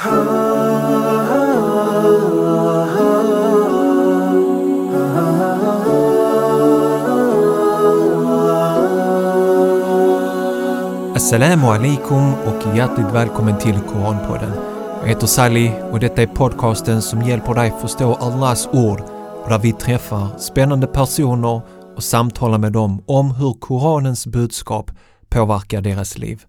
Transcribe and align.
Assalamu 0.00 0.16
alaikum 11.66 12.34
och 12.34 12.76
hjärtligt 12.76 13.06
välkommen 13.12 13.58
till 13.58 13.80
Koranpodden. 13.80 14.52
Jag 15.00 15.08
heter 15.08 15.26
Sally 15.26 15.70
och 15.90 16.00
detta 16.00 16.22
är 16.22 16.26
podcasten 16.26 17.02
som 17.02 17.22
hjälper 17.22 17.54
dig 17.54 17.72
förstå 17.80 18.14
Allahs 18.14 18.68
ord 18.72 19.00
och 19.42 19.48
där 19.48 19.58
vi 19.58 19.72
träffar 19.72 20.38
spännande 20.38 20.86
personer 20.86 21.60
och 21.96 22.02
samtalar 22.02 22.58
med 22.58 22.72
dem 22.72 23.02
om 23.06 23.30
hur 23.30 23.52
Koranens 23.52 24.26
budskap 24.26 24.90
påverkar 25.28 25.80
deras 25.80 26.18
liv. 26.18 26.44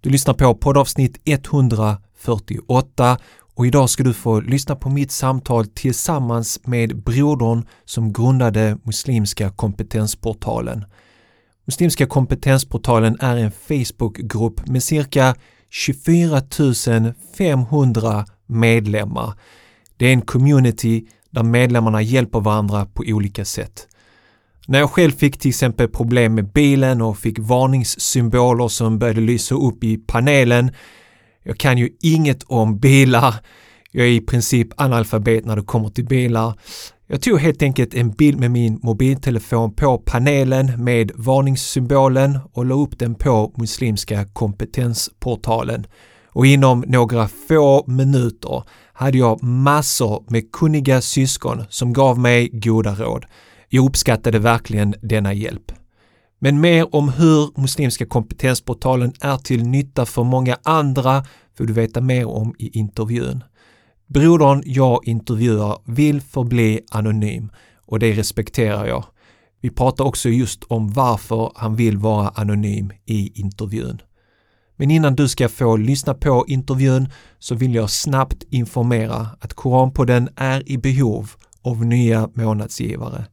Du 0.00 0.10
lyssnar 0.10 0.34
på 0.34 0.54
poddavsnitt 0.54 1.20
100 1.24 1.96
48 2.22 3.18
och 3.54 3.66
idag 3.66 3.90
ska 3.90 4.02
du 4.02 4.14
få 4.14 4.40
lyssna 4.40 4.76
på 4.76 4.90
mitt 4.90 5.10
samtal 5.10 5.66
tillsammans 5.66 6.60
med 6.64 7.02
brodern 7.02 7.66
som 7.84 8.12
grundade 8.12 8.78
Muslimska 8.82 9.50
kompetensportalen. 9.50 10.84
Muslimska 11.64 12.06
kompetensportalen 12.06 13.16
är 13.20 13.36
en 13.36 13.52
Facebookgrupp 13.52 14.68
med 14.68 14.82
cirka 14.82 15.34
24 15.70 16.42
500 17.36 18.26
medlemmar. 18.46 19.32
Det 19.96 20.06
är 20.06 20.12
en 20.12 20.20
community 20.20 21.06
där 21.30 21.42
medlemmarna 21.42 22.02
hjälper 22.02 22.40
varandra 22.40 22.86
på 22.86 23.04
olika 23.06 23.44
sätt. 23.44 23.88
När 24.66 24.78
jag 24.78 24.90
själv 24.90 25.12
fick 25.12 25.38
till 25.38 25.48
exempel 25.48 25.88
problem 25.88 26.34
med 26.34 26.52
bilen 26.52 27.02
och 27.02 27.18
fick 27.18 27.38
varningssymboler 27.38 28.68
som 28.68 28.98
började 28.98 29.20
lysa 29.20 29.54
upp 29.54 29.84
i 29.84 29.96
panelen. 29.96 30.70
Jag 31.42 31.58
kan 31.58 31.78
ju 31.78 31.90
inget 32.00 32.42
om 32.42 32.78
bilar. 32.78 33.34
Jag 33.90 34.06
är 34.06 34.10
i 34.10 34.20
princip 34.20 34.68
analfabet 34.76 35.44
när 35.44 35.56
det 35.56 35.62
kommer 35.62 35.88
till 35.88 36.04
bilar. 36.04 36.54
Jag 37.06 37.22
tog 37.22 37.40
helt 37.40 37.62
enkelt 37.62 37.94
en 37.94 38.10
bild 38.10 38.40
med 38.40 38.50
min 38.50 38.80
mobiltelefon 38.82 39.74
på 39.74 39.98
panelen 39.98 40.84
med 40.84 41.12
varningssymbolen 41.14 42.38
och 42.52 42.66
la 42.66 42.74
upp 42.74 42.98
den 42.98 43.14
på 43.14 43.54
Muslimska 43.56 44.24
kompetensportalen. 44.32 45.86
Och 46.26 46.46
inom 46.46 46.84
några 46.86 47.28
få 47.28 47.84
minuter 47.86 48.62
hade 48.92 49.18
jag 49.18 49.42
massor 49.42 50.24
med 50.28 50.52
kunniga 50.52 51.00
syskon 51.00 51.64
som 51.68 51.92
gav 51.92 52.18
mig 52.18 52.48
goda 52.52 52.94
råd. 52.94 53.24
Jag 53.68 53.86
uppskattade 53.86 54.38
verkligen 54.38 54.94
denna 55.02 55.32
hjälp. 55.32 55.72
Men 56.44 56.60
mer 56.60 56.94
om 56.94 57.08
hur 57.08 57.60
Muslimska 57.60 58.06
kompetensportalen 58.06 59.12
är 59.20 59.36
till 59.36 59.66
nytta 59.66 60.06
för 60.06 60.24
många 60.24 60.56
andra 60.62 61.24
får 61.58 61.64
du 61.64 61.72
veta 61.72 62.00
mer 62.00 62.28
om 62.28 62.54
i 62.58 62.78
intervjun. 62.78 63.44
Brodern 64.06 64.62
jag 64.66 65.08
intervjuar 65.08 65.78
vill 65.84 66.20
förbli 66.20 66.80
anonym 66.90 67.50
och 67.86 67.98
det 67.98 68.12
respekterar 68.12 68.86
jag. 68.86 69.04
Vi 69.60 69.70
pratar 69.70 70.04
också 70.04 70.28
just 70.28 70.64
om 70.64 70.92
varför 70.92 71.52
han 71.54 71.76
vill 71.76 71.98
vara 71.98 72.28
anonym 72.28 72.92
i 73.06 73.40
intervjun. 73.40 74.02
Men 74.76 74.90
innan 74.90 75.14
du 75.14 75.28
ska 75.28 75.48
få 75.48 75.76
lyssna 75.76 76.14
på 76.14 76.44
intervjun 76.48 77.08
så 77.38 77.54
vill 77.54 77.74
jag 77.74 77.90
snabbt 77.90 78.44
informera 78.50 79.28
att 79.40 79.54
Koranpodden 79.54 80.28
är 80.36 80.70
i 80.70 80.78
behov 80.78 81.30
av 81.62 81.86
nya 81.86 82.28
månadsgivare. 82.34 83.24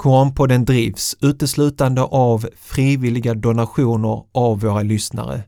Koranpodden 0.00 0.64
drivs 0.64 1.16
uteslutande 1.20 2.02
av 2.02 2.46
frivilliga 2.56 3.34
donationer 3.34 4.22
av 4.32 4.60
våra 4.60 4.82
lyssnare. 4.82 5.42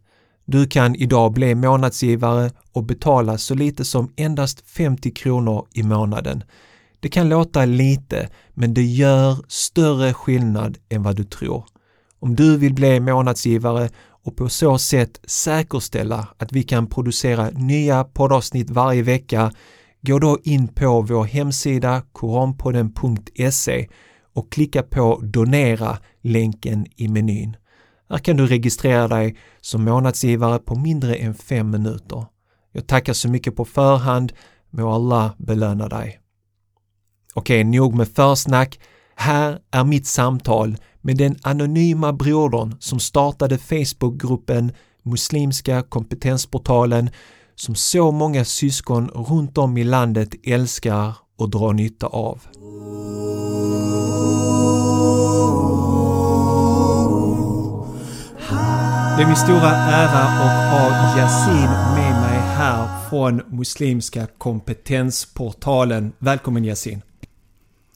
Du 0.44 0.66
kan 0.66 0.94
idag 0.94 1.32
bli 1.32 1.54
månadsgivare 1.54 2.50
och 2.72 2.84
betala 2.84 3.38
så 3.38 3.54
lite 3.54 3.84
som 3.84 4.12
endast 4.16 4.70
50 4.70 5.10
kronor 5.10 5.66
i 5.74 5.82
månaden. 5.82 6.44
Det 7.00 7.08
kan 7.08 7.28
låta 7.28 7.64
lite, 7.64 8.28
men 8.54 8.74
det 8.74 8.82
gör 8.82 9.36
större 9.48 10.14
skillnad 10.14 10.78
än 10.88 11.02
vad 11.02 11.16
du 11.16 11.24
tror. 11.24 11.64
Om 12.18 12.36
du 12.36 12.56
vill 12.56 12.74
bli 12.74 13.00
månadsgivare 13.00 13.88
och 14.24 14.36
på 14.36 14.48
så 14.48 14.78
sätt 14.78 15.20
säkerställa 15.24 16.28
att 16.38 16.52
vi 16.52 16.62
kan 16.62 16.86
producera 16.86 17.50
nya 17.50 18.04
poddavsnitt 18.04 18.70
varje 18.70 19.02
vecka, 19.02 19.52
gå 20.00 20.18
då 20.18 20.38
in 20.42 20.68
på 20.68 21.00
vår 21.00 21.24
hemsida 21.24 22.02
koranpodden.se 22.12 23.88
och 24.34 24.52
klicka 24.52 24.82
på 24.82 25.20
donera-länken 25.22 26.86
i 26.96 27.08
menyn. 27.08 27.56
Här 28.10 28.18
kan 28.18 28.36
du 28.36 28.46
registrera 28.46 29.08
dig 29.08 29.36
som 29.60 29.84
månadsgivare 29.84 30.58
på 30.58 30.74
mindre 30.74 31.14
än 31.14 31.34
fem 31.34 31.70
minuter. 31.70 32.26
Jag 32.72 32.86
tackar 32.86 33.12
så 33.12 33.28
mycket 33.28 33.56
på 33.56 33.64
förhand. 33.64 34.32
Må 34.70 34.92
Allah 34.94 35.32
belöna 35.38 35.88
dig. 35.88 36.20
Okej, 37.34 37.64
nog 37.64 37.94
med 37.94 38.08
försnack. 38.08 38.80
Här 39.14 39.58
är 39.70 39.84
mitt 39.84 40.06
samtal 40.06 40.76
med 41.00 41.16
den 41.16 41.36
anonyma 41.42 42.12
brodern 42.12 42.76
som 42.80 43.00
startade 43.00 43.58
Facebookgruppen 43.58 44.72
Muslimska 45.02 45.82
kompetensportalen 45.82 47.10
som 47.54 47.74
så 47.74 48.10
många 48.10 48.44
syskon 48.44 49.08
runt 49.08 49.58
om 49.58 49.76
i 49.76 49.84
landet 49.84 50.34
älskar 50.44 51.16
och 51.42 51.50
drar 51.50 51.72
nytta 51.72 52.06
av. 52.06 52.40
Det 59.16 59.22
är 59.22 59.26
min 59.26 59.36
stora 59.36 59.70
ära 59.70 60.22
att 60.22 60.70
ha 60.72 61.18
Yasin 61.18 61.70
med 61.94 62.20
mig 62.20 62.38
här 62.38 63.08
från 63.10 63.42
Muslimska 63.46 64.26
kompetensportalen. 64.38 66.12
Välkommen 66.18 66.64
Yasin! 66.64 67.02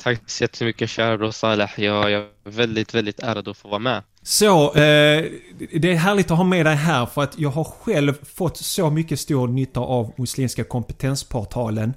Tack 0.03 0.31
så 0.31 0.45
jättemycket 0.45 0.91
kära 0.91 1.19
bror 1.19 1.31
Saleh. 1.31 1.71
Jag, 1.77 2.11
jag 2.11 2.23
är 2.23 2.51
väldigt, 2.51 2.95
väldigt 2.95 3.21
ärad 3.21 3.49
att 3.49 3.57
få 3.57 3.69
vara 3.69 3.79
med. 3.79 4.03
Så, 4.23 4.67
eh, 4.67 5.25
det 5.73 5.93
är 5.93 5.95
härligt 5.95 6.31
att 6.31 6.37
ha 6.37 6.45
med 6.45 6.67
dig 6.67 6.77
här 6.77 7.07
för 7.07 7.23
att 7.23 7.39
jag 7.39 7.51
har 7.51 7.65
själv 7.65 8.15
fått 8.35 8.57
så 8.57 8.91
mycket 8.91 9.21
stor 9.21 9.49
nytta 9.49 9.81
av 9.81 10.13
Muslimska 10.17 10.65
kompetensportalen. 10.65 11.95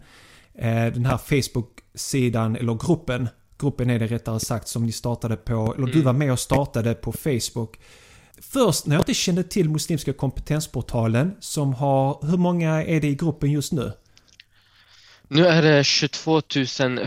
Eh, 0.62 0.86
den 0.94 1.06
här 1.06 1.18
Facebook-sidan, 1.18 2.56
eller 2.56 2.88
gruppen, 2.88 3.30
gruppen 3.60 3.90
är 3.90 4.00
det 4.00 4.08
rättare 4.08 4.40
sagt, 4.40 4.68
som 4.68 4.86
ni 4.86 4.92
startade 4.92 5.36
på, 5.36 5.74
eller 5.78 5.88
du 5.88 5.94
mm. 5.94 6.06
var 6.06 6.14
med 6.14 6.32
och 6.32 6.40
startade 6.40 6.94
på 6.94 7.12
Facebook 7.12 7.78
först 8.42 8.86
när 8.86 8.96
jag 8.96 9.02
inte 9.02 9.14
kände 9.14 9.44
till 9.44 9.70
Muslimska 9.70 10.14
kompetensportalen 10.14 11.36
som 11.40 11.74
har, 11.74 12.26
hur 12.26 12.38
många 12.38 12.84
är 12.84 13.02
det 13.02 13.08
i 13.08 13.16
gruppen 13.16 13.52
just 13.52 13.72
nu? 13.72 13.92
Nu 15.28 15.48
är 15.48 15.62
det 15.62 15.84
22 15.84 16.42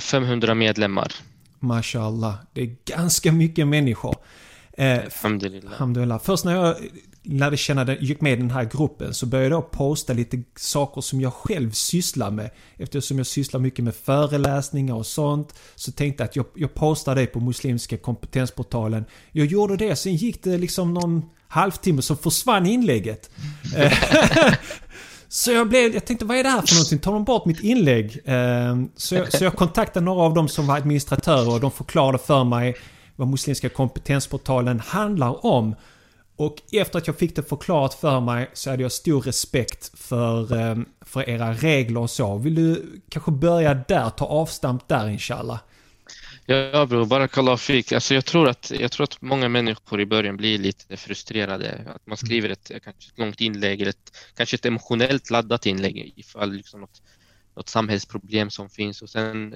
500 0.00 0.54
medlemmar. 0.54 1.12
Mashallah, 1.58 2.34
det 2.52 2.62
är 2.62 2.76
ganska 2.84 3.32
mycket 3.32 3.68
människor. 3.68 4.16
Eh, 4.72 5.00
Alhamdulillah. 5.66 6.20
Först 6.20 6.44
när 6.44 6.54
jag 6.54 6.76
lärde 7.22 7.56
känna 7.56 7.84
den, 7.84 7.97
gick 8.00 8.21
med 8.21 8.33
i 8.33 8.37
den 8.37 8.50
här 8.50 8.65
gruppen 8.65 9.15
så 9.15 9.27
började 9.27 9.55
jag 9.55 9.71
posta 9.71 10.12
lite 10.12 10.43
saker 10.56 11.00
som 11.00 11.21
jag 11.21 11.33
själv 11.33 11.71
sysslar 11.71 12.31
med. 12.31 12.50
Eftersom 12.77 13.19
jag 13.19 13.27
sysslar 13.27 13.60
mycket 13.60 13.84
med 13.84 13.94
föreläsningar 13.94 14.94
och 14.94 15.06
sånt 15.06 15.55
så 15.75 15.93
tänkte 15.93 16.22
jag 16.22 16.28
att 16.28 16.37
jag, 16.37 16.47
jag 16.55 16.75
postar 16.75 17.15
det 17.15 17.27
på 17.27 17.41
Muslimska 17.41 17.97
kompetensportalen. 17.97 19.05
Jag 19.33 19.47
gjorde 19.47 19.77
det, 19.77 19.97
sen 19.97 20.16
gick 20.16 20.43
det 20.43 20.59
liksom 20.59 20.94
någon 20.94 21.22
halvtimme 21.49 22.03
så 22.03 22.16
försvann 22.16 22.66
inlägget. 22.66 23.31
Så 25.28 25.53
jag, 25.53 25.69
blev, 25.69 25.94
jag 25.94 26.04
tänkte, 26.04 26.25
vad 26.25 26.37
är 26.37 26.43
det 26.43 26.49
här 26.49 26.62
för 26.62 26.75
någonting? 26.75 26.99
Tar 26.99 27.12
de 27.12 27.25
bort 27.25 27.44
mitt 27.44 27.60
inlägg? 27.60 28.21
Ehm, 28.25 28.89
så 28.97 29.15
jag, 29.15 29.33
så 29.33 29.44
jag 29.44 29.56
kontaktade 29.56 30.04
några 30.04 30.22
av 30.22 30.34
dem 30.34 30.49
som 30.49 30.66
var 30.66 30.77
administratörer 30.77 31.53
och 31.53 31.60
de 31.60 31.71
förklarade 31.71 32.19
för 32.19 32.44
mig 32.44 32.77
vad 33.16 33.28
Muslimska 33.28 33.69
kompetensportalen 33.69 34.81
handlar 34.81 35.47
om. 35.47 35.75
Och 36.42 36.56
efter 36.72 36.98
att 36.98 37.06
jag 37.06 37.19
fick 37.19 37.36
det 37.36 37.42
förklarat 37.42 37.94
för 37.94 38.20
mig 38.20 38.50
så 38.53 38.70
hade 38.70 38.82
jag 38.82 38.92
stor 38.92 39.22
respekt 39.22 39.98
för, 39.98 40.56
eh, 40.60 40.76
för 41.00 41.28
era 41.28 41.53
regler 41.53 42.00
och 42.00 42.10
så. 42.10 42.36
Vill 42.38 42.54
du 42.54 43.00
kanske 43.09 43.30
börja 43.30 43.74
där, 43.74 44.10
ta 44.10 44.24
avstamp 44.24 44.89
där 44.89 45.09
inshallah? 45.09 45.59
Ja 46.47 46.86
bror, 46.86 47.06
barakallah 47.06 47.56
fick. 47.56 47.92
Alltså 47.92 48.15
jag 48.15 48.24
tror, 48.24 48.48
att, 48.48 48.72
jag 48.80 48.92
tror 48.92 49.04
att 49.04 49.22
många 49.22 49.48
människor 49.48 50.00
i 50.00 50.06
början 50.06 50.36
blir 50.36 50.59
lite 50.59 50.97
frustrerade. 50.97 51.86
Att 51.94 52.06
man 52.06 52.16
skriver 52.16 52.48
ett, 52.48 52.71
kanske 52.84 52.91
ett 52.91 53.18
långt 53.18 53.41
inlägg 53.41 53.80
eller 53.80 53.91
ett, 53.91 54.16
kanske 54.36 54.56
ett 54.56 54.66
emotionellt 54.66 55.30
laddat 55.30 55.66
inlägg 55.66 56.12
ifall 56.16 56.53
liksom 56.53 56.80
något, 56.80 57.03
något 57.54 57.69
samhällsproblem 57.69 58.51
som 58.51 58.71
finns 58.71 59.03
och 59.03 59.10
sen 59.10 59.54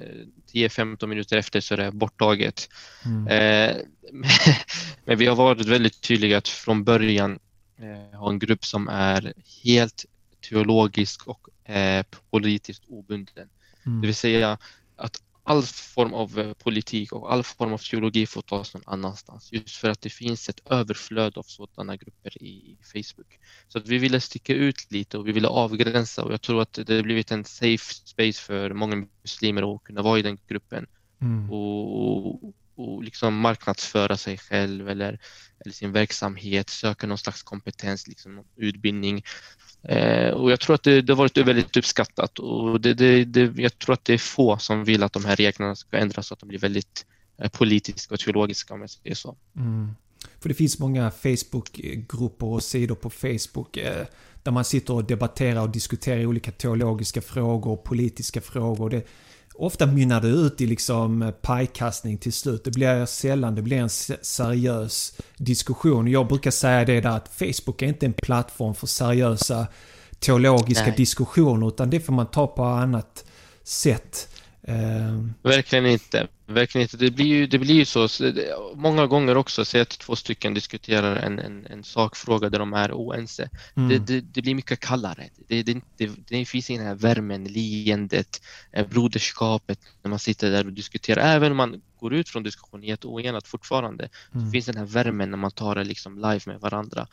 10-15 0.53 1.03
eh, 1.03 1.07
minuter 1.07 1.37
efter 1.37 1.61
så 1.61 1.73
är 1.73 1.77
det 1.77 1.91
borttaget. 1.91 2.69
Mm. 3.05 3.27
Eh, 3.27 3.75
men 5.05 5.17
vi 5.17 5.25
har 5.25 5.35
varit 5.35 5.65
väldigt 5.65 6.01
tydliga 6.01 6.37
att 6.37 6.47
från 6.47 6.83
början 6.83 7.39
eh, 7.77 8.19
ha 8.19 8.29
en 8.29 8.39
grupp 8.39 8.65
som 8.65 8.87
är 8.87 9.33
helt 9.63 10.05
teologisk 10.49 11.27
och 11.27 11.69
eh, 11.69 12.05
politiskt 12.31 12.83
obunden. 12.87 13.49
Mm. 13.85 14.01
Det 14.01 14.07
vill 14.07 14.15
säga 14.15 14.57
att 14.95 15.21
all 15.47 15.63
form 15.63 16.13
av 16.13 16.39
eh, 16.39 16.53
politik 16.53 17.11
och 17.11 17.33
all 17.33 17.43
form 17.43 17.73
av 17.73 17.77
teologi 17.77 18.25
får 18.25 18.41
tas 18.41 18.73
någon 18.73 18.83
annanstans. 18.85 19.49
Just 19.53 19.75
för 19.75 19.89
att 19.89 20.01
det 20.01 20.09
finns 20.09 20.49
ett 20.49 20.61
överflöd 20.69 21.37
av 21.37 21.43
sådana 21.43 21.95
grupper 21.95 22.43
i 22.43 22.77
Facebook. 22.81 23.39
Så 23.67 23.77
att 23.77 23.87
vi 23.87 23.97
ville 23.97 24.21
sticka 24.21 24.53
ut 24.53 24.91
lite 24.91 25.17
och 25.17 25.27
vi 25.27 25.31
ville 25.31 25.47
avgränsa 25.47 26.23
och 26.23 26.33
jag 26.33 26.41
tror 26.41 26.61
att 26.61 26.73
det 26.73 26.95
har 26.95 27.03
blivit 27.03 27.31
en 27.31 27.45
safe 27.45 27.93
space 27.93 28.41
för 28.41 28.73
många 28.73 29.07
muslimer 29.21 29.75
att 29.75 29.83
kunna 29.83 30.01
vara 30.01 30.19
i 30.19 30.21
den 30.21 30.37
gruppen 30.47 30.87
mm. 31.21 31.51
och, 31.51 32.53
och 32.77 33.03
liksom 33.03 33.37
marknadsföra 33.39 34.17
sig 34.17 34.37
själv 34.37 34.89
eller, 34.89 35.19
eller 35.59 35.73
sin 35.73 35.91
verksamhet, 35.91 36.69
söka 36.69 37.07
någon 37.07 37.17
slags 37.17 37.43
kompetens, 37.43 38.07
liksom 38.07 38.43
utbildning. 38.55 39.23
Eh, 39.83 40.29
och 40.29 40.51
jag 40.51 40.59
tror 40.59 40.75
att 40.75 40.83
det, 40.83 41.01
det 41.01 41.13
har 41.13 41.17
varit 41.17 41.37
väldigt 41.37 41.77
uppskattat 41.77 42.39
och 42.39 42.81
det, 42.81 42.93
det, 42.93 43.25
det, 43.25 43.61
jag 43.61 43.79
tror 43.79 43.93
att 43.93 44.05
det 44.05 44.13
är 44.13 44.17
få 44.17 44.57
som 44.57 44.83
vill 44.83 45.03
att 45.03 45.13
de 45.13 45.25
här 45.25 45.35
reglerna 45.35 45.75
ska 45.75 45.97
ändras 45.97 46.27
så 46.27 46.33
att 46.33 46.39
de 46.39 46.49
blir 46.49 46.59
väldigt 46.59 47.05
eh, 47.41 47.49
politiska 47.49 48.13
och 48.13 48.19
teologiska 48.19 48.73
om 48.73 48.81
jag 48.81 48.89
säger 48.89 49.15
så. 49.15 49.37
Mm. 49.55 49.91
För 50.39 50.49
det 50.49 50.55
finns 50.55 50.79
många 50.79 51.11
Facebookgrupper 51.11 52.45
och 52.45 52.63
sidor 52.63 52.95
på 52.95 53.09
Facebook 53.09 53.77
eh, 53.77 54.05
där 54.43 54.51
man 54.51 54.65
sitter 54.65 54.93
och 54.93 55.03
debatterar 55.03 55.61
och 55.61 55.69
diskuterar 55.69 56.25
olika 56.25 56.51
teologiska 56.51 57.21
frågor 57.21 57.71
och 57.71 57.83
politiska 57.83 58.41
frågor. 58.41 58.89
Det, 58.89 59.07
ofta 59.57 59.85
mynnar 59.85 60.21
det 60.21 60.27
ut 60.27 60.61
i 60.61 60.65
liksom 60.65 61.33
pajkastning 61.41 62.17
till 62.17 62.33
slut. 62.33 62.63
Det 62.63 62.71
blir 62.71 63.05
sällan 63.05 63.55
det 63.55 63.61
blir 63.61 63.77
en 63.77 63.89
seriös 64.21 65.13
diskussion. 65.37 66.07
Jag 66.07 66.27
brukar 66.27 66.51
säga 66.51 66.85
det 66.85 67.01
där 67.01 67.09
att 67.09 67.27
Facebook 67.27 67.81
är 67.81 67.87
inte 67.87 68.05
en 68.05 68.13
plattform 68.13 68.75
för 68.75 68.87
seriösa 68.87 69.67
teologiska 70.19 70.85
Nej. 70.85 70.93
diskussioner 70.97 71.67
utan 71.67 71.89
det 71.89 71.99
får 71.99 72.13
man 72.13 72.27
ta 72.27 72.47
på 72.47 72.63
annat 72.63 73.25
sätt. 73.63 74.29
Uh... 74.69 75.27
Verkligen 75.41 75.85
inte. 75.85 76.27
Verkligen 76.45 76.83
inte. 76.83 76.97
Det 76.97 77.11
blir 77.11 77.25
ju, 77.25 77.47
det 77.47 77.59
blir 77.59 77.75
ju 77.75 77.85
så. 77.85 78.07
Många 78.75 79.07
gånger 79.07 79.37
också, 79.37 79.65
säg 79.65 79.81
att 79.81 79.89
två 79.89 80.15
stycken 80.15 80.53
diskuterar 80.53 81.15
en, 81.15 81.39
en, 81.39 81.65
en 81.65 81.83
sakfråga 81.83 82.49
där 82.49 82.59
de 82.59 82.73
är 82.73 82.91
oense. 82.91 83.49
Mm. 83.75 83.89
Det, 83.89 83.99
det, 83.99 84.21
det, 84.21 84.41
blir 84.41 84.55
mycket 84.55 84.79
kallare. 84.79 85.29
Det, 85.47 85.63
det, 85.63 85.81
det, 85.97 86.09
det 86.27 86.45
finns 86.45 86.67
den 86.67 86.85
här 86.85 86.95
värmen, 86.95 87.43
leendet, 87.43 88.41
eh, 88.71 88.87
broderskapet 88.87 89.79
när 90.01 90.09
man 90.09 90.19
sitter 90.19 90.51
där 90.51 90.65
och 90.65 90.73
diskuterar. 90.73 91.35
Även 91.35 91.51
om 91.51 91.57
man 91.57 91.81
går 91.99 92.13
ut 92.13 92.29
från 92.29 92.43
diskussionen 92.43 92.87
jätteoenat 92.87 93.47
fortfarande, 93.47 94.09
mm. 94.33 94.45
så 94.45 94.51
finns 94.51 94.65
den 94.65 94.77
här 94.77 94.85
värmen 94.85 95.31
när 95.31 95.37
man 95.37 95.51
tar 95.51 95.75
det 95.75 95.83
liksom 95.83 96.15
live 96.15 96.41
med 96.45 96.59
varandra. 96.59 97.07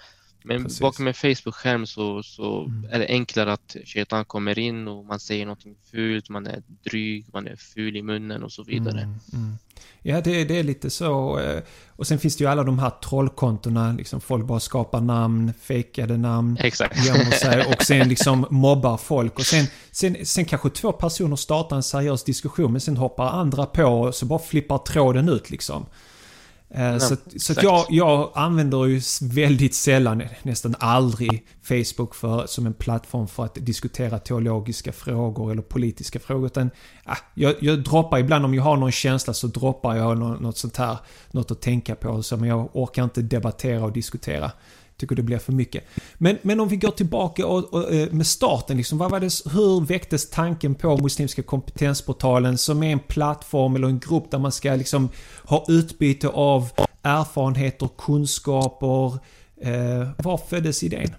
Men 0.46 0.62
Precis. 0.62 0.80
bakom 0.80 1.06
en 1.06 1.14
Facebook-skärm 1.14 1.86
så, 1.86 2.22
så 2.22 2.64
mm. 2.64 2.88
är 2.90 2.98
det 2.98 3.06
enklare 3.08 3.52
att 3.52 3.76
Shaitan 3.84 4.24
kommer 4.24 4.58
in 4.58 4.88
och 4.88 5.04
man 5.04 5.20
säger 5.20 5.46
någonting 5.46 5.76
fult, 5.90 6.28
man 6.28 6.46
är 6.46 6.62
dryg, 6.84 7.26
man 7.32 7.46
är 7.46 7.56
ful 7.56 7.96
i 7.96 8.02
munnen 8.02 8.42
och 8.42 8.52
så 8.52 8.62
vidare. 8.62 9.00
Mm, 9.00 9.18
mm. 9.32 9.56
Ja, 10.02 10.20
det, 10.20 10.44
det, 10.44 10.58
är 10.58 10.62
lite 10.62 10.90
så. 10.90 11.38
Eh, 11.38 11.62
och 11.88 12.06
sen 12.06 12.18
finns 12.18 12.36
det 12.36 12.44
ju 12.44 12.50
alla 12.50 12.64
de 12.64 12.78
här 12.78 12.90
trollkontona, 12.90 13.92
liksom 13.92 14.20
folk 14.20 14.46
bara 14.46 14.60
skapar 14.60 15.00
namn, 15.00 15.52
fejkade 15.60 16.16
namn. 16.16 16.56
Exakt. 16.60 17.04
Sig, 17.40 17.64
och 17.76 17.82
sen 17.82 18.08
liksom 18.08 18.46
mobbar 18.50 18.96
folk. 18.96 19.38
Och 19.38 19.46
sen, 19.46 19.66
sen, 19.90 20.16
sen 20.26 20.44
kanske 20.44 20.70
två 20.70 20.92
personer 20.92 21.36
startar 21.36 21.76
en 21.76 21.82
seriös 21.82 22.24
diskussion, 22.24 22.72
men 22.72 22.80
sen 22.80 22.96
hoppar 22.96 23.26
andra 23.26 23.66
på 23.66 23.84
och 23.84 24.14
så 24.14 24.26
bara 24.26 24.38
flippar 24.38 24.78
tråden 24.78 25.28
ut 25.28 25.50
liksom. 25.50 25.86
Eh, 26.76 26.98
så 26.98 27.16
så 27.36 27.54
jag, 27.62 27.86
jag 27.88 28.30
använder 28.34 28.84
ju 28.84 29.00
väldigt 29.22 29.74
sällan, 29.74 30.22
nästan 30.42 30.74
aldrig, 30.78 31.46
Facebook 31.62 32.14
för, 32.14 32.46
som 32.46 32.66
en 32.66 32.74
plattform 32.74 33.28
för 33.28 33.44
att 33.44 33.54
diskutera 33.54 34.18
teologiska 34.18 34.92
frågor 34.92 35.52
eller 35.52 35.62
politiska 35.62 36.18
frågor. 36.18 36.46
Utan, 36.46 36.70
ah, 37.04 37.16
jag, 37.34 37.54
jag 37.60 37.84
droppar 37.84 38.18
ibland, 38.18 38.44
om 38.44 38.54
jag 38.54 38.62
har 38.62 38.76
någon 38.76 38.92
känsla 38.92 39.34
så 39.34 39.46
droppar 39.46 39.96
jag 39.96 40.18
något, 40.18 40.40
något 40.40 40.58
sånt 40.58 40.76
här, 40.76 40.96
något 41.30 41.50
att 41.50 41.60
tänka 41.60 41.94
på. 41.94 42.22
Så, 42.22 42.36
men 42.36 42.48
jag 42.48 42.68
orkar 42.72 43.04
inte 43.04 43.22
debattera 43.22 43.84
och 43.84 43.92
diskutera 43.92 44.52
tycker 44.96 45.16
det 45.16 45.22
blir 45.22 45.38
för 45.38 45.52
mycket. 45.52 45.84
Men, 46.14 46.38
men 46.42 46.60
om 46.60 46.68
vi 46.68 46.76
går 46.76 46.90
tillbaka 46.90 47.46
och, 47.46 47.74
och, 47.74 47.92
eh, 47.94 48.12
med 48.12 48.26
starten, 48.26 48.76
liksom, 48.76 48.98
vad 48.98 49.10
var 49.10 49.20
det, 49.20 49.52
hur 49.52 49.80
väcktes 49.80 50.30
tanken 50.30 50.74
på 50.74 50.96
Muslimska 50.96 51.42
kompetensportalen 51.42 52.58
som 52.58 52.82
är 52.82 52.92
en 52.92 52.98
plattform 52.98 53.76
eller 53.76 53.88
en 53.88 53.98
grupp 53.98 54.30
där 54.30 54.38
man 54.38 54.52
ska 54.52 54.74
liksom 54.74 55.08
ha 55.44 55.64
utbyte 55.68 56.28
av 56.28 56.70
erfarenheter, 57.02 57.88
kunskaper. 57.98 59.18
Eh, 59.60 60.10
var 60.18 60.38
föddes 60.38 60.82
idén? 60.82 61.14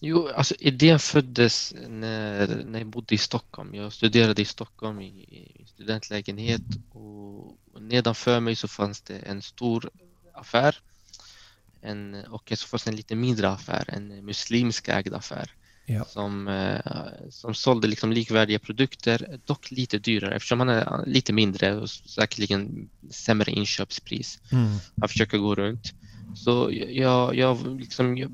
Jo, 0.00 0.28
alltså 0.28 0.54
idén 0.58 0.98
föddes 0.98 1.74
när, 1.88 2.64
när 2.64 2.78
jag 2.78 2.88
bodde 2.88 3.14
i 3.14 3.18
Stockholm. 3.18 3.74
Jag 3.74 3.92
studerade 3.92 4.42
i 4.42 4.44
Stockholm 4.44 5.00
i, 5.00 5.06
i 5.06 5.64
studentlägenhet 5.66 6.62
och, 6.92 7.46
och 7.74 7.82
nedanför 7.82 8.40
mig 8.40 8.56
så 8.56 8.68
fanns 8.68 9.00
det 9.00 9.16
en 9.16 9.42
stor 9.42 9.90
affär 10.34 10.76
en, 11.82 12.14
och 12.14 12.52
så 12.56 12.66
fanns 12.66 12.86
en 12.86 12.96
lite 12.96 13.14
mindre 13.14 13.48
affär, 13.48 13.84
en 13.88 14.24
muslimsk 14.24 14.88
ägd 14.88 15.14
affär. 15.14 15.50
Ja. 15.90 16.04
Som, 16.04 16.48
eh, 16.48 16.80
som 17.30 17.54
sålde 17.54 17.88
liksom 17.88 18.12
likvärdiga 18.12 18.58
produkter, 18.58 19.40
dock 19.44 19.70
lite 19.70 19.98
dyrare 19.98 20.34
eftersom 20.34 20.58
man 20.58 20.68
är 20.68 21.06
lite 21.06 21.32
mindre 21.32 21.74
och 21.74 21.90
säkerligen 21.90 22.88
sämre 23.10 23.52
inköpspris. 23.52 24.40
Mm. 24.52 24.76
Jag 24.94 25.10
försöker 25.10 25.38
gå 25.38 25.54
runt. 25.54 25.92
Så 26.34 26.70
jag, 26.72 27.36
jag, 27.36 27.80
liksom, 27.80 28.18
jag, 28.18 28.30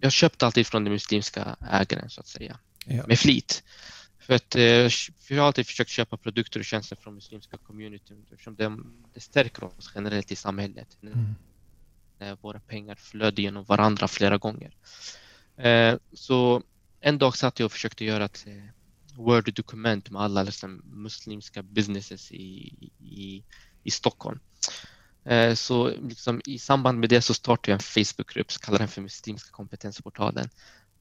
jag 0.00 0.12
köpte 0.12 0.46
alltid 0.46 0.66
från 0.66 0.84
den 0.84 0.92
muslimska 0.92 1.56
ägaren 1.70 2.10
så 2.10 2.20
att 2.20 2.28
säga, 2.28 2.58
ja. 2.86 3.06
med 3.06 3.18
flit. 3.18 3.62
För 4.18 4.34
att 4.34 4.54
eh, 4.54 4.88
för 5.20 5.34
jag 5.34 5.42
har 5.42 5.46
alltid 5.46 5.66
försökt 5.66 5.90
köpa 5.90 6.16
produkter 6.16 6.60
och 6.60 6.66
tjänster 6.66 6.96
från 6.96 7.14
muslimska 7.14 7.56
communityn 7.56 8.26
eftersom 8.32 8.54
det, 8.54 8.76
det 9.14 9.20
stärker 9.20 9.64
oss 9.64 9.92
generellt 9.94 10.32
i 10.32 10.36
samhället. 10.36 10.96
Mm 11.02 11.34
när 12.18 12.36
våra 12.40 12.60
pengar 12.60 12.94
flödde 12.94 13.42
genom 13.42 13.64
varandra 13.64 14.08
flera 14.08 14.38
gånger. 14.38 14.76
Eh, 15.56 15.96
så 16.12 16.62
en 17.00 17.18
dag 17.18 17.36
satt 17.36 17.58
jag 17.58 17.66
och 17.66 17.72
försökte 17.72 18.04
göra 18.04 18.24
ett 18.24 18.44
eh, 18.46 18.64
Word-dokument 19.16 20.10
med 20.10 20.22
alla 20.22 20.42
liksom, 20.42 20.82
muslimska 20.84 21.62
businesses 21.62 22.32
i, 22.32 22.74
i, 22.98 23.44
i 23.82 23.90
Stockholm. 23.90 24.40
Eh, 25.24 25.54
så 25.54 25.88
liksom, 25.88 26.40
i 26.46 26.58
samband 26.58 27.00
med 27.00 27.08
det 27.08 27.20
så 27.20 27.34
startade 27.34 27.70
jag 27.70 27.76
en 27.76 28.04
Facebookgrupp, 28.04 28.52
som 28.52 28.60
kallar 28.60 28.78
den 28.78 28.88
för 28.88 29.02
Muslimska 29.02 29.50
kompetensportalen. 29.50 30.48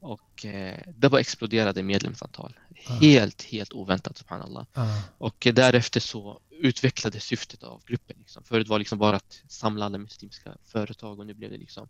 Och 0.03 0.45
eh, 0.45 0.79
det 0.97 1.09
bara 1.09 1.21
exploderade 1.21 1.83
medlemsantal. 1.83 2.59
Ah. 2.87 2.93
Helt, 2.93 3.41
helt 3.41 3.73
oväntat, 3.73 4.17
subhanallah. 4.17 4.65
Ah. 4.73 4.99
Och 5.17 5.47
därefter 5.53 5.99
så 5.99 6.39
utvecklades 6.49 7.23
syftet 7.23 7.63
av 7.63 7.81
gruppen. 7.85 8.15
Liksom. 8.19 8.43
Förut 8.43 8.67
var 8.67 8.77
det 8.77 8.79
liksom 8.79 8.99
bara 8.99 9.15
att 9.15 9.41
samla 9.47 9.85
alla 9.85 9.97
muslimska 9.97 10.57
företag 10.65 11.19
och 11.19 11.25
nu 11.25 11.33
blev 11.33 11.51
det 11.51 11.57
liksom 11.57 11.87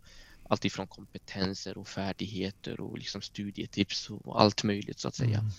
allt 0.49 0.65
ifrån 0.65 0.87
kompetenser 0.87 1.77
och 1.77 1.87
färdigheter 1.87 2.79
och 2.79 2.97
liksom 2.97 3.21
studietips 3.21 4.09
och 4.09 4.41
allt 4.41 4.63
möjligt 4.63 4.99
så 4.99 5.07
att 5.07 5.15
säga. 5.15 5.39
Mm. 5.39 5.51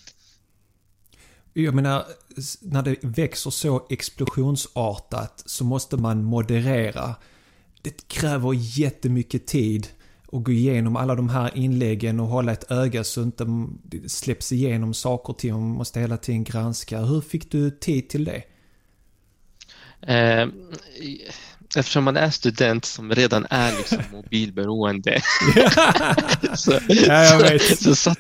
Jag 1.53 1.75
menar, 1.75 2.07
när 2.61 2.83
det 2.83 2.97
växer 3.03 3.51
så 3.51 3.87
explosionsartat 3.91 5.43
så 5.47 5.65
måste 5.65 5.97
man 5.97 6.25
moderera. 6.25 7.15
Det 7.83 8.09
kräver 8.09 8.53
jättemycket 8.55 9.47
tid 9.47 9.89
och 10.35 10.45
gå 10.45 10.53
igenom 10.53 10.97
alla 10.97 11.15
de 11.15 11.29
här 11.29 11.51
inläggen 11.55 12.21
och 12.21 12.27
hålla 12.27 12.53
ett 12.53 12.71
öga 12.71 13.05
så 13.05 13.23
inte 13.23 13.47
det 13.83 14.09
släpps 14.09 14.53
igenom 14.53 14.95
saker 14.95 15.31
och 15.31 15.39
ting. 15.39 15.53
Man 15.53 15.63
måste 15.63 16.01
hela 16.01 16.17
tiden 16.17 16.45
granska. 16.45 17.01
Hur 17.01 17.21
fick 17.21 17.51
du 17.51 17.71
tid 17.71 18.09
till 18.09 18.25
det? 18.25 18.43
Eh, 20.13 20.49
eftersom 21.77 22.05
man 22.05 22.17
är 22.17 22.31
student 22.31 22.85
som 22.85 23.13
redan 23.13 23.47
är 23.51 23.77
liksom 23.77 23.99
mobilberoende 24.13 25.23
så, 26.55 26.79
ja, 26.89 27.59
så, 27.77 27.95
satt, 27.95 28.19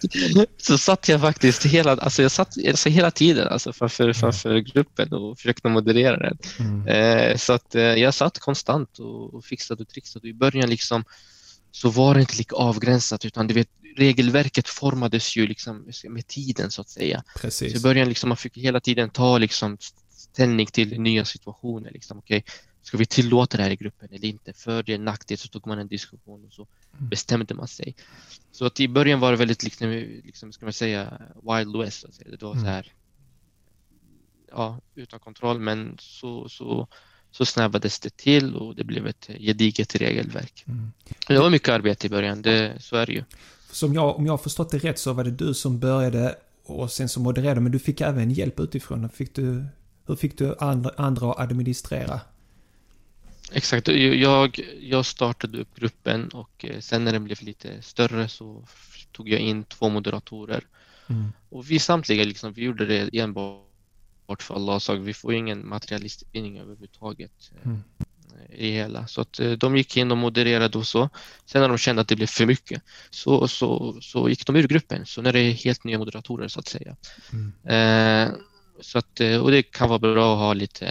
så 0.58 0.78
satt 0.78 1.08
jag 1.08 1.20
faktiskt 1.20 1.66
hela, 1.66 1.90
alltså 1.90 2.22
jag 2.22 2.30
satt, 2.30 2.54
alltså 2.68 2.88
hela 2.88 3.10
tiden 3.10 3.48
alltså 3.48 3.72
framför, 3.72 4.12
framför 4.12 4.58
gruppen 4.58 5.12
och 5.12 5.38
försökte 5.38 5.68
moderera 5.68 6.16
den. 6.16 6.38
Mm. 6.58 6.86
Eh, 6.88 7.36
så 7.36 7.52
att, 7.52 7.74
eh, 7.74 7.82
jag 7.82 8.14
satt 8.14 8.38
konstant 8.38 8.98
och, 8.98 9.34
och 9.34 9.44
fixade 9.44 9.82
och 9.82 9.88
trixade. 9.88 10.28
I 10.28 10.34
början 10.34 10.70
liksom, 10.70 11.04
så 11.74 11.90
var 11.90 12.14
det 12.14 12.20
inte 12.20 12.36
lika 12.36 12.56
avgränsat 12.56 13.24
utan 13.24 13.46
du 13.46 13.54
vet, 13.54 13.68
regelverket 13.96 14.68
formades 14.68 15.36
ju 15.36 15.46
liksom 15.46 15.86
med 16.08 16.26
tiden 16.26 16.70
så 16.70 16.80
att 16.80 16.88
säga. 16.88 17.24
Precis. 17.40 17.72
Så 17.72 17.78
i 17.78 17.80
början 17.80 18.08
liksom, 18.08 18.28
man 18.28 18.36
fick 18.36 18.56
hela 18.56 18.80
tiden 18.80 19.10
ta 19.10 19.38
liksom, 19.38 19.78
ställning 20.10 20.66
till 20.66 21.00
nya 21.00 21.24
situationer. 21.24 21.90
Liksom, 21.90 22.18
okay, 22.18 22.42
ska 22.82 22.96
vi 22.96 23.06
tillåta 23.06 23.56
det 23.56 23.62
här 23.62 23.70
i 23.70 23.76
gruppen 23.76 24.08
eller 24.12 24.28
inte? 24.28 24.52
Fördel, 24.52 25.00
nackdel, 25.00 25.38
så 25.38 25.48
tog 25.48 25.66
man 25.66 25.78
en 25.78 25.88
diskussion 25.88 26.44
och 26.44 26.52
så 26.52 26.66
mm. 26.92 27.08
bestämde 27.08 27.54
man 27.54 27.68
sig. 27.68 27.94
Så 28.52 28.66
att 28.66 28.80
i 28.80 28.88
början 28.88 29.20
var 29.20 29.30
det 29.30 29.36
väldigt, 29.36 29.62
liksom, 29.62 29.88
liksom 30.24 30.52
ska 30.52 30.66
man 30.66 30.72
säga, 30.72 31.22
Wild 31.42 31.76
West. 31.76 32.04
Alltså. 32.04 32.22
Det 32.24 32.42
var 32.42 32.52
mm. 32.52 32.64
så 32.64 32.70
här, 32.70 32.92
ja, 34.50 34.80
utan 34.94 35.20
kontroll, 35.20 35.60
men 35.60 35.96
så, 36.00 36.48
så 36.48 36.88
så 37.34 37.44
snävades 37.44 38.00
det 38.00 38.16
till 38.16 38.56
och 38.56 38.74
det 38.74 38.84
blev 38.84 39.06
ett 39.06 39.28
gediget 39.38 39.94
regelverk. 39.94 40.64
Mm. 40.66 40.92
Det 41.28 41.38
var 41.38 41.50
mycket 41.50 41.68
arbete 41.68 42.06
i 42.06 42.10
början, 42.10 42.42
det, 42.42 42.72
så 42.80 42.96
är 42.96 43.06
det 43.06 43.12
ju. 43.12 43.24
Som 43.70 43.94
jag, 43.94 44.16
om 44.16 44.26
jag 44.26 44.32
har 44.32 44.38
förstått 44.38 44.70
det 44.70 44.78
rätt 44.78 44.98
så 44.98 45.12
var 45.12 45.24
det 45.24 45.30
du 45.30 45.54
som 45.54 45.78
började 45.78 46.34
och 46.64 46.90
sen 46.90 47.08
så 47.08 47.20
modererade 47.20 47.60
men 47.60 47.72
du 47.72 47.78
fick 47.78 48.00
även 48.00 48.30
hjälp 48.30 48.60
utifrån. 48.60 49.08
Fick 49.08 49.34
du, 49.34 49.64
hur 50.06 50.16
fick 50.16 50.38
du 50.38 50.54
andra, 50.58 50.90
andra 50.96 51.30
att 51.30 51.38
administrera? 51.38 52.20
Exakt, 53.52 53.88
jag, 53.88 54.60
jag 54.80 55.06
startade 55.06 55.58
upp 55.58 55.76
gruppen 55.76 56.28
och 56.28 56.64
eh, 56.64 56.80
sen 56.80 57.04
när 57.04 57.12
den 57.12 57.24
blev 57.24 57.42
lite 57.42 57.82
större 57.82 58.28
så 58.28 58.64
tog 59.12 59.28
jag 59.28 59.40
in 59.40 59.64
två 59.64 59.88
moderatorer. 59.88 60.64
Mm. 61.06 61.32
Och 61.48 61.70
vi 61.70 61.78
samtliga 61.78 62.24
liksom, 62.24 62.52
vi 62.52 62.62
gjorde 62.62 62.86
det 62.86 63.18
enbart 63.18 63.73
för 64.42 64.54
Allahs 64.54 64.84
sak. 64.84 64.98
Vi 65.02 65.14
får 65.14 65.34
ingen 65.34 65.68
materialistvinning 65.68 66.58
överhuvudtaget 66.58 67.50
eh, 67.54 67.66
mm. 67.66 67.82
i 68.50 68.70
hela. 68.70 69.06
Så 69.06 69.20
att 69.20 69.40
eh, 69.40 69.52
de 69.52 69.76
gick 69.76 69.96
in 69.96 70.10
och 70.10 70.18
modererade 70.18 70.78
och 70.78 70.86
så. 70.86 71.08
Sen 71.46 71.60
när 71.60 71.68
de 71.68 71.78
kände 71.78 72.02
att 72.02 72.08
det 72.08 72.16
blev 72.16 72.26
för 72.26 72.46
mycket 72.46 72.82
så, 73.10 73.48
så, 73.48 73.98
så 74.00 74.28
gick 74.28 74.46
de 74.46 74.56
ur 74.56 74.68
gruppen. 74.68 75.06
Så 75.06 75.20
det 75.20 75.40
är 75.40 75.52
helt 75.52 75.84
nya 75.84 75.98
moderatorer 75.98 76.48
så 76.48 76.60
att 76.60 76.68
säga. 76.68 76.96
Mm. 77.32 77.52
Eh, 77.64 78.34
så 78.80 78.98
att, 78.98 79.20
och 79.42 79.50
det 79.50 79.62
kan 79.62 79.88
vara 79.88 79.98
bra 79.98 80.32
att 80.32 80.38
ha 80.38 80.52
lite, 80.52 80.86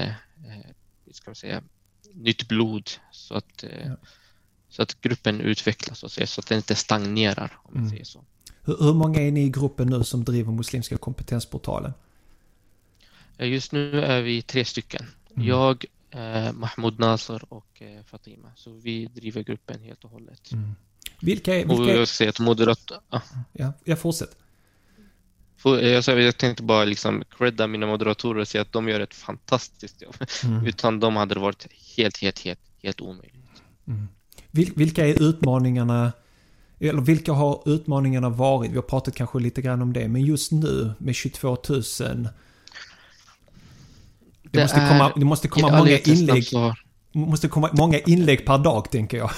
eh, 0.46 0.72
ska 1.12 1.30
man 1.30 1.36
säga, 1.36 1.64
nytt 2.14 2.48
blod 2.48 2.90
så 3.12 3.36
att, 3.36 3.64
eh, 3.64 3.88
ja. 3.88 3.96
så 4.70 4.82
att 4.82 5.02
gruppen 5.02 5.42
utvecklas 5.42 6.00
så 6.00 6.06
att, 6.06 6.12
säga, 6.12 6.28
så 6.28 6.40
att 6.40 6.48
den 6.48 6.58
inte 6.58 6.76
stagnerar. 6.76 7.60
Om 7.64 7.78
mm. 7.78 7.90
säger 7.90 8.04
så. 8.04 8.24
Hur, 8.62 8.78
hur, 8.80 8.94
många 8.94 9.22
är 9.22 9.32
ni 9.32 9.44
i 9.46 9.50
gruppen 9.50 9.88
nu 9.88 10.04
som 10.04 10.24
driver 10.24 10.52
Muslimska 10.52 10.98
kompetensportalen? 10.98 11.94
Eh, 13.38 13.48
just 13.48 13.72
nu 13.72 14.02
är 14.02 14.22
vi 14.22 14.42
tre 14.42 14.66
stycken. 14.66 15.06
Mm. 15.36 15.48
Jag, 15.48 15.86
eh, 16.12 16.54
Mahmoud 16.54 17.00
Nasser 17.00 17.54
och 17.54 17.82
eh, 17.82 18.04
Fatima. 18.06 18.52
Så 18.56 18.72
vi 18.72 19.06
driver 19.06 19.44
gruppen 19.44 19.82
helt 19.82 20.04
och 20.04 20.10
hållet. 20.10 20.52
Mm. 20.52 20.76
Vilka 21.20 21.56
är... 21.56 21.66
Vilka 21.66 22.02
och 22.02 22.22
jag 22.28 22.40
moderat... 22.40 22.92
Ah. 23.10 23.22
Ja, 23.52 23.74
jag 23.84 24.00
fortsätter. 24.00 24.36
Jag, 25.64 26.22
jag 26.22 26.38
tänkte 26.38 26.64
bara 26.64 26.86
liksom 26.86 27.24
credda 27.38 27.68
mina 27.68 27.86
moderatorer 27.86 28.42
och 28.42 28.48
säga 28.48 28.62
att 28.62 28.72
de 28.72 28.90
gör 28.90 29.00
ett 29.00 29.14
fantastiskt 29.14 30.02
jobb. 30.02 30.16
Mm. 30.44 30.66
Utan 30.66 31.00
dem 31.00 31.16
hade 31.16 31.34
det 31.34 31.40
varit 31.40 31.68
helt, 31.98 32.18
helt, 32.18 32.40
helt, 32.40 32.60
helt 32.82 33.02
omöjligt. 33.02 33.64
Mm. 33.88 34.08
Vilka 34.52 35.08
är 35.08 35.24
utmaningarna, 35.24 36.12
eller 36.80 37.02
vilka 37.02 37.34
har 37.34 37.62
utmaningarna 37.66 38.30
varit? 38.30 38.72
Vi 38.72 38.76
har 38.76 38.82
pratat 38.82 39.16
kanske 39.16 39.40
lite 39.40 39.62
grann 39.62 39.82
om 39.82 39.94
det, 39.94 40.08
men 40.08 40.22
just 40.22 40.52
nu 40.52 40.92
med 40.98 41.16
22 41.16 41.58
000 41.70 41.84
det, 44.54 44.60
det 44.60 44.64
måste, 44.64 44.88
komma, 44.90 45.14
det 45.16 45.26
måste 45.26 45.48
komma 45.48 45.78
många 45.78 46.00
inlägg. 46.00 46.46
måste 47.14 47.48
komma 47.48 47.70
många 47.74 48.00
inlägg 48.00 48.46
per 48.46 48.58
dag, 48.58 48.92
tänker 48.92 49.18
jag. 49.18 49.32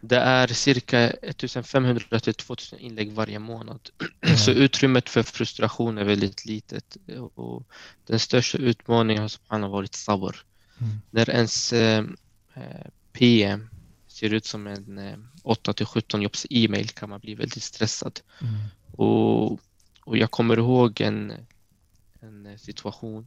Det 0.00 0.16
är 0.16 0.46
cirka 0.46 1.10
1500 1.10 2.20
till 2.20 2.34
2000 2.34 2.78
inlägg 2.78 3.12
varje 3.12 3.38
månad. 3.38 3.80
Mm. 4.20 4.36
Så 4.36 4.50
utrymmet 4.50 5.08
för 5.08 5.22
frustration 5.22 5.98
är 5.98 6.04
väldigt 6.04 6.44
litet. 6.44 6.96
Och 7.34 7.66
den 8.06 8.18
största 8.18 8.58
utmaningen 8.58 9.28
har 9.48 9.68
varit 9.68 9.94
sabr. 9.94 10.36
Mm. 10.80 11.00
När 11.10 11.30
ens 11.30 11.72
eh, 11.72 12.04
PM 13.12 13.70
ser 14.08 14.34
ut 14.34 14.46
som 14.46 14.66
en 14.66 14.98
eh, 14.98 15.16
8 15.42 15.72
till 15.72 15.86
17 15.86 16.22
jobbs 16.22 16.46
e-mail 16.50 16.88
kan 16.88 17.10
man 17.10 17.20
bli 17.20 17.34
väldigt 17.34 17.62
stressad. 17.62 18.20
Mm. 18.40 18.54
Och, 18.92 19.52
och 20.04 20.16
jag 20.16 20.30
kommer 20.30 20.58
ihåg 20.58 21.00
en, 21.00 21.32
en 22.20 22.58
situation 22.58 23.26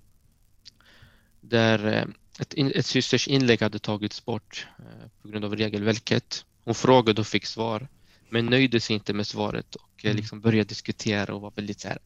där 1.49 1.87
eh, 1.87 2.05
ett, 2.39 2.53
ett 2.75 2.85
systers 2.85 3.27
inlägg 3.27 3.61
hade 3.61 3.79
tagits 3.79 4.25
bort 4.25 4.67
eh, 4.79 5.07
på 5.21 5.27
grund 5.27 5.45
av 5.45 5.55
regelverket 5.55 6.45
hon 6.65 6.75
frågade 6.75 7.21
och 7.21 7.27
fick 7.27 7.45
svar, 7.45 7.87
men 8.29 8.45
nöjde 8.45 8.79
sig 8.79 8.93
inte 8.93 9.13
med 9.13 9.27
svaret 9.27 9.75
och 9.75 10.05
mm. 10.05 10.17
liksom 10.17 10.41
började 10.41 10.67
diskutera 10.67 11.35
och 11.35 11.41
var 11.41 11.51
väldigt 11.55 11.79
så 11.79 11.87
här, 11.87 11.97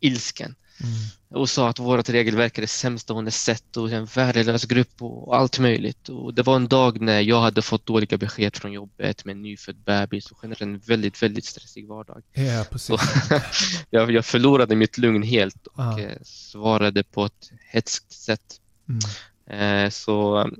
ilsken. 0.00 0.54
Mm. 0.80 1.40
Och 1.42 1.50
sa 1.50 1.68
att 1.68 1.78
vårt 1.78 2.08
regelverk 2.08 2.58
är 2.58 2.62
det 2.62 2.68
sämsta 2.68 3.12
hon 3.14 3.24
har 3.24 3.30
sett 3.30 3.76
och 3.76 3.90
en 3.90 4.04
värdelös 4.04 4.64
grupp 4.64 5.02
och 5.02 5.36
allt 5.36 5.58
möjligt. 5.58 6.08
Och 6.08 6.34
det 6.34 6.42
var 6.42 6.56
en 6.56 6.68
dag 6.68 7.00
när 7.00 7.20
jag 7.20 7.40
hade 7.40 7.62
fått 7.62 7.86
dåliga 7.86 8.16
besked 8.16 8.56
från 8.56 8.72
jobbet 8.72 9.24
med 9.24 9.32
en 9.32 9.42
nyfödd 9.42 9.76
bebis 9.76 10.30
och 10.30 10.38
generellt 10.42 10.62
en 10.62 10.78
väldigt, 10.78 11.22
väldigt 11.22 11.44
stressig 11.44 11.88
vardag. 11.88 12.22
Ja, 12.32 12.64
precis. 12.70 13.00
jag, 13.90 14.10
jag 14.10 14.24
förlorade 14.24 14.76
mitt 14.76 14.98
lugn 14.98 15.22
helt 15.22 15.66
och 15.66 15.82
ah. 15.82 15.98
svarade 16.22 17.02
på 17.02 17.24
ett 17.24 17.50
hetskt 17.70 18.12
sätt. 18.12 18.60
Mm. 18.88 19.84
Eh, 19.84 19.90
så 19.90 20.50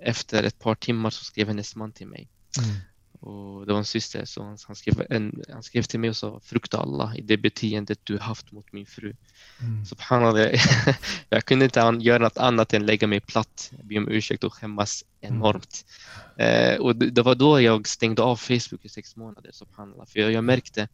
efter 0.00 0.42
ett 0.42 0.58
par 0.58 0.74
timmar 0.74 1.10
så 1.10 1.24
skrev 1.24 1.48
hennes 1.48 1.76
man 1.76 1.92
till 1.92 2.06
mig 2.06 2.28
Mm. 2.58 2.76
Och 3.20 3.66
det 3.66 3.72
var 3.72 3.78
en 3.78 3.84
syster, 3.84 4.24
så 4.24 4.42
han, 4.42 4.58
han, 4.66 4.76
skrev 4.76 5.06
en, 5.10 5.42
han 5.52 5.62
skrev 5.62 5.82
till 5.82 6.00
mig 6.00 6.10
och 6.10 6.16
sa 6.16 6.40
frukta 6.40 6.78
Allah 6.78 7.16
i 7.16 7.20
det 7.20 7.36
beteendet 7.36 7.98
du 8.04 8.18
haft 8.18 8.52
mot 8.52 8.72
min 8.72 8.86
fru. 8.86 9.16
Mm. 9.60 9.84
Subhanallah, 9.86 10.50
jag 11.28 11.44
kunde 11.44 11.64
inte 11.64 11.98
göra 12.00 12.18
något 12.18 12.38
annat 12.38 12.72
än 12.72 12.86
lägga 12.86 13.06
mig 13.06 13.20
platt, 13.20 13.72
be 13.82 13.98
om 13.98 14.08
ursäkt 14.08 14.44
och 14.44 14.54
skämmas 14.54 15.04
mm. 15.20 15.36
enormt. 15.36 15.84
Mm. 16.36 16.74
Eh, 16.74 16.80
och 16.80 16.96
det, 16.96 17.10
det, 17.10 17.22
var 17.22 17.34
då 17.34 17.60
jag 17.60 17.88
stängde 17.88 18.22
av 18.22 18.36
Facebook 18.36 18.84
i 18.84 18.88
sex 18.88 19.16
månader, 19.16 19.50
subhanallah. 19.52 20.06
För 20.06 20.20
jag, 20.20 20.32
jag 20.32 20.44
märkte 20.44 20.88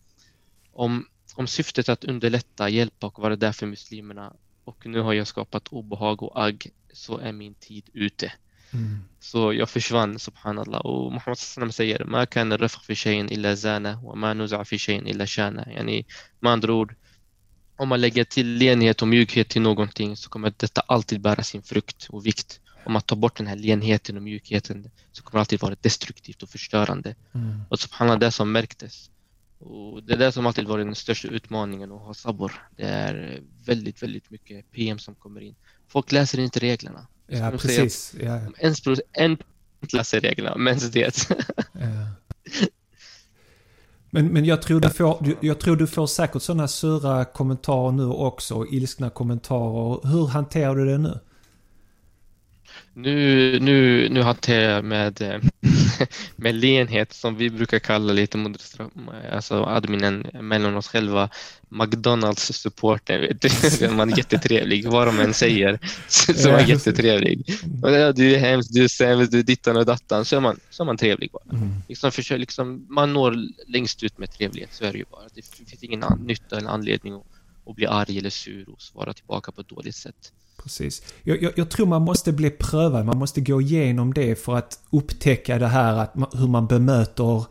om, 0.72 1.06
om 1.34 1.46
syftet 1.46 1.88
att 1.88 2.04
underlätta, 2.04 2.68
hjälpa 2.68 3.06
och 3.06 3.18
vara 3.18 3.36
där 3.36 3.52
för 3.52 3.66
muslimerna 3.66 4.32
och 4.68 4.86
nu 4.86 5.00
har 5.00 5.12
jag 5.12 5.26
skapat 5.26 5.68
obehag 5.68 6.22
och 6.22 6.44
agg 6.44 6.70
så 6.92 7.18
är 7.18 7.32
min 7.32 7.54
tid 7.54 7.90
ute. 7.92 8.32
Mm. 8.72 8.98
Så 9.20 9.52
jag 9.52 9.70
försvann, 9.70 10.18
subhanallah. 10.18 10.80
Och 10.80 11.12
Muhammad 11.12 11.38
sallam 11.38 11.72
säger 11.72 12.26
kan 12.26 12.58
rafq 12.58 12.84
fi 12.84 12.94
shayin 12.94 13.32
illa 13.32 13.56
zana 13.56 14.00
wa 14.00 14.14
ma 14.14 14.34
nuza 14.34 14.64
fi 14.64 14.78
shayin 14.78 15.06
illa 15.06 15.26
shana. 15.26 15.72
Yani, 15.72 16.06
med 16.40 16.52
andra 16.52 16.72
ord, 16.72 16.94
om 17.76 17.88
man 17.88 18.00
lägger 18.00 18.24
till 18.24 18.58
lenhet 18.58 19.02
och 19.02 19.08
mjukhet 19.08 19.48
till 19.48 19.62
någonting 19.62 20.16
så 20.16 20.30
kommer 20.30 20.52
detta 20.56 20.80
alltid 20.80 21.20
bära 21.20 21.42
sin 21.42 21.62
frukt 21.62 22.06
och 22.10 22.26
vikt. 22.26 22.60
Om 22.84 22.92
man 22.92 23.02
tar 23.02 23.16
bort 23.16 23.36
den 23.36 23.46
här 23.46 23.56
lenheten 23.56 24.16
och 24.16 24.22
mjukheten 24.22 24.90
så 25.12 25.22
kommer 25.22 25.38
det 25.38 25.40
alltid 25.40 25.60
vara 25.60 25.76
destruktivt 25.80 26.42
och 26.42 26.48
förstörande. 26.48 27.14
Mm. 27.34 27.60
Och 27.68 27.80
subhanallah, 27.80 28.18
det 28.18 28.30
som 28.30 28.52
märktes. 28.52 29.10
Och 29.58 30.02
det 30.02 30.12
är 30.12 30.18
det 30.18 30.32
som 30.32 30.46
alltid 30.46 30.66
varit 30.66 30.86
den 30.86 30.94
största 30.94 31.28
utmaningen 31.28 31.92
att 31.92 32.00
ha 32.00 32.14
sabor. 32.14 32.52
Det 32.76 32.82
är 32.82 33.42
väldigt, 33.66 34.02
väldigt 34.02 34.30
mycket 34.30 34.70
PM 34.70 34.98
som 34.98 35.14
kommer 35.14 35.40
in. 35.40 35.54
Folk 35.88 36.12
läser 36.12 36.38
inte 36.38 36.60
reglerna. 36.60 37.06
Ja, 37.26 37.50
precis. 37.50 38.14
Ja. 38.20 38.40
En, 38.58 38.74
en 39.12 39.36
läser 39.92 40.20
reglerna, 40.20 40.56
mänsklighet. 40.56 41.28
Ja. 41.72 42.10
Men, 44.10 44.26
men 44.26 44.44
jag, 44.44 44.62
tror 44.62 44.80
du 44.80 44.90
får, 44.90 45.36
jag 45.40 45.60
tror 45.60 45.76
du 45.76 45.86
får 45.86 46.06
säkert 46.06 46.42
sådana 46.42 46.68
sura 46.68 47.24
kommentarer 47.24 47.92
nu 47.92 48.04
också, 48.04 48.66
ilskna 48.70 49.10
kommentarer. 49.10 50.08
Hur 50.08 50.26
hanterar 50.26 50.76
du 50.76 50.84
det 50.84 50.98
nu? 50.98 51.18
Nu, 52.98 53.58
nu, 53.60 54.08
nu 54.08 54.22
hanterar 54.22 54.74
jag 54.74 54.84
med, 54.84 55.22
eh, 55.22 55.40
med 56.36 56.54
lenhet 56.54 57.12
som 57.12 57.36
vi 57.36 57.50
brukar 57.50 57.78
kalla 57.78 58.12
lite 58.12 58.54
alltså 59.32 59.64
adminen 59.64 60.26
mellan 60.40 60.76
oss 60.76 60.88
själva 60.88 61.30
McDonalds 61.68 62.52
supporter. 62.52 63.36
Man 63.96 64.12
är 64.12 64.16
jättetrevlig, 64.16 64.86
vad 64.86 65.06
de 65.06 65.20
än 65.20 65.34
säger 65.34 65.78
så 66.08 66.48
är 66.48 66.52
man 66.52 66.68
jättetrevlig. 66.68 67.46
du 68.14 68.34
är 68.34 68.38
hemskt, 68.38 68.74
du 68.74 68.84
är 68.84 68.88
sämst, 68.88 69.32
du 69.32 69.38
är 69.38 69.42
dittan 69.42 69.76
och 69.76 69.86
dattan. 69.86 70.24
Så 70.24 70.36
är 70.36 70.40
man, 70.40 70.60
så 70.70 70.82
är 70.82 70.86
man 70.86 70.96
trevlig 70.96 71.30
bara. 71.32 71.56
Mm. 71.56 71.74
Liksom 71.88 72.12
försöker, 72.12 72.38
liksom, 72.38 72.86
man 72.88 73.12
når 73.12 73.36
längst 73.66 74.02
ut 74.02 74.18
med 74.18 74.30
trevlighet, 74.32 74.70
så 74.72 74.84
är 74.84 74.92
det 74.92 74.98
ju 74.98 75.04
bara. 75.10 75.24
Det 75.34 75.42
finns 75.68 75.84
ingen 75.84 76.04
nytta 76.24 76.56
eller 76.56 76.70
anledning 76.70 77.14
att, 77.14 77.26
att 77.66 77.76
bli 77.76 77.86
arg 77.86 78.18
eller 78.18 78.30
sur 78.30 78.68
och 78.68 78.82
svara 78.82 79.12
tillbaka 79.12 79.52
på 79.52 79.60
ett 79.60 79.68
dåligt 79.68 79.96
sätt. 79.96 80.32
Precis. 80.62 81.02
Jag, 81.22 81.42
jag, 81.42 81.52
jag, 81.56 81.70
tror 81.70 81.86
man 81.86 82.02
måste 82.02 82.32
bli 82.32 82.50
prövad, 82.50 83.06
man 83.06 83.18
måste 83.18 83.40
gå 83.40 83.60
igenom 83.60 84.14
det 84.14 84.34
för 84.36 84.56
att 84.56 84.78
upptäcka 84.90 85.58
det 85.58 85.66
här 85.66 85.94
att 85.94 86.14
hur 86.32 86.48
man 86.48 86.66
bemöter 86.66 87.44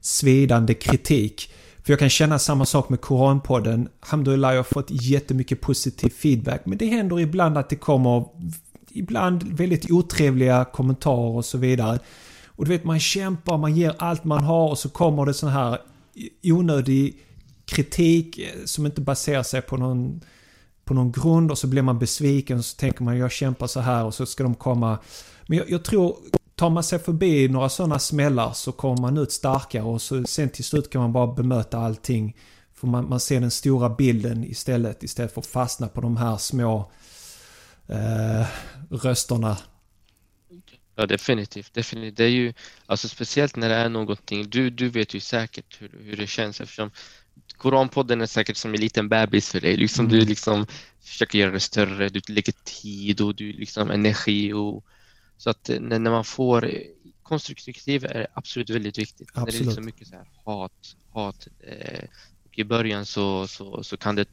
svidande 0.00 0.74
kritik. 0.74 1.52
För 1.82 1.92
jag 1.92 1.98
kan 1.98 2.10
känna 2.10 2.38
samma 2.38 2.66
sak 2.66 2.88
med 2.88 3.00
Koranpodden. 3.00 3.88
Alhamdulillah, 4.00 4.50
jag 4.50 4.58
har 4.58 4.64
fått 4.64 4.90
jättemycket 4.90 5.60
positiv 5.60 6.10
feedback. 6.10 6.66
Men 6.66 6.78
det 6.78 6.86
händer 6.86 7.20
ibland 7.20 7.58
att 7.58 7.68
det 7.68 7.76
kommer 7.76 8.24
ibland 8.90 9.42
väldigt 9.42 9.90
otrevliga 9.90 10.64
kommentarer 10.64 11.36
och 11.36 11.44
så 11.44 11.58
vidare. 11.58 11.98
Och 12.46 12.64
du 12.64 12.70
vet, 12.70 12.84
man 12.84 13.00
kämpar, 13.00 13.58
man 13.58 13.76
ger 13.76 13.94
allt 13.98 14.24
man 14.24 14.44
har 14.44 14.68
och 14.68 14.78
så 14.78 14.88
kommer 14.88 15.26
det 15.26 15.34
sån 15.34 15.48
här 15.48 15.78
onödig 16.42 17.16
kritik 17.64 18.40
som 18.64 18.86
inte 18.86 19.00
baserar 19.00 19.42
sig 19.42 19.62
på 19.62 19.76
någon 19.76 20.20
på 20.84 20.94
någon 20.94 21.12
grund 21.12 21.50
och 21.50 21.58
så 21.58 21.66
blir 21.66 21.82
man 21.82 21.98
besviken 21.98 22.58
och 22.58 22.64
så 22.64 22.76
tänker 22.76 23.04
man 23.04 23.18
jag 23.18 23.32
kämpar 23.32 23.66
så 23.66 23.80
här 23.80 24.04
och 24.04 24.14
så 24.14 24.26
ska 24.26 24.42
de 24.42 24.54
komma. 24.54 24.98
Men 25.46 25.58
jag, 25.58 25.70
jag 25.70 25.84
tror, 25.84 26.16
tar 26.54 26.70
man 26.70 26.84
sig 26.84 26.98
förbi 26.98 27.48
några 27.48 27.68
sådana 27.68 27.98
smällar 27.98 28.52
så 28.52 28.72
kommer 28.72 29.00
man 29.00 29.18
ut 29.18 29.32
starkare 29.32 29.82
och 29.82 30.02
så, 30.02 30.24
sen 30.24 30.48
till 30.48 30.64
slut 30.64 30.90
kan 30.90 31.00
man 31.00 31.12
bara 31.12 31.34
bemöta 31.34 31.78
allting. 31.78 32.36
För 32.74 32.86
man, 32.86 33.08
man 33.08 33.20
ser 33.20 33.40
den 33.40 33.50
stora 33.50 33.88
bilden 33.88 34.44
istället, 34.44 35.02
istället 35.02 35.34
för 35.34 35.40
att 35.40 35.46
fastna 35.46 35.88
på 35.88 36.00
de 36.00 36.16
här 36.16 36.36
små 36.36 36.90
eh, 37.88 38.46
rösterna. 38.90 39.56
Ja, 40.96 41.06
definitivt. 41.06 41.74
definitivt. 41.74 42.16
Det 42.16 42.24
är 42.24 42.28
ju, 42.28 42.54
alltså 42.86 43.08
speciellt 43.08 43.56
när 43.56 43.68
det 43.68 43.74
är 43.74 43.88
någonting, 43.88 44.50
du, 44.50 44.70
du 44.70 44.88
vet 44.88 45.14
ju 45.14 45.20
säkert 45.20 45.82
hur, 45.82 45.90
hur 46.02 46.16
det 46.16 46.26
känns 46.26 46.60
eftersom 46.60 46.90
Koranpodden 47.56 48.20
är 48.20 48.26
säkert 48.26 48.56
som 48.56 48.74
en 48.74 48.80
liten 48.80 49.08
bebis 49.08 49.50
för 49.50 49.60
dig. 49.60 49.76
Liksom, 49.76 50.06
mm. 50.06 50.18
Du 50.18 50.26
liksom 50.26 50.66
försöker 51.02 51.38
göra 51.38 51.50
det 51.50 51.60
större, 51.60 52.08
du 52.08 52.20
lägger 52.28 52.54
tid 52.64 53.20
och 53.20 53.34
du 53.34 53.52
liksom 53.52 53.90
energi. 53.90 54.52
Och, 54.52 54.84
så 55.36 55.50
att 55.50 55.70
när, 55.80 55.98
när 55.98 56.10
man 56.10 56.24
får 56.24 56.70
konstruktiv 57.22 58.04
är 58.04 58.26
absolut 58.34 58.70
väldigt 58.70 58.98
viktigt. 58.98 59.28
Absolut. 59.34 59.46
När 59.46 59.58
det 59.58 59.64
är 59.64 59.66
liksom 59.66 59.84
mycket 59.84 60.08
så 60.08 60.14
här 60.14 60.26
hat, 60.44 60.96
hat 61.12 61.48
eh, 61.60 62.04
och 62.44 62.58
i 62.58 62.64
början 62.64 63.06
så, 63.06 63.46
så, 63.46 63.82
så 63.82 63.96
kan 63.96 64.14
det 64.14 64.28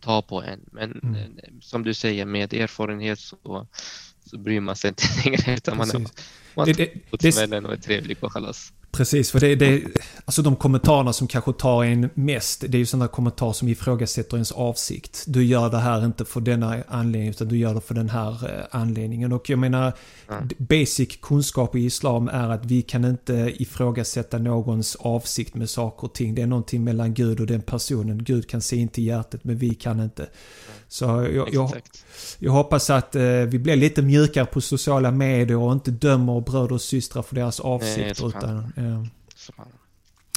ta 0.00 0.22
på 0.22 0.42
en. 0.42 0.60
Men 0.72 1.00
mm. 1.02 1.14
Eh, 1.14 1.52
som 1.60 1.82
du 1.82 1.94
säger, 1.94 2.24
med 2.24 2.54
erfarenhet 2.54 3.18
så, 3.18 3.66
så 4.24 4.38
bryr 4.38 4.60
man 4.60 4.76
sig 4.76 4.88
inte 4.88 5.04
längre 5.24 5.54
utan 5.56 5.76
man, 5.76 5.88
man, 5.92 6.06
man 6.54 6.66
det, 6.66 6.72
det, 6.72 7.46
det, 7.46 7.58
och 7.58 7.72
är 7.72 7.76
trevlig 7.76 8.16
och 8.20 8.32
chalas. 8.32 8.72
Precis, 8.96 9.30
för 9.30 9.40
det, 9.40 9.54
det, 9.54 9.82
alltså 10.24 10.42
de 10.42 10.56
kommentarerna 10.56 11.12
som 11.12 11.26
kanske 11.26 11.52
tar 11.52 11.84
en 11.84 12.10
mest, 12.14 12.64
det 12.68 12.76
är 12.76 12.78
ju 12.78 12.86
sådana 12.86 13.08
kommentarer 13.08 13.52
som 13.52 13.68
ifrågasätter 13.68 14.36
ens 14.36 14.52
avsikt. 14.52 15.24
Du 15.26 15.44
gör 15.44 15.70
det 15.70 15.78
här 15.78 16.04
inte 16.04 16.24
för 16.24 16.40
denna 16.40 16.82
anledning 16.88 17.30
utan 17.30 17.48
du 17.48 17.56
gör 17.56 17.74
det 17.74 17.80
för 17.80 17.94
den 17.94 18.08
här 18.08 18.30
eh, 18.30 18.64
anledningen. 18.70 19.32
Och 19.32 19.50
jag 19.50 19.58
menar, 19.58 19.92
mm. 20.28 20.48
basic 20.58 21.16
kunskap 21.22 21.76
i 21.76 21.84
islam 21.84 22.28
är 22.28 22.48
att 22.48 22.64
vi 22.64 22.82
kan 22.82 23.04
inte 23.04 23.52
ifrågasätta 23.56 24.38
någons 24.38 24.96
avsikt 24.96 25.54
med 25.54 25.70
saker 25.70 26.04
och 26.04 26.14
ting. 26.14 26.34
Det 26.34 26.42
är 26.42 26.46
någonting 26.46 26.84
mellan 26.84 27.14
Gud 27.14 27.40
och 27.40 27.46
den 27.46 27.62
personen. 27.62 28.24
Gud 28.24 28.48
kan 28.48 28.62
se 28.62 28.76
in 28.76 28.88
till 28.88 29.04
hjärtat 29.04 29.44
men 29.44 29.56
vi 29.56 29.74
kan 29.74 30.00
inte. 30.00 30.26
Så 30.88 31.04
jag, 31.04 31.54
jag, 31.54 31.82
jag 32.38 32.52
hoppas 32.52 32.90
att 32.90 33.16
eh, 33.16 33.22
vi 33.22 33.58
blir 33.58 33.76
lite 33.76 34.02
mjukare 34.02 34.46
på 34.46 34.60
sociala 34.60 35.10
medier 35.10 35.56
och 35.56 35.72
inte 35.72 35.90
dömer 35.90 36.40
bröder 36.40 36.72
och 36.72 36.82
systrar 36.82 37.22
för 37.22 37.34
deras 37.34 37.60
avsikter. 37.60 38.24
Nej, 38.24 38.28
utan, 38.28 38.72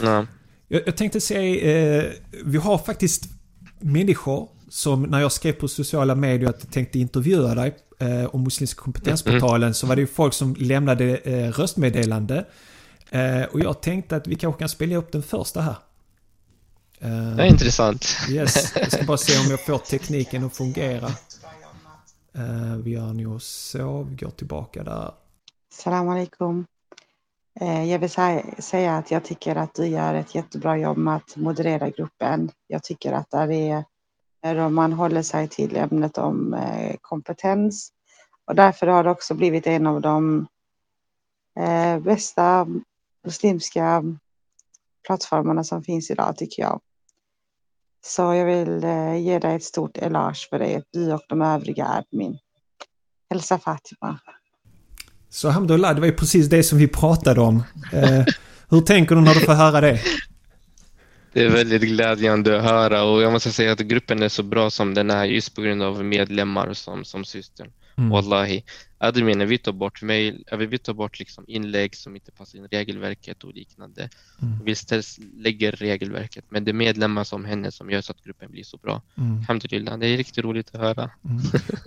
ja. 0.01 0.25
jag, 0.67 0.81
jag, 0.85 0.97
tänkte 0.97 1.21
säga, 1.21 1.99
eh, 1.99 2.05
vi 2.45 2.57
har 2.57 2.77
faktiskt 2.77 3.23
människor 3.79 4.49
som 4.69 5.03
när 5.03 5.19
jag 5.19 5.31
skrev 5.31 5.53
på 5.53 5.67
sociala 5.67 6.15
medier 6.15 6.49
att 6.49 6.63
jag 6.63 6.71
tänkte 6.71 6.99
intervjua 6.99 7.55
dig 7.55 7.75
eh, 7.99 8.25
om 8.25 8.43
Muslimska 8.43 8.81
kompetensportalen 8.81 9.63
mm. 9.63 9.73
så 9.73 9.87
var 9.87 9.95
det 9.95 10.01
ju 10.01 10.07
folk 10.07 10.33
som 10.33 10.55
lämnade 10.59 11.17
eh, 11.17 11.51
röstmeddelande. 11.51 12.45
Eh, 13.09 13.43
och 13.43 13.59
jag 13.59 13.81
tänkte 13.81 14.15
att 14.15 14.27
vi 14.27 14.35
kanske 14.35 14.59
kan 14.59 14.69
spela 14.69 14.95
upp 14.95 15.11
den 15.11 15.23
första 15.23 15.61
här. 15.61 15.75
Uh, 17.03 17.35
det 17.35 17.43
är 17.43 17.47
intressant. 17.47 18.05
Yes, 18.29 18.75
jag 18.75 18.91
ska 18.91 19.03
bara 19.03 19.17
se 19.17 19.39
om 19.39 19.51
jag 19.51 19.65
får 19.65 19.77
tekniken 19.77 20.45
att 20.45 20.55
fungera. 20.55 21.07
Uh, 22.37 22.75
vi 22.83 22.91
gör 22.91 23.13
nog 23.13 23.41
så, 23.41 24.03
vi 24.03 24.15
går 24.15 24.29
tillbaka 24.29 24.83
där. 24.83 25.11
Salam 25.73 26.09
alaikum. 26.09 26.65
Uh, 27.61 27.85
jag 27.85 27.99
vill 27.99 28.09
säga 28.59 28.97
att 28.97 29.11
jag 29.11 29.23
tycker 29.23 29.55
att 29.55 29.75
du 29.75 29.87
gör 29.87 30.13
ett 30.13 30.35
jättebra 30.35 30.77
jobb 30.77 30.97
med 30.97 31.15
att 31.15 31.35
moderera 31.35 31.89
gruppen. 31.89 32.51
Jag 32.67 32.83
tycker 32.83 33.13
att 33.13 33.31
det 33.31 33.83
är 34.41 34.57
om 34.57 34.75
man 34.75 34.93
håller 34.93 35.21
sig 35.21 35.47
till 35.47 35.77
ämnet 35.77 36.17
om 36.17 36.55
kompetens 37.01 37.91
och 38.45 38.55
därför 38.55 38.87
har 38.87 39.03
det 39.03 39.09
också 39.09 39.33
blivit 39.33 39.67
en 39.67 39.87
av 39.87 40.01
de 40.01 40.47
bästa 42.01 42.67
muslimska 43.25 44.03
plattformarna 45.07 45.63
som 45.63 45.83
finns 45.83 46.11
idag 46.11 46.37
tycker 46.37 46.61
jag. 46.61 46.81
Så 48.01 48.21
jag 48.21 48.45
vill 48.45 48.83
eh, 48.83 49.15
ge 49.15 49.39
dig 49.39 49.55
ett 49.55 49.63
stort 49.63 49.97
eloge 49.97 50.47
för 50.49 50.59
det, 50.59 50.83
du 50.93 51.13
och 51.13 51.21
de 51.29 51.41
övriga 51.41 51.85
admin. 51.85 52.37
Hälsa 53.29 53.59
Fatima. 53.59 54.19
Så 55.29 55.49
Hamdullah, 55.49 55.95
det 55.95 55.99
var 56.01 56.07
ju 56.07 56.15
precis 56.15 56.49
det 56.49 56.63
som 56.63 56.77
vi 56.77 56.87
pratade 56.87 57.41
om. 57.41 57.63
Eh, 57.93 58.25
hur 58.69 58.81
tänker 58.81 59.15
du 59.15 59.21
när 59.21 59.33
du 59.33 59.39
får 59.39 59.53
höra 59.53 59.81
det? 59.81 59.99
Det 61.33 61.43
är 61.43 61.49
väldigt 61.49 61.81
glädjande 61.81 62.57
att 62.57 62.63
höra 62.63 63.03
och 63.03 63.21
jag 63.21 63.31
måste 63.31 63.51
säga 63.51 63.71
att 63.71 63.79
gruppen 63.79 64.23
är 64.23 64.29
så 64.29 64.43
bra 64.43 64.69
som 64.69 64.93
den 64.93 65.09
är 65.09 65.25
just 65.25 65.55
på 65.55 65.61
grund 65.61 65.83
av 65.83 66.03
medlemmar 66.03 66.73
som, 66.73 67.05
som 67.05 67.25
systern. 67.25 67.71
Mm. 67.99 68.09
Wallahi. 68.09 68.63
Admin, 68.97 69.47
vi 69.47 69.57
tar 69.57 69.71
bort 69.71 70.01
mail, 70.01 70.45
vi 70.57 70.77
tar 70.77 70.93
bort 70.93 71.19
liksom 71.19 71.45
inlägg 71.47 71.95
som 71.95 72.15
inte 72.15 72.31
passar 72.31 72.59
in 72.59 72.65
i 72.65 72.67
regelverket 72.67 73.43
och 73.43 73.53
liknande. 73.53 74.09
Mm. 74.41 74.59
Vi 74.65 74.75
lägger 75.37 75.71
regelverket, 75.71 76.45
men 76.49 76.63
det 76.63 76.71
är 76.71 76.73
medlemmar 76.73 77.23
som 77.23 77.45
henne 77.45 77.71
som 77.71 77.89
gör 77.89 78.01
så 78.01 78.11
att 78.11 78.23
gruppen 78.23 78.51
blir 78.51 78.63
så 78.63 78.77
bra. 78.77 79.01
Mm. 79.17 79.39
Alhamdulillah, 79.39 79.99
det 79.99 80.07
är 80.07 80.17
riktigt 80.17 80.43
roligt 80.43 80.75
att 80.75 80.81
höra. 80.81 81.09
Mm. 81.25 81.41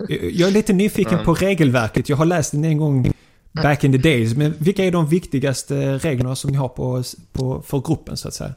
Jag 0.33 0.47
är 0.47 0.51
lite 0.51 0.73
nyfiken 0.73 1.25
på 1.25 1.33
regelverket. 1.33 2.09
Jag 2.09 2.17
har 2.17 2.25
läst 2.25 2.51
den 2.51 2.65
en 2.65 2.77
gång 2.77 3.13
back 3.51 3.83
in 3.83 3.91
the 3.91 3.97
days, 3.97 4.35
men 4.35 4.53
vilka 4.59 4.85
är 4.85 4.91
de 4.91 5.07
viktigaste 5.07 5.97
reglerna 5.97 6.35
som 6.35 6.51
ni 6.51 6.57
har 6.57 6.69
på, 6.69 7.03
på, 7.31 7.61
för 7.61 7.81
gruppen 7.87 8.17
så 8.17 8.27
att 8.27 8.33
säga? 8.33 8.53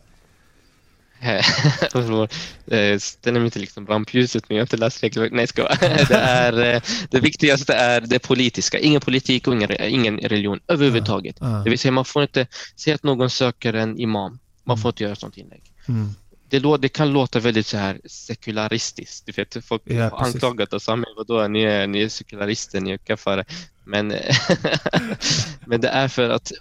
Ställer 2.99 3.41
mig 3.41 3.45
inte 3.45 3.59
liksom 3.59 3.87
rampljuset 3.87 4.49
men 4.49 4.57
jag 4.57 4.63
har 4.63 4.67
inte 4.67 4.77
läst 4.77 5.03
regelverket. 5.03 5.37
Nej, 5.37 5.47
ska 5.47 5.63
det, 6.09 6.15
är, 6.15 6.75
eh, 6.75 6.83
det 7.11 7.21
viktigaste 7.21 7.75
är 7.75 8.01
det 8.01 8.19
politiska. 8.19 8.79
Ingen 8.79 9.01
politik 9.01 9.49
och 9.49 9.55
ingen, 9.55 9.71
ingen 9.81 10.19
religion 10.19 10.61
överhuvudtaget. 10.69 11.43
Uh. 11.43 11.65
Det 11.65 11.71
vill 11.71 11.79
säga 11.79 11.93
man 11.93 12.05
får 12.05 12.23
inte 12.23 12.47
säga 12.77 12.95
att 12.95 13.03
någon 13.03 13.31
söker 13.31 13.75
en 13.75 13.99
imam. 13.99 14.39
Man 14.65 14.77
får 14.77 14.89
mm. 14.89 14.93
inte 14.93 15.05
göra 15.05 15.15
sånt 15.15 15.37
inlägg. 15.37 15.73
Mm. 15.89 16.15
Det, 16.49 16.77
det, 16.79 16.89
kan 16.89 17.13
låta 17.13 17.41
väldigt 17.41 17.67
så 17.67 17.77
här 17.77 18.01
sekularistiskt. 18.05 19.27
Du 19.27 19.33
vet, 19.33 19.65
folk 19.65 19.83
ja, 19.85 20.09
har 20.11 20.27
anklagat 20.27 20.73
oss. 20.73 20.89
Vadå, 21.17 21.49
ni 21.49 21.63
är, 21.63 21.87
ni 21.87 22.03
är 22.03 22.09
sekularister, 22.09 22.81
ni 22.81 22.91
är 22.91 22.97
kaffare. 22.99 23.45
Men, 23.87 24.09
men 25.67 25.81
det 25.81 25.89
är 25.89 26.09
för 26.09 26.31
att 26.31 26.53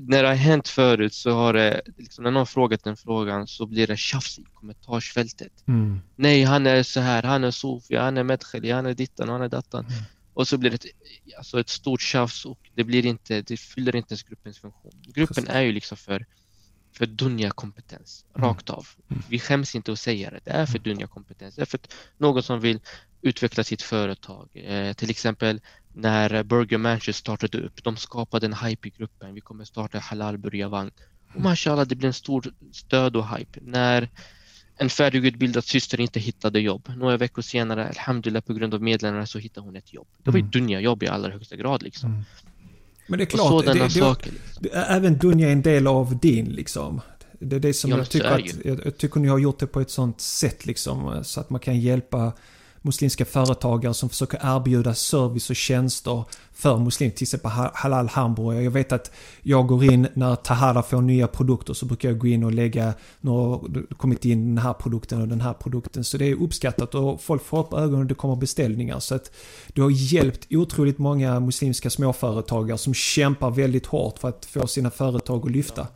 när 0.00 0.22
det 0.22 0.28
har 0.28 0.34
hänt 0.34 0.68
förut 0.68 1.14
så 1.14 1.30
har 1.30 1.52
det, 1.52 1.82
liksom, 1.96 2.24
när 2.24 2.30
någon 2.30 2.46
frågat 2.46 2.84
den 2.84 2.96
frågan 2.96 3.46
så 3.46 3.66
blir 3.66 3.86
det 3.86 3.96
tjafs 3.96 4.38
i 4.38 4.44
kommentarsfältet. 4.54 5.52
Mm. 5.68 6.00
Nej, 6.16 6.44
han 6.44 6.66
är 6.66 6.82
så 6.82 7.00
här, 7.00 7.22
han 7.22 7.44
är 7.44 7.50
sofi, 7.50 7.96
han 7.96 8.16
är 8.16 8.22
medkheli, 8.22 8.70
han 8.70 8.86
är 8.86 8.94
dittan, 8.94 9.28
han 9.28 9.42
är 9.42 9.48
dattan. 9.48 9.86
Mm. 9.86 10.02
Och 10.34 10.48
så 10.48 10.58
blir 10.58 10.70
det 10.70 10.84
ett, 10.84 10.86
alltså 11.38 11.60
ett 11.60 11.68
stort 11.68 12.00
tjafs 12.00 12.44
och 12.44 12.58
det, 12.74 12.84
blir 12.84 13.06
inte, 13.06 13.42
det 13.42 13.56
fyller 13.56 13.96
inte 13.96 14.12
ens 14.12 14.22
gruppens 14.22 14.58
funktion. 14.58 14.92
Gruppen 15.02 15.48
är 15.48 15.60
ju 15.60 15.72
liksom 15.72 15.96
för, 15.96 16.26
för 16.92 17.06
dunja-kompetens, 17.06 18.24
mm. 18.36 18.48
rakt 18.48 18.70
av. 18.70 18.86
Mm. 19.10 19.22
Vi 19.28 19.38
skäms 19.38 19.74
inte 19.74 19.92
att 19.92 19.98
säga 19.98 20.30
det, 20.30 20.40
det 20.44 20.50
är 20.50 20.66
för 20.66 20.78
mm. 20.78 20.82
dunja-kompetens. 20.82 21.54
Det 21.54 21.62
är 21.62 21.66
för 21.66 21.80
någon 22.18 22.42
som 22.42 22.60
vill 22.60 22.80
utveckla 23.22 23.64
sitt 23.64 23.82
företag. 23.82 24.48
Eh, 24.54 24.92
till 24.92 25.10
exempel 25.10 25.60
när 25.94 26.42
Burger 26.42 26.78
Manchester 26.78 27.12
startade 27.12 27.58
upp. 27.58 27.84
De 27.84 27.96
skapade 27.96 28.46
en 28.46 28.54
hype 28.54 28.88
i 28.88 28.90
gruppen. 28.90 29.34
Vi 29.34 29.40
kommer 29.40 29.64
starta 29.64 29.98
halal 29.98 30.38
burgarvagn. 30.38 30.90
Och 31.34 31.40
mashallah, 31.40 31.86
det 31.86 31.94
blev 31.94 32.08
en 32.08 32.14
stor 32.14 32.54
stöd 32.72 33.16
och 33.16 33.36
hype. 33.36 33.60
När 33.62 34.08
en 34.76 34.90
färdigutbildad 34.90 35.64
syster 35.64 36.00
inte 36.00 36.20
hittade 36.20 36.60
jobb. 36.60 36.92
Några 36.96 37.16
veckor 37.16 37.42
senare, 37.42 37.88
alhamdulillah, 37.88 38.42
på 38.42 38.54
grund 38.54 38.74
av 38.74 38.82
medlemmarna 38.82 39.26
så 39.26 39.38
hittade 39.38 39.66
hon 39.66 39.76
ett 39.76 39.94
jobb. 39.94 40.06
Det 40.22 40.30
var 40.30 40.38
mm. 40.38 40.50
dunja-jobb 40.50 41.02
i 41.02 41.08
allra 41.08 41.32
högsta 41.32 41.56
grad 41.56 41.82
liksom. 41.82 42.10
Mm. 42.10 42.24
Men 43.06 43.18
det 43.18 43.24
är 43.24 43.26
klart, 43.26 43.64
det, 43.64 43.72
det, 43.72 43.90
saker, 43.90 44.32
liksom. 44.32 44.62
det, 44.62 44.68
även 44.68 45.18
dunja 45.18 45.48
är 45.48 45.52
en 45.52 45.62
del 45.62 45.86
av 45.86 46.18
din 46.18 46.46
liksom. 46.46 47.00
Det 47.40 47.56
är 47.56 47.60
det 47.60 47.74
som 47.74 47.90
ja, 47.90 47.96
jag 47.96 48.10
tycker 48.10 48.26
att, 48.26 48.64
jag, 48.64 48.80
jag 48.84 48.98
tycker 48.98 49.20
ni 49.20 49.28
har 49.28 49.38
gjort 49.38 49.58
det 49.58 49.66
på 49.66 49.80
ett 49.80 49.90
sånt 49.90 50.20
sätt 50.20 50.66
liksom. 50.66 51.24
Så 51.24 51.40
att 51.40 51.50
man 51.50 51.60
kan 51.60 51.80
hjälpa 51.80 52.32
muslimska 52.84 53.24
företagare 53.24 53.94
som 53.94 54.08
försöker 54.08 54.56
erbjuda 54.56 54.94
service 54.94 55.50
och 55.50 55.56
tjänster 55.56 56.24
för 56.52 56.78
muslimer, 56.78 57.12
till 57.12 57.24
exempel 57.24 57.50
halal 57.74 58.08
hamburgare. 58.08 58.64
Jag 58.64 58.70
vet 58.70 58.92
att 58.92 59.10
jag 59.42 59.66
går 59.66 59.84
in 59.84 60.08
när 60.14 60.36
Tahara 60.36 60.82
får 60.82 61.02
nya 61.02 61.26
produkter 61.26 61.74
så 61.74 61.86
brukar 61.86 62.08
jag 62.08 62.18
gå 62.18 62.26
in 62.26 62.44
och 62.44 62.52
lägga, 62.52 62.94
nu 63.20 63.30
har 63.30 63.86
kommit 63.96 64.24
in 64.24 64.54
den 64.54 64.64
här 64.64 64.72
produkten 64.72 65.22
och 65.22 65.28
den 65.28 65.40
här 65.40 65.52
produkten. 65.52 66.04
Så 66.04 66.18
det 66.18 66.24
är 66.24 66.42
uppskattat 66.42 66.94
och 66.94 67.20
folk 67.20 67.44
får 67.44 67.60
upp 67.60 67.72
ögonen 67.72 68.00
och 68.00 68.06
det 68.06 68.14
kommer 68.14 68.36
beställningar. 68.36 69.00
Så 69.00 69.14
att 69.14 69.32
du 69.72 69.82
har 69.82 69.90
hjälpt 69.90 70.46
otroligt 70.50 70.98
många 70.98 71.40
muslimska 71.40 71.90
småföretagare 71.90 72.78
som 72.78 72.94
kämpar 72.94 73.50
väldigt 73.50 73.86
hårt 73.86 74.18
för 74.18 74.28
att 74.28 74.44
få 74.44 74.66
sina 74.66 74.90
företag 74.90 75.46
att 75.46 75.52
lyfta. 75.52 75.86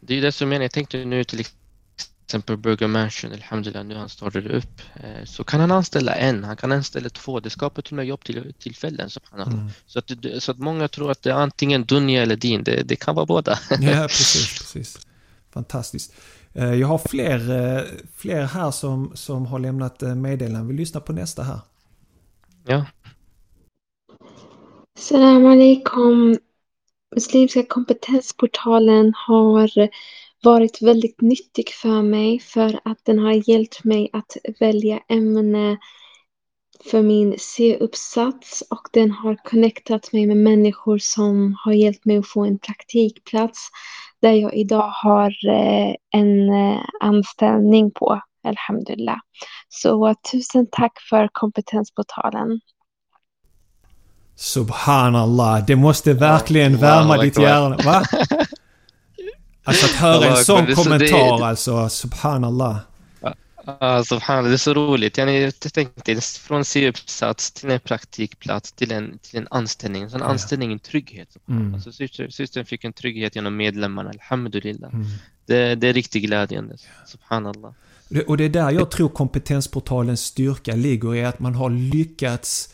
Det 0.00 0.12
är 0.12 0.16
ju 0.16 0.22
det 0.22 0.32
som 0.32 0.44
jag 0.44 0.48
menar. 0.48 0.64
Jag 0.64 0.72
tänkte 0.72 1.04
nu 1.04 1.24
till 1.24 1.40
exempel 1.40 1.65
Burger 2.56 2.86
Mansion, 2.86 3.32
alhamdulillah, 3.32 3.84
nu 3.84 3.94
han 3.94 4.08
startade 4.08 4.48
upp, 4.56 4.80
eh, 4.94 5.24
så 5.24 5.44
kan 5.44 5.60
han 5.60 5.70
anställa 5.70 6.14
en, 6.14 6.44
han 6.44 6.56
kan 6.56 6.72
anställa 6.72 7.08
två. 7.08 7.40
Det 7.40 7.50
skapar 7.50 7.82
till 7.82 7.92
och 7.92 7.96
med 7.96 8.06
jobbtillfällen. 8.06 9.10
Mm. 9.36 9.68
Så, 9.86 9.98
att, 9.98 10.12
så 10.38 10.50
att 10.50 10.58
många 10.58 10.88
tror 10.88 11.10
att 11.10 11.22
det 11.22 11.30
är 11.30 11.34
antingen 11.34 11.84
Dunja 11.84 12.22
eller 12.22 12.36
Din, 12.36 12.64
det, 12.64 12.82
det 12.82 12.96
kan 12.96 13.14
vara 13.14 13.26
båda. 13.26 13.58
Ja, 13.70 14.02
precis. 14.08 14.58
precis. 14.58 15.06
Fantastiskt. 15.50 16.14
Eh, 16.52 16.74
jag 16.74 16.88
har 16.88 16.98
fler, 16.98 17.50
eh, 17.50 17.82
fler 18.16 18.42
här 18.42 18.70
som, 18.70 19.12
som 19.14 19.46
har 19.46 19.58
lämnat 19.58 20.00
meddelanden. 20.00 20.68
Vi 20.68 20.74
lyssnar 20.74 21.00
på 21.00 21.12
nästa 21.12 21.42
här. 21.42 21.60
Ja. 22.66 22.84
Salam 24.98 25.46
alaikum. 25.46 26.38
Muslimska 27.14 27.62
kompetensportalen 27.68 29.12
har 29.16 29.88
varit 30.46 30.82
väldigt 30.82 31.20
nyttig 31.20 31.70
för 31.82 32.02
mig 32.02 32.40
för 32.40 32.80
att 32.84 32.98
den 33.04 33.18
har 33.18 33.50
hjälpt 33.50 33.84
mig 33.84 34.10
att 34.12 34.36
välja 34.60 35.00
ämne 35.08 35.78
för 36.90 37.02
min 37.02 37.34
C-uppsats 37.38 38.62
och 38.70 38.88
den 38.92 39.10
har 39.10 39.36
connectat 39.44 40.12
mig 40.12 40.26
med 40.26 40.36
människor 40.36 40.98
som 40.98 41.56
har 41.64 41.72
hjälpt 41.72 42.04
mig 42.04 42.16
att 42.16 42.28
få 42.28 42.44
en 42.44 42.58
praktikplats 42.58 43.68
där 44.22 44.32
jag 44.32 44.54
idag 44.54 44.88
har 44.88 45.30
eh, 45.48 45.94
en 46.10 46.48
eh, 46.48 46.80
anställning 47.00 47.90
på, 47.90 48.20
alhamdulillah. 48.44 49.18
Så 49.68 50.14
tusen 50.32 50.66
tack 50.72 50.98
för 51.10 51.28
kompetensportalen. 51.32 52.60
Subhanallah, 54.36 55.64
det 55.66 55.76
måste 55.76 56.12
verkligen 56.12 56.72
wow, 56.72 56.80
värma 56.80 57.16
ditt 57.16 57.38
hjärna. 57.38 57.76
Va? 57.76 58.02
Alltså 59.66 59.86
att 59.86 59.92
höra 59.92 60.38
en 60.38 60.44
sån 60.44 60.74
kommentar 60.74 61.42
alltså, 61.42 61.88
subhanallah. 61.88 62.78
Subhanallah, 64.04 64.48
det 64.48 64.54
är 64.54 64.56
så 64.56 64.74
roligt. 64.74 65.18
Jag 65.18 65.60
tänkte 65.60 66.20
från 66.20 66.64
C-uppsats 66.64 67.50
till 67.50 67.70
en 67.70 67.80
praktikplats 67.80 68.72
till 68.72 68.92
en, 68.92 69.18
till 69.18 69.38
en 69.38 69.48
anställning. 69.50 70.10
Så 70.10 70.16
en 70.16 70.22
anställning 70.22 70.72
en 70.72 70.78
trygghet. 70.78 71.36
Mm. 71.48 71.74
Alltså, 71.74 71.92
systern 72.30 72.64
fick 72.64 72.84
en 72.84 72.92
trygghet 72.92 73.36
genom 73.36 73.56
medlemmarna, 73.56 74.10
alhamdulillah. 74.10 74.94
Mm. 74.94 75.06
Det, 75.46 75.74
det 75.74 75.88
är 75.88 75.92
riktigt 75.92 76.22
glädjande, 76.22 76.76
subhanallah. 77.06 77.72
Och 78.26 78.36
det 78.36 78.44
är 78.44 78.48
där 78.48 78.70
jag 78.70 78.90
tror 78.90 79.08
kompetensportalens 79.08 80.20
styrka 80.20 80.74
ligger 80.74 81.14
i 81.14 81.24
att 81.24 81.38
man 81.38 81.54
har 81.54 81.70
lyckats 81.70 82.68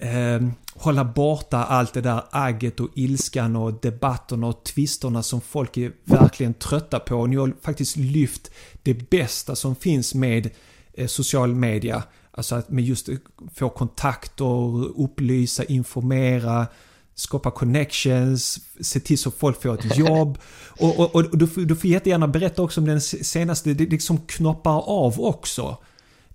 eh, 0.00 0.48
hålla 0.74 1.04
borta 1.04 1.64
allt 1.64 1.94
det 1.94 2.00
där 2.00 2.22
agget 2.30 2.80
och 2.80 2.88
ilskan 2.94 3.56
och 3.56 3.80
debatterna 3.80 4.46
och 4.46 4.64
tvisterna 4.64 5.22
som 5.22 5.40
folk 5.40 5.76
är 5.76 5.92
verkligen 6.04 6.54
trötta 6.54 6.98
på. 7.00 7.16
Och 7.16 7.28
ni 7.28 7.36
har 7.36 7.52
faktiskt 7.62 7.96
lyft 7.96 8.50
det 8.82 9.10
bästa 9.10 9.56
som 9.56 9.76
finns 9.76 10.14
med 10.14 10.50
eh, 10.92 11.06
social 11.06 11.54
media. 11.54 12.02
Alltså 12.30 12.54
att 12.54 12.70
med 12.70 12.84
just 12.84 13.08
få 13.54 13.68
kontakter, 13.68 15.00
upplysa, 15.00 15.64
informera, 15.64 16.66
skapa 17.14 17.50
connections, 17.50 18.58
se 18.80 19.00
till 19.00 19.18
så 19.18 19.30
folk 19.30 19.62
får 19.62 19.74
ett 19.74 19.96
jobb. 19.98 20.38
Och, 20.66 20.98
och, 21.00 21.14
och 21.14 21.38
du, 21.38 21.46
du 21.46 21.76
får 21.76 21.90
jättegärna 21.90 22.28
berätta 22.28 22.62
också 22.62 22.80
om 22.80 22.86
den 22.86 23.00
senaste, 23.00 23.74
det 23.74 23.86
liksom 23.86 24.18
knoppar 24.26 24.82
av 24.88 25.20
också. 25.20 25.76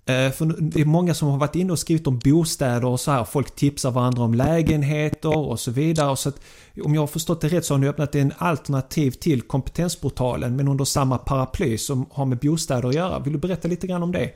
Eh, 0.05 0.31
för 0.31 0.61
det 0.61 0.81
är 0.81 0.85
många 0.85 1.13
som 1.13 1.29
har 1.29 1.37
varit 1.37 1.55
inne 1.55 1.71
och 1.71 1.79
skrivit 1.79 2.07
om 2.07 2.19
bostäder 2.19 2.85
och 2.85 2.99
så 2.99 3.11
här. 3.11 3.23
Folk 3.23 3.55
tipsar 3.55 3.91
varandra 3.91 4.23
om 4.23 4.33
lägenheter 4.33 5.37
och 5.37 5.59
så 5.59 5.71
vidare. 5.71 6.17
Så 6.17 6.29
att, 6.29 6.41
om 6.83 6.93
jag 6.93 7.01
har 7.01 7.07
förstått 7.07 7.41
det 7.41 7.47
rätt 7.47 7.65
så 7.65 7.73
har 7.73 7.79
ni 7.79 7.87
öppnat 7.87 8.15
en 8.15 8.33
alternativ 8.37 9.11
till 9.11 9.41
kompetensportalen 9.41 10.55
men 10.55 10.67
under 10.67 10.85
samma 10.85 11.17
paraply 11.17 11.77
som 11.77 12.05
har 12.11 12.25
med 12.25 12.37
bostäder 12.37 12.89
att 12.89 12.95
göra. 12.95 13.19
Vill 13.19 13.33
du 13.33 13.39
berätta 13.39 13.67
lite 13.67 13.87
grann 13.87 14.03
om 14.03 14.11
det? 14.11 14.31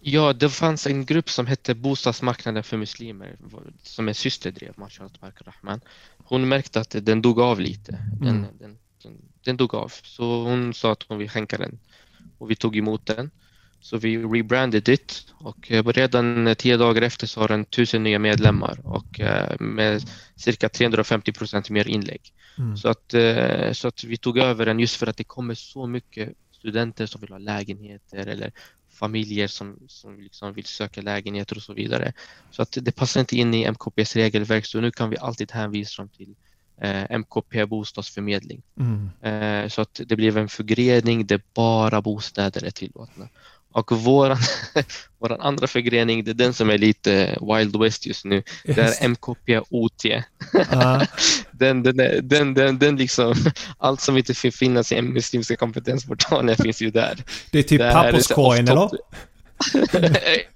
Ja, 0.00 0.32
det 0.32 0.48
fanns 0.48 0.86
en 0.86 1.04
grupp 1.04 1.30
som 1.30 1.46
hette 1.46 1.74
Bostadsmarknaden 1.74 2.62
för 2.62 2.76
muslimer 2.76 3.36
som 3.82 4.08
är 4.08 4.12
systerdrev, 4.12 4.72
Mashallah 4.76 5.32
Rahman. 5.44 5.80
Hon 6.16 6.48
märkte 6.48 6.80
att 6.80 6.96
den 7.02 7.22
dog 7.22 7.40
av 7.40 7.60
lite. 7.60 7.98
Den, 8.20 8.28
mm. 8.28 8.46
den, 8.58 8.78
den, 9.02 9.18
den 9.44 9.56
dog 9.56 9.74
av. 9.74 9.92
Så 10.02 10.44
hon 10.44 10.74
sa 10.74 10.92
att 10.92 11.02
hon 11.08 11.18
vill 11.18 11.30
skänka 11.30 11.58
den. 11.58 11.78
Och 12.38 12.50
vi 12.50 12.56
tog 12.56 12.76
emot 12.76 13.06
den. 13.06 13.30
Så 13.80 13.96
vi 13.96 14.18
rebranded 14.18 14.88
it 14.88 15.26
och 15.40 15.72
eh, 15.72 15.84
redan 15.84 16.54
tio 16.58 16.76
dagar 16.76 17.02
efter 17.02 17.26
så 17.26 17.40
har 17.40 17.48
den 17.48 17.64
tusen 17.64 18.02
nya 18.02 18.18
medlemmar 18.18 18.80
och 18.84 19.20
eh, 19.20 19.60
med 19.60 20.02
cirka 20.36 20.68
350 20.68 21.32
procent 21.32 21.70
mer 21.70 21.88
inlägg. 21.88 22.32
Mm. 22.58 22.76
Så, 22.76 22.88
att, 22.88 23.14
eh, 23.14 23.72
så 23.72 23.88
att 23.88 24.04
vi 24.04 24.16
tog 24.16 24.38
över 24.38 24.66
den 24.66 24.80
just 24.80 24.96
för 24.96 25.06
att 25.06 25.16
det 25.16 25.24
kommer 25.24 25.54
så 25.54 25.86
mycket 25.86 26.32
studenter 26.52 27.06
som 27.06 27.20
vill 27.20 27.30
ha 27.30 27.38
lägenheter 27.38 28.26
eller 28.26 28.52
familjer 28.90 29.48
som, 29.48 29.78
som 29.88 30.20
liksom 30.20 30.54
vill 30.54 30.64
söka 30.64 31.02
lägenheter 31.02 31.56
och 31.56 31.62
så 31.62 31.72
vidare. 31.72 32.12
Så 32.50 32.62
att 32.62 32.78
det 32.80 32.92
passar 32.92 33.20
inte 33.20 33.36
in 33.36 33.54
i 33.54 33.70
MKPs 33.70 34.16
regelverk 34.16 34.66
så 34.66 34.80
nu 34.80 34.90
kan 34.90 35.10
vi 35.10 35.18
alltid 35.18 35.52
hänvisa 35.52 36.02
dem 36.02 36.08
till 36.08 36.34
MKP 37.10 37.66
bostadsförmedling. 37.66 38.62
Mm. 38.80 39.70
så 39.70 39.80
att 39.80 40.00
det 40.06 40.16
blev 40.16 40.38
en 40.38 40.48
förgrening 40.48 41.26
där 41.26 41.40
bara 41.54 42.02
bostäder 42.02 42.64
är 42.64 42.70
tillåtna. 42.70 43.28
Och 43.72 43.92
våran, 43.92 44.38
våran 45.18 45.40
andra 45.40 45.66
förgrening, 45.66 46.24
det 46.24 46.30
är 46.30 46.34
den 46.34 46.54
som 46.54 46.70
är 46.70 46.78
lite 46.78 47.38
Wild 47.40 47.76
West 47.80 48.06
just 48.06 48.24
nu. 48.24 48.36
Yes. 48.36 48.44
Det 48.64 48.82
är 48.82 49.04
MKP 49.04 49.60
OT. 49.70 50.04
Uh. 50.04 50.22
den, 51.50 51.82
den, 51.82 51.96
den, 52.22 52.54
den, 52.54 52.78
den 52.78 52.96
liksom, 52.96 53.34
allt 53.78 54.00
som 54.00 54.16
inte 54.16 54.34
finns 54.34 54.92
i 54.92 55.02
muslimska 55.02 55.56
kompetensportalen 55.56 56.56
finns 56.56 56.82
ju 56.82 56.90
där. 56.90 57.24
Det 57.50 57.58
är 57.58 57.62
typ 57.62 57.80
papperskorgen 57.80 58.68
eller? 58.68 58.90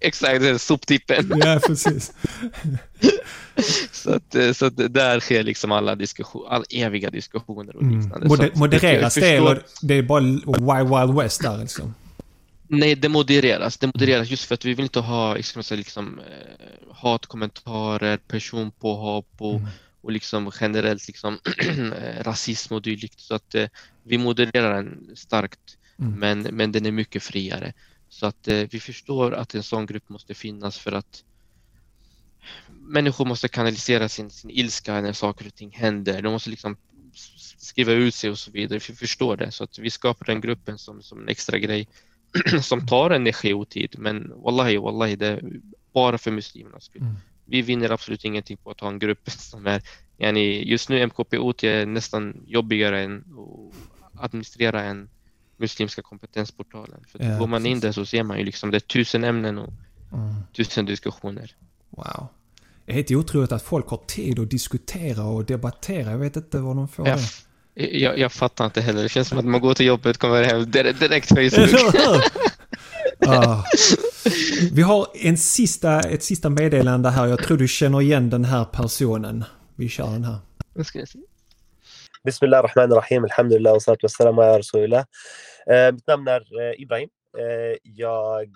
Exakt, 0.01 0.61
soptippen. 0.61 1.33
ja, 1.45 1.61
precis. 1.67 2.13
så, 3.93 4.15
att, 4.15 4.57
så 4.57 4.67
att 4.67 4.77
där 4.77 5.21
sker 5.21 5.43
liksom 5.43 5.73
alla 5.73 5.95
diskussioner, 5.95 6.51
all 6.51 6.65
eviga 6.71 7.11
diskussioner 7.11 7.77
och 7.77 7.83
mm. 7.83 8.01
liknande. 8.01 8.27
Mm. 8.27 8.51
Modereras 8.55 9.15
det 9.15 9.37
eller 9.37 9.63
det 9.83 9.95
är 9.95 10.03
bara 10.03 10.21
Wild 10.21 10.91
Wild 10.91 11.19
West 11.19 11.43
där 11.43 11.59
liksom? 11.59 11.95
Nej, 12.75 12.95
det 12.95 13.09
modereras. 13.09 13.79
Det 13.79 13.87
modereras 13.87 14.31
just 14.31 14.45
för 14.45 14.55
att 14.55 14.65
vi 14.65 14.75
vill 14.75 14.85
inte 14.85 15.01
ha 15.01 15.35
liksom, 15.35 15.63
liksom, 15.71 16.19
eh, 16.19 16.95
hatkommentarer, 16.95 18.17
personpåhopp 18.17 19.35
och, 19.39 19.55
mm. 19.55 19.69
och 20.01 20.13
liksom 20.13 20.51
generellt 20.61 21.07
liksom, 21.07 21.39
rasism 22.21 22.75
och 22.75 22.83
dylikt. 22.83 23.21
Så 23.21 23.35
att 23.35 23.55
eh, 23.55 23.69
vi 24.03 24.19
modererar 24.19 24.75
den 24.75 25.11
starkt, 25.15 25.79
mm. 25.99 26.13
men, 26.13 26.43
men 26.43 26.73
den 26.73 26.87
är 26.87 26.93
mycket 26.93 27.23
friare. 27.23 27.73
Så 28.09 28.27
att 28.27 28.49
eh, 28.49 28.67
vi 28.71 28.81
förstår 28.81 29.35
att 29.35 29.55
en 29.55 29.63
sån 29.63 29.87
grupp 29.87 30.09
måste 30.09 30.35
finnas 30.35 30.79
för 30.79 30.93
att 30.93 31.25
människor 32.69 33.25
måste 33.25 33.49
kanalisera 33.49 34.09
sin, 34.09 34.31
sin 34.31 34.51
ilska 34.51 35.01
när 35.01 35.13
saker 35.13 35.47
och 35.47 35.55
ting 35.55 35.71
händer. 35.73 36.23
De 36.23 36.33
måste 36.33 36.51
liksom 36.51 36.77
skriva 37.57 37.93
ut 37.93 38.15
sig 38.15 38.31
och 38.31 38.39
så 38.39 38.51
vidare. 38.51 38.81
Vi 38.89 38.95
förstår 38.95 39.37
det, 39.37 39.51
så 39.51 39.65
att 39.65 39.79
vi 39.79 39.91
skapar 39.91 40.27
den 40.27 40.41
gruppen 40.41 40.79
som, 40.79 41.03
som 41.03 41.23
en 41.23 41.29
extra 41.29 41.59
grej 41.59 41.89
som 42.63 42.87
tar 42.87 43.11
energi 43.11 43.53
och 43.53 43.69
tid. 43.69 43.95
Men 43.99 44.33
wallahi, 44.37 44.77
wallahi, 44.77 45.17
det 45.17 45.27
är 45.27 45.43
bara 45.93 46.19
för 46.19 46.31
muslimernas 46.31 46.85
skull. 46.85 47.03
Mm. 47.03 47.15
Vi 47.45 47.63
vinner 47.63 47.91
absolut 47.91 48.25
ingenting 48.25 48.57
på 48.57 48.71
att 48.71 48.81
ha 48.81 48.89
en 48.89 48.99
grupp 48.99 49.31
som 49.31 49.67
är, 49.67 49.83
yani, 50.19 50.71
just 50.71 50.89
nu 50.89 51.07
MKPOT 51.07 51.65
är 51.65 51.87
nästan 51.87 52.45
jobbigare 52.47 53.03
än 53.03 53.25
att 54.15 54.25
administrera 54.25 54.83
än 54.83 55.09
muslimska 55.57 56.03
kompetensportalen. 56.03 57.05
För 57.09 57.25
ja, 57.25 57.39
går 57.39 57.47
man 57.47 57.67
in 57.67 57.81
där 57.81 57.93
så 57.93 58.07
ser 58.07 58.23
man 58.23 58.39
ju 58.39 58.45
liksom 58.45 58.71
det 58.71 58.77
är 58.77 58.81
tusen 58.81 59.25
ämnen 59.25 59.59
och 59.59 59.73
mm. 60.13 60.35
tusen 60.53 60.87
diskussioner. 60.87 61.55
Wow. 61.91 62.27
Det 62.85 62.93
är 62.93 62.97
helt 62.97 63.11
otroligt 63.11 63.53
att 63.53 63.63
folk 63.63 63.89
har 63.89 64.01
tid 64.07 64.39
att 64.39 64.51
diskutera 64.51 65.25
och 65.25 65.45
debattera. 65.45 66.11
Jag 66.11 66.19
vet 66.19 66.37
inte 66.37 66.59
vad 66.59 66.77
de 66.77 66.89
får 66.89 67.09
ja, 67.09 67.17
det. 67.17 67.23
Jag, 67.75 68.19
jag, 68.19 68.33
fattar 68.33 68.65
inte 68.65 68.81
heller. 68.81 69.03
Det 69.03 69.09
känns 69.09 69.29
som 69.29 69.39
att 69.39 69.45
man 69.45 69.61
går 69.61 69.75
till 69.75 69.87
jobbet, 69.87 70.19
kommer 70.19 70.43
hem 70.43 70.71
direkt 70.71 71.29
Facebook. 71.29 71.95
ah. 73.27 73.65
Vi 74.73 74.83
har 74.83 75.07
en 75.15 75.37
sista, 75.37 76.01
ett 76.01 76.23
sista 76.23 76.51
meddelande 76.51 77.11
här. 77.11 77.27
Jag 77.27 77.43
tror 77.43 77.57
du 77.57 77.69
känner 77.69 78.01
igen 78.01 78.31
den 78.31 78.45
här 78.45 78.65
personen. 78.65 79.45
Vi 79.77 79.89
kör 79.89 80.05
den 80.05 80.25
här. 80.25 80.39
Bismillah 82.25 82.59
ar-Rahman 82.59 82.93
ar-Rahim, 82.93 83.25
Alhamdulillah 83.25 83.75
och 83.75 83.83
salatu 83.83 84.05
wassalam 84.05 84.39
ala 84.39 84.59
Rasulillah. 84.59 85.05
Eh, 85.67 85.93
mitt 85.93 86.07
namn 86.07 86.29
är 86.29 86.41
eh, 86.41 86.83
Ibrahim. 86.83 87.09
Eh, 87.39 87.77
jag 87.83 88.49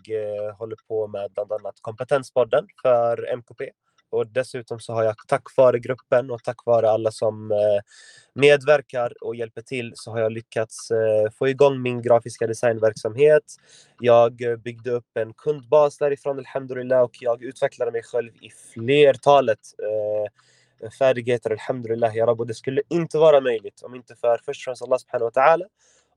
håller 0.58 0.76
på 0.88 1.08
med 1.08 1.30
bland 1.34 1.52
annat 1.52 1.74
Kompetenspodden 1.80 2.66
för 2.82 3.32
MKP 3.36 3.70
och 4.10 4.26
dessutom 4.26 4.80
så 4.80 4.92
har 4.92 5.04
jag 5.04 5.14
tack 5.28 5.56
vare 5.56 5.78
gruppen 5.78 6.30
och 6.30 6.42
tack 6.44 6.56
vare 6.66 6.90
alla 6.90 7.10
som 7.10 7.52
eh, 7.52 7.58
medverkar 8.34 9.12
och 9.20 9.36
hjälper 9.36 9.62
till 9.62 9.92
så 9.94 10.10
har 10.10 10.20
jag 10.20 10.32
lyckats 10.32 10.90
eh, 10.90 11.30
få 11.38 11.48
igång 11.48 11.82
min 11.82 12.02
grafiska 12.02 12.46
designverksamhet. 12.46 13.42
Jag 14.00 14.42
eh, 14.42 14.56
byggde 14.56 14.90
upp 14.90 15.16
en 15.16 15.34
kundbas 15.34 15.98
därifrån, 15.98 16.38
alhamdulillah, 16.38 17.02
och 17.02 17.16
jag 17.20 17.42
utvecklade 17.42 17.92
mig 17.92 18.02
själv 18.02 18.32
i 18.40 18.50
flertalet 18.74 19.60
färdigheter, 20.98 21.50
alhamdulillah, 21.50 22.16
ya 22.16 22.26
Och 22.26 22.46
det 22.46 22.54
skulle 22.54 22.82
inte 22.88 23.18
vara 23.18 23.40
möjligt 23.40 23.82
om 23.82 23.94
inte 23.94 24.14
för 24.14 24.40
först 24.44 24.60
och 24.60 24.64
främst 24.64 24.82
Allah 24.82 24.98
subhanahu 24.98 25.30
wa 25.34 25.42
ta'ala 25.42 25.64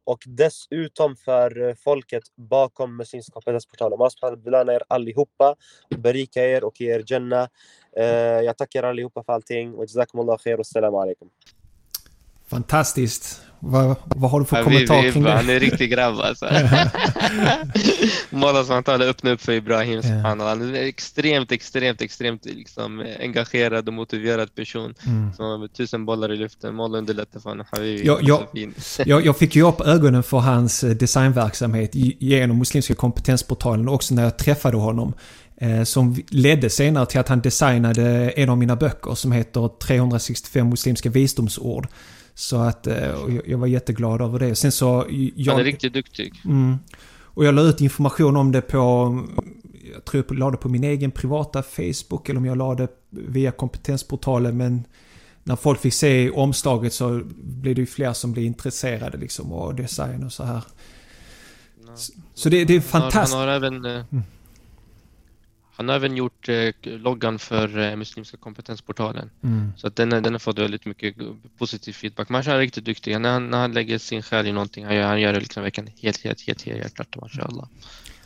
och 0.10 0.24
dessutom 0.26 1.16
för 1.16 1.68
eh, 1.68 1.76
folket 1.76 2.24
bakom 2.36 2.98
Muslimska 2.98 3.42
portalen. 3.42 4.00
Allah 4.02 4.38
belöna 4.38 4.74
er 4.74 4.84
allihopa, 4.88 5.56
berika 5.98 6.46
er 6.46 6.64
och 6.64 6.82
ge 6.82 6.96
er 6.96 7.04
Jannah. 7.08 7.48
Eh, 7.98 8.06
jag 8.48 8.58
tackar 8.58 8.84
allihopa 8.84 9.24
för 9.24 9.34
allting. 9.34 9.74
Och 9.74 9.84
jazakumullah 9.84 10.38
khair 10.38 10.60
och 10.60 10.66
salam 10.66 10.96
alaikum. 10.96 11.30
Fantastiskt. 12.48 13.42
Vad, 13.60 13.96
vad 14.06 14.32
har 14.32 14.40
du 14.40 14.46
för 14.46 14.58
ja, 14.58 14.64
kommentar 14.64 15.02
vi, 15.02 15.08
vi, 15.08 15.12
kring 15.12 15.24
det? 15.24 15.32
Han 15.32 15.50
är 15.50 15.54
en 15.54 15.60
riktig 15.60 15.92
grabb 15.92 16.20
alltså. 16.20 16.46
Måla 18.30 18.64
som 18.64 18.74
han 18.74 18.84
talar 18.84 19.08
öppna 19.08 19.32
upp 19.32 19.42
för 19.42 19.52
Ibrahim. 19.52 20.02
Ja. 20.04 20.10
Han 20.10 20.42
är 20.42 20.52
en 20.52 20.76
extremt, 20.76 21.52
extremt, 21.52 22.02
extremt 22.02 22.46
liksom, 22.46 23.06
engagerad 23.20 23.88
och 23.88 23.94
motiverad 23.94 24.56
person 24.56 24.94
mm. 25.06 25.34
som 25.34 25.46
har 25.46 25.68
tusen 25.68 26.06
bollar 26.06 26.34
i 26.34 26.36
luften. 26.36 26.76
Måla 26.76 26.98
underlättar 26.98 27.40
för 27.40 27.50
honom. 27.50 27.66
Jag, 28.04 28.24
jag, 28.24 28.48
jag, 29.06 29.26
jag, 29.26 29.38
fick 29.38 29.56
ju 29.56 29.68
upp 29.68 29.82
ögonen 29.82 30.24
för 30.24 30.38
hans 30.38 30.84
eh, 30.84 30.90
designverksamhet 30.90 31.92
genom 31.94 32.58
Muslimska 32.58 32.96
kompetensportalen 32.96 33.90
också 33.90 34.16
när 34.16 34.24
jag 34.24 34.38
träffade 34.38 34.78
honom. 34.78 35.14
Eh, 35.62 35.84
som 35.84 36.16
ledde 36.30 36.70
senare 36.70 37.06
till 37.06 37.20
att 37.20 37.30
han 37.30 37.42
designade 37.42 38.30
en 38.30 38.50
av 38.50 38.58
mina 38.58 38.76
böcker 38.76 39.16
som 39.16 39.32
heter 39.32 39.70
365 39.80 40.70
muslimska 40.70 41.10
visdomsord. 41.10 41.88
Så 42.40 42.58
att 42.58 42.88
eh, 42.88 43.16
jag, 43.46 43.58
var 43.58 43.68
jätteglad 43.68 44.22
över 44.22 44.40
det. 44.40 44.56
Sen 44.56 44.72
så... 44.72 45.06
Jag, 45.36 45.52
Han 45.52 45.62
är 45.62 45.66
riktigt 45.66 45.94
duktig. 45.94 46.42
Mm, 46.46 46.78
och 47.22 47.46
jag 47.46 47.56
la 47.56 47.62
ut 47.62 47.82
information 47.82 48.36
om 48.36 48.52
det 48.52 48.62
på... 48.62 49.18
Jag 49.94 50.06
tror 50.06 50.26
jag 50.28 50.38
la 50.38 50.52
det 50.52 50.58
på 50.58 50.70
min 50.70 50.84
egen 50.84 51.12
privata 51.12 51.64
Facebook 51.64 52.30
eller 52.30 52.38
om 52.40 52.46
jag 52.46 52.58
la 52.58 52.76
det 52.76 52.88
via 53.10 53.52
kompetensportalen 53.52 54.58
men 54.58 54.84
när 55.44 55.56
folk 55.56 55.80
fick 55.80 55.94
se 55.94 56.30
omslaget 56.30 56.94
så 56.94 57.22
blev 57.38 57.76
det 57.76 57.82
ju 57.82 57.86
fler 57.88 58.14
som 58.14 58.32
blev 58.32 58.46
intresserade 58.46 59.18
liksom 59.18 59.54
och 59.54 59.76
design 59.76 60.24
och 60.24 60.34
så 60.34 60.44
här. 60.44 60.62
Så 62.34 62.50
det, 62.50 62.66
det 62.66 62.76
är 62.76 62.82
fantastiskt. 62.82 63.36
Han 63.36 63.48
har, 63.48 63.58
han 63.58 63.64
har 63.64 63.70
även... 63.70 63.86
Eh, 63.86 64.04
mm. 64.12 64.24
Han 65.80 65.90
har 65.90 65.96
även 65.96 66.18
gjort 66.18 66.50
eh, 66.50 66.74
loggan 66.84 67.40
för 67.40 67.80
eh, 67.80 67.96
Muslimska 67.96 68.38
kompetensportalen. 68.38 69.30
Mm. 69.44 69.74
Så 69.78 69.88
att 69.88 69.96
den, 69.96 70.10
den 70.10 70.34
har 70.34 70.40
fått 70.40 70.60
väldigt 70.60 70.86
mycket 70.86 71.16
positiv 71.58 71.94
feedback. 71.94 72.30
Man 72.30 72.42
är 72.42 72.58
riktigt 72.58 72.86
duktig. 72.86 73.22
När 73.22 73.32
han, 73.32 73.50
när 73.50 73.58
han 73.58 73.72
lägger 73.72 73.98
sin 73.98 74.22
själ 74.22 74.48
i 74.48 74.52
någonting, 74.52 74.86
han 74.86 74.96
gör, 74.96 75.08
han 75.08 75.22
gör 75.22 75.34
det 75.34 75.40
liksom 75.40 75.64
verkligen 75.64 75.90
helt, 76.02 76.24
helt, 76.24 76.42
helt, 76.42 76.62
helt 76.62 76.80
hjärtat. 76.80 77.16
Mashallah. 77.22 77.68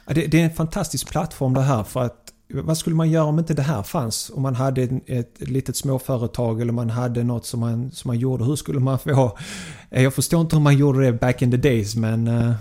Ja, 0.05 0.13
det, 0.13 0.27
det 0.27 0.41
är 0.41 0.43
en 0.45 0.53
fantastisk 0.53 1.09
plattform 1.09 1.53
det 1.53 1.61
här 1.61 1.83
för 1.83 2.01
att 2.03 2.33
vad 2.53 2.77
skulle 2.77 2.95
man 2.95 3.11
göra 3.11 3.25
om 3.25 3.39
inte 3.39 3.53
det 3.53 3.61
här 3.61 3.83
fanns? 3.83 4.31
Om 4.33 4.41
man 4.41 4.55
hade 4.55 4.81
ett, 4.81 5.09
ett 5.09 5.49
litet 5.49 5.75
småföretag 5.75 6.61
eller 6.61 6.73
man 6.73 6.89
hade 6.89 7.23
något 7.23 7.45
som 7.45 7.59
man, 7.59 7.91
som 7.91 8.09
man 8.09 8.19
gjorde. 8.19 8.43
Hur 8.43 8.55
skulle 8.55 8.79
man 8.79 8.99
få... 8.99 9.37
Jag 9.89 10.13
förstår 10.13 10.41
inte 10.41 10.55
hur 10.55 10.63
man 10.63 10.77
gjorde 10.77 11.05
det 11.05 11.13
back 11.13 11.41
in 11.41 11.51
the 11.51 11.57
days 11.57 11.95
men... 11.95 12.53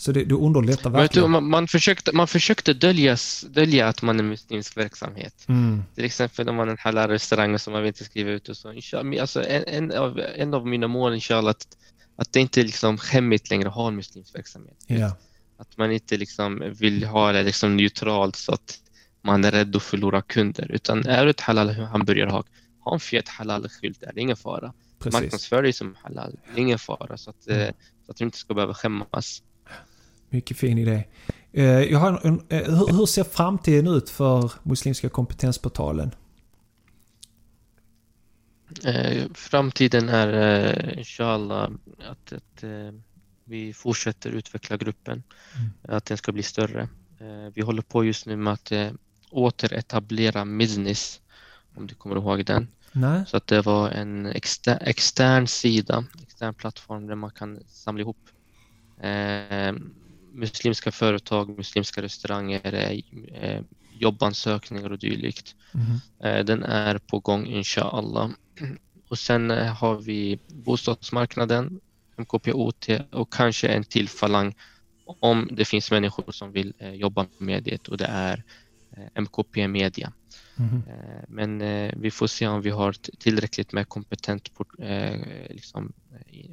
Så 0.00 0.12
det, 0.12 0.24
det 0.24 0.34
underlättar 0.34 0.90
verkligen. 0.90 1.30
Man, 1.30 1.50
man, 1.50 1.68
försökte, 1.68 2.12
man 2.12 2.28
försökte 2.28 2.74
dölja, 2.74 3.16
dölja 3.50 3.88
att 3.88 4.02
man 4.02 4.18
är 4.20 4.24
muslimsk 4.24 4.76
verksamhet. 4.76 5.44
Mm. 5.48 5.82
Till 5.94 6.04
exempel 6.04 6.48
om 6.48 6.56
man 6.56 6.68
är 6.68 6.72
en 6.72 6.78
halal 6.80 7.10
restaurang 7.10 7.58
som 7.58 7.72
man 7.72 7.82
vill 7.82 7.88
inte 7.88 8.04
skriva 8.04 8.30
ut 8.30 8.48
och 8.48 8.56
så. 8.56 8.74
Alltså 9.20 9.44
en, 9.44 9.64
en, 9.66 9.92
av, 9.92 10.20
en 10.36 10.54
av 10.54 10.66
mina 10.66 10.88
mål 10.88 11.14
inshallah 11.14 11.50
att, 11.50 11.66
att 12.16 12.32
det 12.32 12.40
inte 12.40 12.62
liksom 12.62 12.98
skämmigt 12.98 13.50
längre 13.50 13.68
att 13.68 13.74
ha 13.74 13.88
en 13.88 13.96
muslimsk 13.96 14.34
verksamhet. 14.34 14.76
Yeah. 14.88 15.12
Att 15.56 15.76
man 15.76 15.92
inte 15.92 16.16
liksom 16.16 16.74
vill 16.78 17.04
ha 17.04 17.32
det 17.32 17.42
liksom 17.42 17.76
neutralt 17.76 18.36
så 18.36 18.52
att 18.52 18.78
man 19.22 19.44
är 19.44 19.50
rädd 19.50 19.76
att 19.76 19.82
förlora 19.82 20.22
kunder. 20.22 20.70
Utan 20.72 21.06
är 21.06 21.24
du 21.24 21.30
ett 21.30 21.40
halal 21.40 21.70
hamburgerhak, 21.70 22.46
ha 22.80 22.94
en 22.94 23.00
fet 23.00 23.28
halal-skylt 23.28 24.00
där, 24.00 24.12
det 24.14 24.20
är 24.20 24.22
ingen 24.22 24.36
fara. 24.36 24.72
Marknadsför 25.12 25.62
dig 25.62 25.72
som 25.72 25.96
halal, 26.02 26.38
det 26.54 26.60
är 26.60 26.62
ingen 26.62 26.78
fara. 26.78 27.16
Så 27.16 27.30
att, 27.30 27.48
mm. 27.48 27.72
så 28.06 28.12
att 28.12 28.16
du 28.16 28.24
inte 28.24 28.38
ska 28.38 28.54
behöva 28.54 28.74
skämmas. 28.74 29.42
Mycket 30.30 30.56
fin 30.56 30.78
idé. 30.78 31.04
Eh, 31.52 31.64
jag 31.64 31.98
har 31.98 32.20
en, 32.26 32.42
eh, 32.48 32.86
hur 32.96 33.06
ser 33.06 33.24
framtiden 33.24 33.86
ut 33.86 34.10
för 34.10 34.52
Muslimska 34.62 35.08
kompetensportalen? 35.08 36.10
Framtiden 39.34 40.08
är 40.08 40.98
inshallah 40.98 41.70
att, 42.10 42.32
att 42.32 42.64
vi 43.44 43.72
fortsätter 43.72 44.30
utveckla 44.30 44.76
gruppen, 44.76 45.22
mm. 45.56 45.70
att 45.96 46.04
den 46.04 46.16
ska 46.16 46.32
bli 46.32 46.42
större. 46.42 46.88
Vi 47.54 47.62
håller 47.62 47.82
på 47.82 48.04
just 48.04 48.26
nu 48.26 48.36
med 48.36 48.52
att 48.52 48.72
återetablera 49.30 50.44
Business, 50.44 51.20
om 51.74 51.86
du 51.86 51.94
kommer 51.94 52.16
ihåg 52.16 52.44
den. 52.44 52.68
Nej. 52.92 53.24
Så 53.26 53.36
att 53.36 53.46
det 53.46 53.62
var 53.62 53.90
en 53.90 54.26
exter 54.26 54.78
extern 54.80 55.46
sida, 55.46 56.04
extern 56.22 56.54
plattform 56.54 57.06
där 57.06 57.14
man 57.14 57.30
kan 57.30 57.60
samla 57.68 58.00
ihop 58.00 58.28
eh, 59.00 59.72
muslimska 60.38 60.92
företag, 60.92 61.56
muslimska 61.56 62.02
restauranger, 62.02 62.74
eh, 63.34 63.62
jobbansökningar 63.92 64.92
och 64.92 64.98
dylikt. 64.98 65.54
Mm. 65.74 65.86
Eh, 66.22 66.44
den 66.44 66.62
är 66.62 66.98
på 66.98 67.20
gång 67.20 67.46
inshallah. 67.46 68.30
Och 69.08 69.18
sen 69.18 69.50
eh, 69.50 69.74
har 69.74 69.96
vi 69.96 70.38
bostadsmarknaden, 70.48 71.80
MKPOT 72.16 72.88
och 73.12 73.32
kanske 73.32 73.68
en 73.68 73.84
till 73.84 74.08
falang 74.08 74.54
om 75.20 75.48
det 75.52 75.64
finns 75.64 75.90
människor 75.90 76.32
som 76.32 76.52
vill 76.52 76.74
eh, 76.78 76.94
jobba 76.94 77.26
med 77.38 77.62
det 77.62 77.88
och 77.88 77.96
det 77.96 78.04
är 78.04 78.44
Eh, 78.98 79.22
MKP 79.22 79.68
Media. 79.68 80.12
Mm. 80.58 80.82
Men 81.28 81.60
eh, 81.60 81.94
vi 81.96 82.10
får 82.10 82.26
se 82.26 82.46
om 82.46 82.62
vi 82.62 82.70
har 82.70 82.92
tillräckligt 83.18 83.72
med 83.72 83.88
kompetent, 83.88 84.50
liksom, 85.50 85.92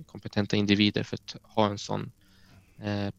kompetenta 0.06 0.56
individer 0.56 1.04
för 1.04 1.15
att 1.15 1.36
ha 1.41 1.67
en 1.67 1.78
sån 1.78 2.12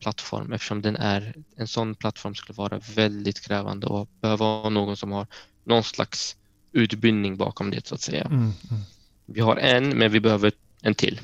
plattform 0.01 0.53
eftersom 0.53 0.83
den 0.83 0.97
är, 0.97 1.35
en 1.57 1.69
sån 1.69 1.95
plattform 1.95 2.35
skulle 2.35 2.57
vara 2.57 2.81
väldigt 2.95 3.41
krävande 3.41 3.87
och 3.87 4.09
behöva 4.21 4.45
ha 4.45 4.69
någon 4.71 4.97
som 4.97 5.13
har 5.13 5.27
någon 5.65 5.85
slags 5.85 6.37
utbildning 6.73 7.37
bakom 7.37 7.71
det 7.71 7.87
så 7.87 7.95
att 7.95 8.01
säga. 8.01 8.25
Mm. 8.25 8.39
Mm. 8.41 8.83
Vi 9.27 9.41
har 9.41 9.57
en 9.57 9.99
men 9.99 10.13
vi 10.13 10.21
behöver 10.21 10.53
en 10.83 10.95
till. 10.95 11.21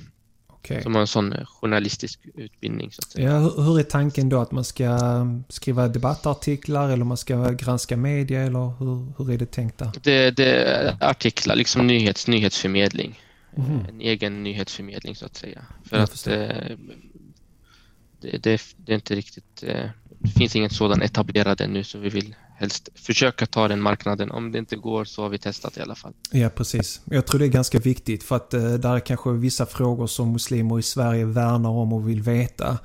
Okay. 0.49 0.83
Som 0.83 0.95
har 0.95 1.01
en 1.01 1.07
sån 1.07 1.33
eh, 1.33 1.45
journalistisk 1.45 2.21
utbildning. 2.35 2.93
Så 2.93 3.01
att 3.03 3.11
säga. 3.11 3.31
Ja, 3.31 3.39
hur 3.39 3.79
är 3.79 3.83
tanken 3.83 4.29
då? 4.29 4.41
Att 4.41 4.53
man 4.53 4.65
ska 4.65 4.99
skriva 5.49 5.89
debattartiklar 5.89 6.89
eller 6.89 7.05
man 7.05 7.17
ska 7.17 7.51
granska 7.51 7.97
media 7.97 8.43
eller 8.43 8.73
hur, 8.79 9.13
hur 9.19 9.31
är 9.31 9.39
det 9.39 9.51
tänkt 9.51 9.79
där? 9.79 9.91
Det, 10.03 10.31
det 10.31 10.55
är 10.55 10.97
artiklar, 11.01 11.57
liksom 11.57 11.87
nyhets, 11.87 12.27
nyhetsförmedling. 12.27 13.21
Mm. 13.57 13.87
En 13.89 14.01
egen 14.01 14.43
nyhetsförmedling 14.43 15.17
så 15.17 15.27
att 15.27 15.37
säga. 15.37 15.63
För 15.85 15.97
att 15.97 16.27
eh, 16.27 16.77
det, 18.23 18.39
det, 18.43 18.61
det, 18.77 18.93
är 18.93 18.95
inte 18.95 19.15
riktigt, 19.15 19.63
eh, 19.63 19.91
det 20.19 20.29
finns 20.29 20.57
ingen 20.57 20.71
sådan 20.71 21.03
etablerad 21.03 21.61
ännu 21.61 21.85
så 21.85 21.99
vi 21.99 22.09
vill 22.09 22.35
helst 22.55 22.89
försöka 22.95 23.47
ta 23.47 23.69
den 23.69 23.81
marknaden. 23.81 24.31
Om 24.31 24.53
det 24.53 24.59
inte 24.59 24.77
går 24.77 25.05
så 25.05 25.23
har 25.23 25.29
vi 25.29 25.39
testat 25.39 25.77
i 25.77 25.81
alla 25.81 25.95
fall. 25.95 26.13
Ja, 26.31 26.49
precis. 26.49 27.01
Jag 27.05 27.27
tror 27.27 27.39
det 27.39 27.47
är 27.47 27.49
ganska 27.49 27.79
viktigt 27.79 28.23
för 28.23 28.37
att 28.37 28.55
eh, 28.55 28.73
där 28.73 28.95
är 28.95 29.01
kanske 29.01 29.31
vissa 29.31 29.67
frågor 29.67 30.07
som 30.07 30.33
muslimer 30.33 30.79
i 30.79 30.83
Sverige 30.83 31.25
värnar 31.25 31.71
om 31.71 31.93
och 31.93 32.09
vill 32.09 32.23
veta. 32.23 32.79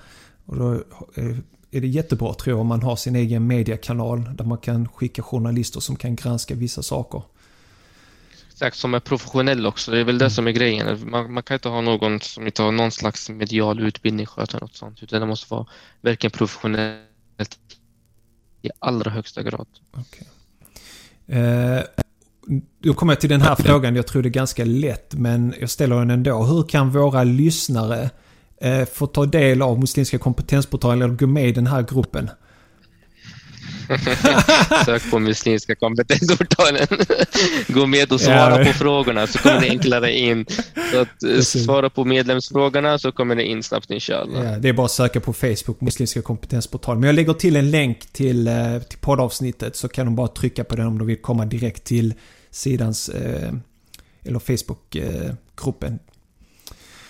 Och 0.46 0.56
då 0.56 0.74
eh, 1.16 1.38
är 1.72 1.82
det 1.82 1.88
jättebra 1.88 2.34
tror 2.34 2.54
jag 2.54 2.60
om 2.60 2.68
man 2.68 2.84
har 2.84 2.96
sin 2.96 3.16
egen 3.16 3.48
mediekanal 3.48 4.36
där 4.36 4.46
man 4.46 4.58
kan 4.58 4.88
skicka 4.88 5.22
journalister 5.22 5.80
som 5.80 5.96
kan 5.96 6.16
granska 6.16 6.56
vissa 6.56 6.84
saker. 6.84 7.24
Exakt, 8.58 8.78
som 8.78 8.94
är 8.94 9.00
professionell 9.00 9.66
också. 9.66 9.92
Det 9.92 10.00
är 10.00 10.04
väl 10.04 10.18
det 10.18 10.26
mm. 10.26 10.30
som 10.30 10.48
är 10.48 10.52
grejen. 10.52 11.10
Man, 11.10 11.34
man, 11.34 11.44
kan 11.44 11.56
inte 11.56 11.70
ha 11.70 11.82
någon 11.82 12.22
som 12.22 12.46
inte 12.46 12.62
har 12.62 12.72
någon 12.72 12.92
slags 12.92 13.30
medial 13.30 13.80
utbildning 13.80 14.26
sköta 14.26 14.60
något 14.60 14.76
sånt. 14.76 15.04
Utan 15.04 15.22
det 15.22 15.28
måste 15.28 15.54
vara 15.54 15.66
verkligen 16.02 16.32
professionellt 16.32 17.60
i 18.62 18.70
allra 18.80 19.12
högsta 19.12 19.44
grad. 19.44 19.68
Okay. 19.92 20.28
Eh, 21.40 21.82
då 22.84 22.94
kommer 22.94 23.14
jag 23.14 23.22
till 23.22 23.30
den 23.30 23.42
här 23.42 23.56
frågan. 23.56 23.96
Jag 23.96 24.08
tror 24.08 24.22
det 24.22 24.30
är 24.30 24.32
ganska 24.32 24.66
lätt, 24.66 25.14
men 25.14 25.54
jag 25.60 25.70
ställer 25.70 26.00
den 26.00 26.10
ändå. 26.10 26.44
Hur 26.44 26.64
kan 26.64 26.92
våra 26.92 27.24
lyssnare 27.24 28.10
eh, 28.62 28.86
få 28.86 29.08
ta 29.08 29.26
del 29.26 29.62
av 29.62 29.80
Muslimska 29.80 30.18
kompetensportalen 30.18 31.02
eller 31.02 31.16
gå 31.16 31.28
med 31.28 31.50
i 31.50 31.52
den 31.52 31.68
här 31.68 31.82
gruppen? 31.82 32.30
Sök 34.86 35.12
på 35.12 35.20
muslimska 35.20 35.76
kompetensportalen. 35.76 36.88
Gå 37.68 37.86
med 37.86 38.12
och 38.12 38.22
svara 38.22 38.66
på 38.66 38.74
frågorna 38.74 39.28
så 39.28 39.40
kommer 39.40 39.62
det 39.62 39.70
enklare 39.70 40.12
in. 40.12 40.46
Så 40.92 41.02
att 41.02 41.24
eh, 41.24 41.40
svara 41.40 41.90
på 41.90 42.06
medlemsfrågorna 42.06 43.00
så 43.00 43.12
kommer 43.12 43.36
det 43.36 43.44
in 43.44 43.64
snabbt 43.64 43.92
inshallah. 43.92 44.46
Ja, 44.46 44.60
det 44.60 44.70
är 44.70 44.74
bara 44.74 44.86
att 44.86 44.92
söka 44.92 45.20
på 45.20 45.34
Facebook, 45.34 45.82
Muslimska 45.82 46.22
kompetensportalen. 46.22 47.00
Men 47.00 47.08
jag 47.08 47.16
lägger 47.16 47.34
till 47.34 47.56
en 47.56 47.72
länk 47.72 48.06
till, 48.06 48.48
eh, 48.48 48.80
till 48.90 49.00
poddavsnittet 49.00 49.76
så 49.76 49.88
kan 49.88 50.06
de 50.06 50.16
bara 50.16 50.28
trycka 50.28 50.64
på 50.64 50.76
den 50.76 50.88
om 50.88 50.98
de 50.98 51.08
vill 51.08 51.22
komma 51.22 51.46
direkt 51.46 51.84
till 51.84 52.14
sidans 52.52 53.10
eh, 53.10 53.54
eller 54.24 54.40
Facebookgruppen. 54.40 56.00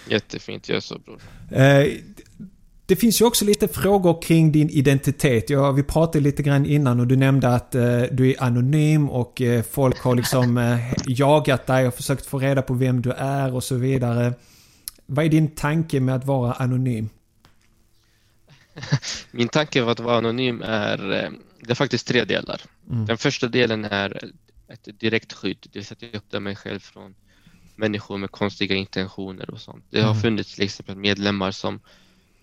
Jättefint, 0.10 0.70
gör 0.70 0.80
så 0.80 1.00
bror. 1.00 1.22
Det 2.88 2.96
finns 2.96 3.22
ju 3.22 3.26
också 3.26 3.46
lite 3.46 3.68
frågor 3.68 4.22
kring 4.22 4.52
din 4.52 4.70
identitet. 4.70 5.50
Ja, 5.50 5.72
vi 5.72 5.84
pratade 5.84 6.20
lite 6.20 6.44
grann 6.44 6.66
innan 6.66 7.00
och 7.00 7.08
du 7.08 7.16
nämnde 7.16 7.48
att 7.48 7.76
eh, 7.76 8.02
du 8.12 8.30
är 8.32 8.44
anonym 8.44 9.10
och 9.10 9.42
eh, 9.42 9.64
folk 9.64 10.00
har 10.00 10.16
liksom 10.16 10.58
eh, 10.58 10.94
jagat 11.08 11.68
dig 11.68 11.88
och 11.88 11.94
försökt 11.94 12.26
få 12.26 12.40
reda 12.40 12.62
på 12.62 12.74
vem 12.74 13.02
du 13.02 13.12
är 13.12 13.54
och 13.54 13.64
så 13.64 13.76
vidare. 13.76 14.34
Vad 15.06 15.26
är 15.26 15.30
din 15.30 15.56
tanke 15.56 16.00
med 16.00 16.16
att 16.16 16.26
vara 16.26 16.54
anonym? 16.54 17.10
Min 19.32 19.48
tanke 19.48 19.82
med 19.82 19.90
att 19.90 20.00
vara 20.00 20.18
anonym 20.18 20.62
är, 20.62 21.12
eh, 21.12 21.30
det 21.62 21.72
är 21.72 21.76
faktiskt 21.76 22.08
tre 22.08 22.24
delar. 22.24 22.62
Mm. 22.90 23.06
Den 23.06 23.18
första 23.18 23.48
delen 23.48 23.86
är 23.86 24.32
ett 24.68 25.00
direkt 25.00 25.34
skydd, 25.34 25.58
det 25.62 25.80
vill 25.80 25.86
säga 25.86 25.96
att 25.96 26.14
jag 26.14 26.22
skyddar 26.22 26.40
mig 26.40 26.56
själv 26.56 26.80
från 26.80 27.16
människor 27.76 28.18
med 28.18 28.32
konstiga 28.32 28.76
intentioner 28.76 29.50
och 29.50 29.62
sånt. 29.62 29.86
Det 29.90 30.02
har 30.02 30.12
mm. 30.12 30.22
funnits 30.22 30.56
till 30.56 30.64
exempel 30.64 30.96
medlemmar 30.96 31.52
som 31.52 31.80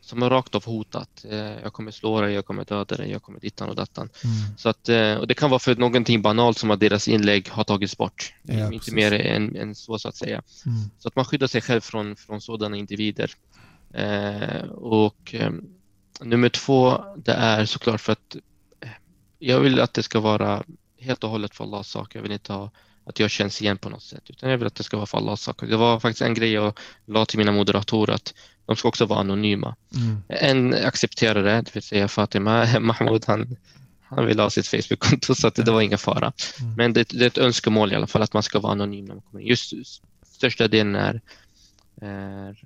som 0.05 0.23
har 0.23 0.31
rakt 0.31 0.55
av 0.55 0.65
hotat. 0.65 1.25
Eh, 1.31 1.37
jag 1.37 1.73
kommer 1.73 1.91
slå 1.91 2.21
dig, 2.21 2.35
jag 2.35 2.47
kommer 2.47 2.65
döda 2.65 2.97
dig, 2.97 3.11
jag 3.11 3.23
kommer 3.23 3.41
dittan 3.41 3.69
och 3.69 3.77
dattan. 3.77 4.09
Mm. 4.25 4.57
Så 4.57 4.69
att, 4.69 4.89
eh, 4.89 5.15
och 5.15 5.27
det 5.27 5.35
kan 5.35 5.51
vara 5.51 5.59
för 5.59 5.77
någonting 5.77 6.23
banalt 6.23 6.59
som 6.59 6.71
att 6.71 6.81
deras 6.81 7.09
inlägg 7.09 7.49
har 7.49 7.65
tagits 7.65 7.97
bort. 7.97 8.35
Ja, 8.43 8.55
Inte 8.55 8.79
precis. 8.79 8.95
mer 8.95 9.13
än, 9.13 9.57
än, 9.57 9.75
så 9.75 9.99
så 9.99 10.09
att 10.09 10.17
säga. 10.17 10.43
Mm. 10.67 10.79
Så 10.99 11.09
att 11.09 11.17
man 11.17 11.25
skyddar 11.25 11.47
sig 11.47 11.61
själv 11.61 11.81
från, 11.81 12.17
från 12.17 12.41
sådana 12.41 12.77
individer. 12.77 13.31
Eh, 13.95 14.63
och 14.69 15.35
eh, 15.35 15.53
nummer 16.21 16.49
två, 16.49 17.05
det 17.17 17.33
är 17.33 17.65
såklart 17.65 18.01
för 18.01 18.13
att 18.13 18.37
eh, 18.81 18.89
jag 19.39 19.61
vill 19.61 19.81
att 19.81 19.95
det 19.95 20.03
ska 20.03 20.21
vara 20.21 20.65
helt 21.01 21.25
och 21.25 21.31
hållet 21.31 21.55
för 21.55 21.65
Allahs 21.65 21.89
sak. 21.89 22.15
Jag 22.15 22.23
vill 22.23 22.33
inte 22.33 22.53
ha 22.53 22.71
att 23.07 23.21
jag 23.21 23.31
känns 23.31 23.63
igen 23.63 23.79
på 23.79 23.89
något 23.89 24.03
sätt, 24.03 24.31
utan 24.31 24.51
jag 24.51 24.59
vill 24.59 24.67
att 24.67 24.75
det 24.75 24.85
ska 24.85 24.97
vara 24.97 25.07
för 25.07 25.19
Allahs 25.19 25.41
sak. 25.41 25.61
Det 25.61 25.77
var 25.77 26.01
faktiskt 26.01 26.23
en 26.23 26.35
grej 26.35 26.53
jag 26.53 26.79
la 27.05 27.25
till 27.25 27.39
mina 27.39 27.53
moderatorer 27.53 28.15
att 28.15 28.35
de 28.67 28.77
ska 28.77 28.89
också 28.89 29.07
vara 29.07 29.21
anonyma. 29.21 29.77
Mm. 29.97 30.23
En 30.29 30.87
accepterade 30.87 31.43
det, 31.43 31.63
det 31.63 31.75
vill 31.75 31.83
säga 31.83 32.09
Fatima 32.09 32.67
Mahmoud, 32.81 33.25
han, 33.27 33.57
han 34.03 34.27
ville 34.27 34.43
ha 34.43 34.51
sitt 34.51 34.67
Facebook-konto 34.67 35.35
så 35.35 35.47
att 35.47 35.55
det 35.55 35.71
var 35.71 35.81
ingen 35.81 35.99
fara. 35.99 36.33
Mm. 36.61 36.75
Men 36.75 36.93
det, 36.93 37.09
det 37.09 37.25
är 37.25 37.27
ett 37.27 37.39
önskemål 37.39 37.93
i 37.93 37.97
alla 37.97 38.07
fall 38.07 38.23
att 38.23 38.33
man 38.33 38.43
ska 38.43 38.61
vara 38.61 38.73
anonym 38.73 39.05
när 39.05 39.15
man 39.15 39.23
kommer 39.23 39.43
in. 39.43 39.49
Just 39.49 39.73
största 40.27 40.69
delen 40.69 40.95
är, 40.95 41.21
är 42.01 42.57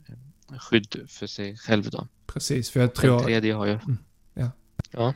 skydd 0.58 0.96
för 1.08 1.26
sig 1.26 1.56
själv 1.56 1.90
då. 1.90 2.08
Precis, 2.26 2.70
för 2.70 2.80
jag 2.80 2.88
Den 2.88 2.96
tror... 2.96 3.20
tredje 3.20 3.54
har 3.54 3.66
jag. 3.66 3.82
Mm, 3.84 3.98
ja. 4.34 4.50
Ja, 4.90 5.14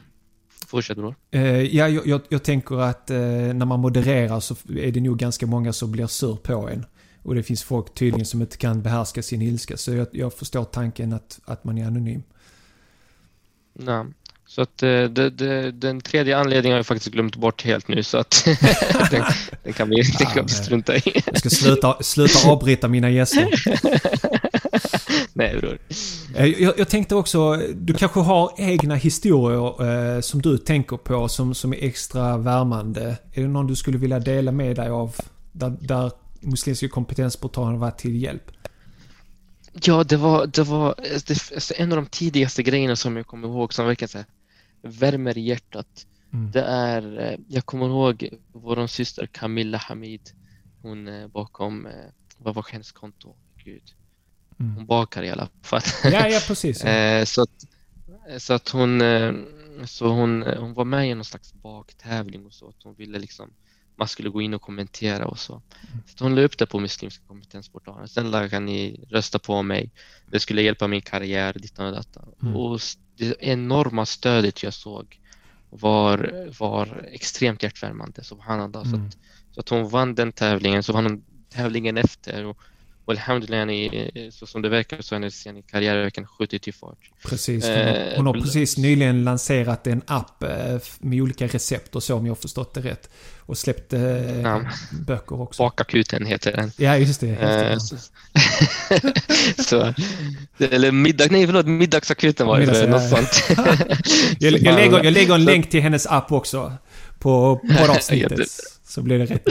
fortsätt 0.67 0.97
bror. 0.97 1.15
Eh, 1.31 1.63
ja, 1.77 1.89
jag, 1.89 2.07
jag, 2.07 2.21
jag 2.29 2.43
tänker 2.43 2.81
att 2.81 3.11
eh, 3.11 3.19
när 3.19 3.65
man 3.67 3.81
modererar 3.81 4.41
så 4.41 4.57
är 4.69 4.93
det 4.93 5.01
nog 5.01 5.19
ganska 5.19 5.47
många 5.47 5.73
som 5.73 5.93
blir 5.93 6.07
sur 6.07 6.37
på 6.37 6.69
en. 6.69 6.87
Och 7.23 7.35
det 7.35 7.43
finns 7.43 7.63
folk 7.63 7.95
tydligen 7.95 8.27
som 8.27 8.41
inte 8.41 8.57
kan 8.57 8.83
behärska 8.83 9.23
sin 9.23 9.43
ilska. 9.43 9.77
Så 9.77 9.95
jag, 9.95 10.07
jag 10.13 10.35
förstår 10.35 10.65
tanken 10.65 11.13
att, 11.13 11.41
att 11.45 11.65
man 11.65 11.79
är 11.79 11.87
anonym. 11.87 12.23
Nej. 13.75 14.05
Så 14.47 14.63
att 14.63 14.83
eh, 14.83 15.05
det, 15.05 15.31
det, 15.31 15.71
den 15.71 16.01
tredje 16.01 16.39
anledningen 16.39 16.73
har 16.73 16.79
jag 16.79 16.87
faktiskt 16.87 17.13
glömt 17.13 17.37
bort 17.37 17.65
helt 17.65 17.89
nu 17.89 18.03
så 18.03 18.19
att 18.19 18.45
den, 19.11 19.25
den 19.63 19.73
kan 19.73 19.89
vi, 19.89 20.03
den 20.19 20.27
kan 20.27 20.45
vi 20.45 20.53
strunta 20.53 20.97
i. 20.97 21.23
Jag 21.27 21.39
ska 21.39 21.51
sluta, 21.51 21.97
sluta 22.03 22.51
avbryta 22.51 22.89
mina 22.89 23.11
gäster. 23.11 23.49
Nej 25.33 25.57
bror. 25.61 25.79
Eh, 26.37 26.47
Jag, 26.47 26.79
jag 26.79 26.89
tänkte 26.89 27.15
också, 27.15 27.57
du 27.75 27.95
kanske 27.95 28.21
har 28.21 28.53
egna 28.57 28.95
historier 28.95 30.15
eh, 30.17 30.21
som 30.21 30.43
du 30.43 30.59
tänker 30.59 30.97
på 30.97 31.29
som, 31.29 31.55
som 31.55 31.73
är 31.73 31.85
extra 31.85 32.37
värmande. 32.37 33.17
Är 33.33 33.43
det 33.43 33.49
någon 33.49 33.67
du 33.67 33.77
skulle 33.77 33.99
vilja 33.99 34.19
dela 34.19 34.53
med 34.53 34.77
dig 34.77 34.89
av 34.89 35.17
där, 35.53 35.77
där 35.81 36.11
Muslimska 36.43 36.89
kompetensportalen 36.89 37.79
varit 37.79 37.99
till 37.99 38.23
hjälp? 38.23 38.51
Ja, 39.73 40.05
det 40.05 40.17
var, 40.17 40.47
det 40.47 40.63
var 40.63 40.95
det, 41.27 41.81
en 41.81 41.93
av 41.93 41.97
de 41.97 42.07
tidigaste 42.07 42.63
grejerna 42.63 42.97
som 42.97 43.17
jag 43.17 43.27
kommer 43.27 43.49
ihåg 43.49 43.75
som 43.75 43.87
verkligen 43.87 44.09
så 44.09 44.19
här, 44.19 44.27
värmer 44.83 45.39
i 45.39 45.41
hjärtat. 45.41 46.07
Mm. 46.33 46.51
Det 46.51 46.63
är, 46.63 47.21
eh, 47.21 47.39
jag 47.49 47.67
kommer 47.67 47.87
ihåg 47.87 48.29
vår 48.53 48.87
syster 48.87 49.27
Camilla 49.27 49.79
Hamid. 49.79 50.31
Hon 50.83 51.09
är 51.09 51.29
bakom, 51.29 51.87
eh, 51.87 51.93
vad 52.39 52.55
var 52.55 52.67
hennes 52.71 52.93
konto? 52.93 53.35
Gud. 53.65 53.95
Mm. 54.61 54.75
Hon 54.75 54.87
bakar 54.87 55.23
i 55.23 55.31
alla 55.31 55.49
fall. 55.63 55.83
Ja, 56.05 56.29
ja 56.29 56.41
precis. 56.47 56.85
Ja. 56.85 56.91
Eh, 56.93 57.25
så 57.25 57.43
att, 57.43 57.67
så 58.39 58.53
att 58.55 58.69
hon, 58.69 59.01
eh, 59.01 59.33
så 59.85 60.09
hon, 60.09 60.43
eh, 60.43 60.61
hon 60.61 60.75
var 60.75 60.85
med 60.85 61.11
i 61.11 61.15
någon 61.15 61.25
slags 61.25 61.55
baktävling 61.55 62.47
och 62.47 62.53
så. 62.53 62.69
Att 62.69 62.83
hon 62.83 62.95
ville 62.95 63.19
liksom, 63.19 63.51
man 63.97 64.09
skulle 64.09 64.29
gå 64.31 64.43
in 64.43 64.55
och 64.55 64.63
kommentera 64.63 65.27
och 65.27 65.39
så. 65.39 65.63
Så 66.07 66.15
att 66.15 66.21
hon 66.21 66.35
la 66.35 66.43
upp 66.43 66.59
det 66.59 66.67
på 66.67 66.79
Muslimska 66.81 67.25
kompetensportalen. 67.27 68.09
Sen 68.09 68.31
lade 68.31 68.61
ni 68.61 69.05
rösta 69.11 69.39
på 69.39 69.63
mig. 69.63 69.91
Det 70.31 70.41
skulle 70.41 70.63
hjälpa 70.63 70.89
min 70.89 71.03
karriär, 71.03 71.53
dittan 71.53 71.87
och 71.87 71.93
dattan. 71.93 72.29
Mm. 72.43 72.57
Och 72.57 72.81
det 73.17 73.37
enorma 73.41 74.07
stödet 74.07 74.63
jag 74.63 74.75
såg 74.75 75.21
var, 75.71 76.49
var 76.59 77.09
extremt 77.13 77.63
hjärtvärmande, 77.63 78.25
subhanallah. 78.25 78.83
Så, 78.83 78.97
Mm. 78.97 79.07
att, 79.07 79.17
så 79.51 79.61
att 79.61 79.69
hon 79.69 79.89
vann 79.89 80.15
den 80.15 80.33
tävlingen, 80.33 80.83
så 80.83 80.93
vann 80.93 81.05
hon 81.07 81.25
tävlingen 81.49 81.97
efter. 81.97 82.45
Och, 82.45 82.59
och 83.05 83.13
alhamdulillah, 83.13 83.59
yani, 83.61 84.31
så 84.33 84.47
som 84.47 84.63
det 84.63 84.69
verkar 84.69 85.03
så 85.03 85.15
har 85.15 85.21
hennes 85.21 85.47
yani, 85.47 85.63
karriär 85.63 85.97
verkligen 86.03 86.27
skjutit 86.27 86.69
i 86.69 86.73
fart. 86.73 86.99
Precis. 87.29 87.65
Hon 87.65 87.75
har, 87.75 87.83
Eh, 87.83 88.17
hon 88.17 88.27
har 88.27 88.35
precis 88.35 88.77
nyligen 88.79 89.25
lanserat 89.25 89.87
en 89.87 90.03
app 90.07 90.43
eh, 90.43 90.49
med 90.99 91.21
olika 91.23 91.47
recept 91.47 91.97
och 91.97 92.03
så 92.03 92.15
om 92.15 92.27
jag 92.27 92.31
har 92.31 92.37
förstått 92.41 92.75
det 92.75 92.81
rätt. 92.81 93.11
Och 93.47 93.59
släppt 93.59 93.93
eh, 93.93 94.41
Ja. 94.41 94.63
böcker 95.07 95.41
också. 95.41 95.63
Bakakuten 95.63 96.27
heter 96.27 96.53
den. 96.57 96.73
Ja, 96.77 96.97
just 96.97 97.21
det. 97.21 97.27
Just 97.27 97.91
det. 97.91 97.99
Eh, 98.95 99.13
så, 99.65 99.95
eller 100.59 100.93
middag, 100.93 101.27
nej 101.31 101.47
förlåt, 101.47 101.67
middagsakuten 101.67 102.47
var 102.47 102.61
det, 102.61 102.67
Middags- 102.67 102.89
något 102.89 103.03
ja, 103.03 103.09
sånt. 103.17 103.59
Jag, 104.39 104.53
jag, 104.53 104.75
lägger, 104.75 105.05
jag 105.05 105.13
lägger 105.13 105.35
en 105.35 105.45
länk 105.45 105.71
till 105.71 105.83
hennes 105.83 106.07
app 106.07 106.33
också. 106.33 106.73
På 107.19 107.57
poddavsnittet. 107.79 108.31
Jätte- 108.39 108.51
så 108.87 109.03
blir 109.03 109.19
det 109.19 109.25
rätt. 109.27 109.47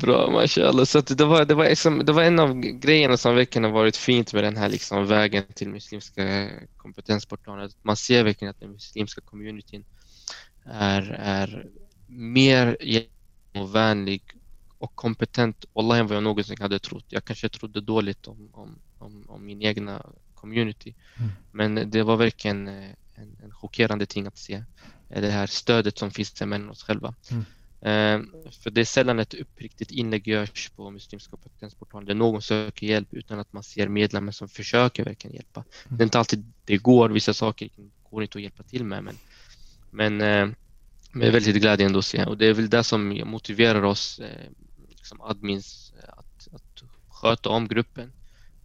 Bra, 0.00 0.30
mashallah. 0.30 0.84
Så 0.84 1.00
det, 1.00 1.24
var, 1.24 1.44
det, 1.44 1.54
var 1.54 1.64
liksom, 1.64 2.04
det 2.04 2.12
var 2.12 2.22
en 2.22 2.38
av 2.38 2.60
grejerna 2.60 3.16
som 3.16 3.34
verkligen 3.34 3.64
har 3.64 3.72
varit 3.72 3.96
fint 3.96 4.32
med 4.32 4.44
den 4.44 4.56
här 4.56 4.68
liksom 4.68 5.06
vägen 5.06 5.44
till 5.54 5.68
muslimska 5.68 6.50
kompetensportalen. 6.76 7.70
Man 7.82 7.96
ser 7.96 8.24
verkligen 8.24 8.50
att 8.50 8.60
den 8.60 8.70
muslimska 8.72 9.20
communityn 9.20 9.84
är, 10.64 11.02
är 11.18 11.66
mer 12.06 12.76
vänlig 13.72 14.22
och 14.78 14.94
kompetent 14.94 15.64
Wallah, 15.72 15.98
än 15.98 16.06
vad 16.06 16.16
jag 16.16 16.22
någonsin 16.22 16.56
hade 16.60 16.78
trott. 16.78 17.04
Jag 17.08 17.24
kanske 17.24 17.48
trodde 17.48 17.80
dåligt 17.80 18.26
om, 18.26 18.48
om, 18.52 18.78
om, 18.98 19.24
om 19.28 19.44
min 19.46 19.62
egna 19.62 20.06
community. 20.34 20.94
Mm. 21.18 21.30
Men 21.52 21.90
det 21.90 22.02
var 22.02 22.16
verkligen 22.16 22.68
eh, 22.68 22.90
en, 23.14 23.36
en 23.44 23.50
chockerande 23.50 24.06
ting 24.06 24.26
att 24.26 24.38
se. 24.38 24.54
eh, 25.10 25.20
Det 25.20 25.30
här 25.30 25.46
stödet 25.46 25.98
som 25.98 26.10
finns 26.10 26.40
mellan 26.40 26.70
oss 26.70 26.82
själva. 26.82 27.14
Mm. 27.30 27.44
Eh, 27.86 28.20
För 28.50 28.70
det 28.70 28.80
är 28.80 28.84
sällan 28.84 29.18
ett 29.18 29.34
uppriktigt 29.34 29.90
inlägg 29.90 30.28
görs 30.28 30.70
på 30.76 30.90
Muslimska 30.90 31.36
kompetensportalen 31.36 32.06
där 32.06 32.14
någon 32.14 32.42
söker 32.42 32.86
hjälp 32.86 33.08
utan 33.10 33.38
att 33.38 33.52
man 33.52 33.62
ser 33.62 33.88
medlemmar 33.88 34.32
som 34.32 34.48
försöker 34.48 35.04
verkligen 35.04 35.34
hjälpa. 35.36 35.64
Det 35.88 36.02
är 36.02 36.04
inte 36.04 36.18
alltid 36.18 36.52
det 36.64 36.76
går, 36.76 37.08
vissa 37.08 37.34
saker 37.34 37.68
går 38.10 38.22
inte 38.22 38.38
att 38.38 38.42
hjälpa 38.42 38.62
till 38.62 38.84
med 38.84 39.04
men, 39.04 39.16
men, 39.90 40.20
eh, 40.20 40.56
men 41.12 41.32
väldigt 41.32 41.56
glädjande 41.56 41.98
att 41.98 42.04
se 42.04 42.24
och 42.24 42.38
det 42.38 42.46
är 42.46 42.54
väl 42.54 42.70
det 42.70 42.84
som 42.84 43.08
motiverar 43.24 43.82
oss 43.82 44.18
eh, 44.18 44.50
liksom 44.88 45.20
admins 45.20 45.92
eh, 46.02 46.08
att, 46.08 46.54
att 46.54 46.82
sköta 47.08 47.48
om 47.48 47.68
gruppen. 47.68 48.12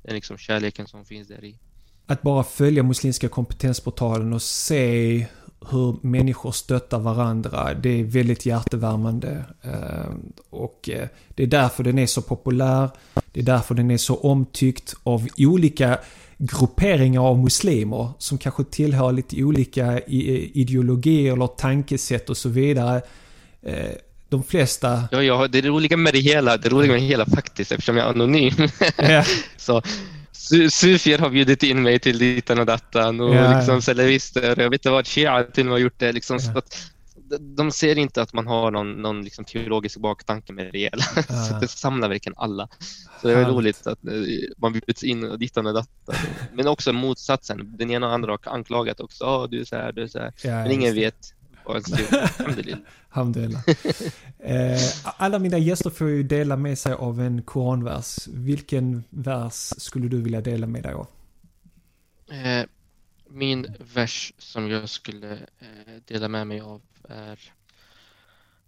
Det 0.03 0.09
är 0.09 0.13
liksom 0.13 0.37
kärleken 0.37 0.87
som 0.87 1.05
finns 1.05 1.27
där 1.27 1.43
i. 1.45 1.59
Att 2.05 2.21
bara 2.21 2.43
följa 2.43 2.83
Muslimska 2.83 3.29
kompetensportalen 3.29 4.33
och 4.33 4.41
se 4.41 5.27
hur 5.69 5.95
människor 6.01 6.51
stöttar 6.51 6.99
varandra. 6.99 7.73
Det 7.73 7.99
är 7.99 8.03
väldigt 8.03 8.45
hjärtevärmande. 8.45 9.43
Eh, 9.61 10.13
Och 10.49 10.89
eh, 10.93 11.07
det 11.35 11.43
är 11.43 11.47
därför 11.47 11.83
den 11.83 11.99
är 11.99 12.05
så 12.07 12.21
populär. 12.21 12.89
Det 13.31 13.39
är 13.39 13.43
därför 13.43 13.75
den 13.75 13.91
är 13.91 13.97
så 13.97 14.15
omtyckt 14.15 14.93
av 15.03 15.27
olika 15.37 15.97
grupperingar 16.37 17.21
av 17.21 17.39
muslimer 17.39 18.09
som 18.17 18.37
kanske 18.37 18.63
tillhör 18.63 19.11
lite 19.11 19.43
olika 19.43 19.99
i- 19.99 20.61
ideologier 20.61 21.33
eller 21.33 21.47
tankesätt 21.47 22.29
och 22.29 22.37
så 22.37 22.49
vidare. 22.49 23.01
Eh, 23.61 23.91
De 24.29 24.43
flesta... 24.43 25.03
Ja, 25.11 25.23
ja, 25.23 25.47
det 25.47 25.61
roliga 25.61 25.97
med 25.97 26.13
det 26.13 26.19
hela, 26.19 26.57
det 26.57 26.69
roliga 26.69 26.91
med 26.91 27.01
det 27.01 27.05
hela 27.07 27.25
faktiskt, 27.25 27.71
eftersom 27.71 27.97
jag 27.97 28.05
är 28.05 28.09
anonym, 28.09 28.53
Ja, 28.97 29.23
så 29.57 29.81
sufier 30.69 31.17
har 31.19 31.29
bjudit 31.29 31.63
in 31.63 31.81
mig 31.83 31.99
till 31.99 32.17
ditan 32.17 32.59
och 32.59 32.65
dattan 32.65 33.21
och 33.21 33.35
Ja, 33.35 33.51
ja. 33.51 33.57
liksom 33.57 33.81
salafister, 33.81 34.43
jag 34.61 34.69
vet 34.69 34.73
inte 34.73 34.89
vad, 34.89 35.07
shia 35.07 35.43
till 35.43 35.61
och 35.61 35.65
med 35.65 35.73
har 35.73 35.79
gjort 35.79 35.99
det. 35.99 36.11
Liksom, 36.11 36.37
Ja. 36.41 36.51
så 36.53 36.57
att, 36.57 36.77
de- 37.39 37.71
ser 37.71 37.97
inte 37.97 38.21
att 38.21 38.33
man 38.33 38.47
har 38.47 38.71
någon, 38.71 38.91
någon 39.01 39.23
liksom 39.23 39.45
teologisk 39.45 39.97
baktanke 39.97 40.53
med 40.53 40.69
det 40.73 40.79
hela. 40.79 41.03
så 41.47 41.55
Ah. 41.55 41.59
det 41.59 41.67
samlar 41.67 42.09
verkligen 42.09 42.37
alla. 42.37 42.67
Så 43.21 43.27
det 43.27 43.33
är 43.33 43.45
roligt 43.45 43.87
att 43.87 44.07
eh, 44.07 44.13
man 44.57 44.73
bjuds 44.73 45.03
in 45.03 45.23
och 45.23 45.39
dittan 45.39 45.67
och 45.67 45.73
dattan. 45.73 46.15
Men 46.53 46.67
också 46.67 46.93
motsatsen, 46.93 47.77
den 47.77 47.91
ena 47.91 48.07
och 48.07 48.13
andra 48.13 48.31
har 48.31 48.53
anklagat 48.53 48.99
också. 48.99 49.23
"Åh, 49.25 49.47
du 49.49 49.61
är 49.61 49.65
så 49.65 49.75
här, 49.75 49.91
du 49.91 50.03
är 50.03 50.07
så 50.07 50.19
här. 50.19 50.33
ja, 50.43 50.49
Men 50.49 50.71
ingen 50.71 50.95
vet 50.95 51.33
vad 51.64 51.76
ens 51.76 51.86
det 51.86 52.16
är. 52.16 52.22
Alhamdulillah. 52.38 52.78
Alhamdulillah. 53.08 53.62
Eh, 54.38 54.78
alla 55.04 55.38
mina 55.38 55.58
gäster 55.58 55.90
får 55.90 56.08
ju 56.08 56.22
dela 56.22 56.56
med 56.56 56.78
sig 56.78 56.92
av 56.92 57.20
en 57.20 57.42
koranvers. 57.42 58.28
Vilken 58.28 59.04
vers 59.10 59.72
skulle 59.76 60.08
du 60.08 60.22
vilja 60.22 60.40
dela 60.40 60.66
med 60.66 60.82
dig 60.82 60.92
av? 60.92 61.06
Eh, 62.30 62.66
min 63.30 63.66
vers 63.94 64.32
som 64.38 64.70
jag 64.70 64.88
skulle 64.88 65.32
eh, 65.58 66.02
dela 66.04 66.28
med 66.28 66.46
mig 66.46 66.60
av 66.60 66.82
är 67.08 67.38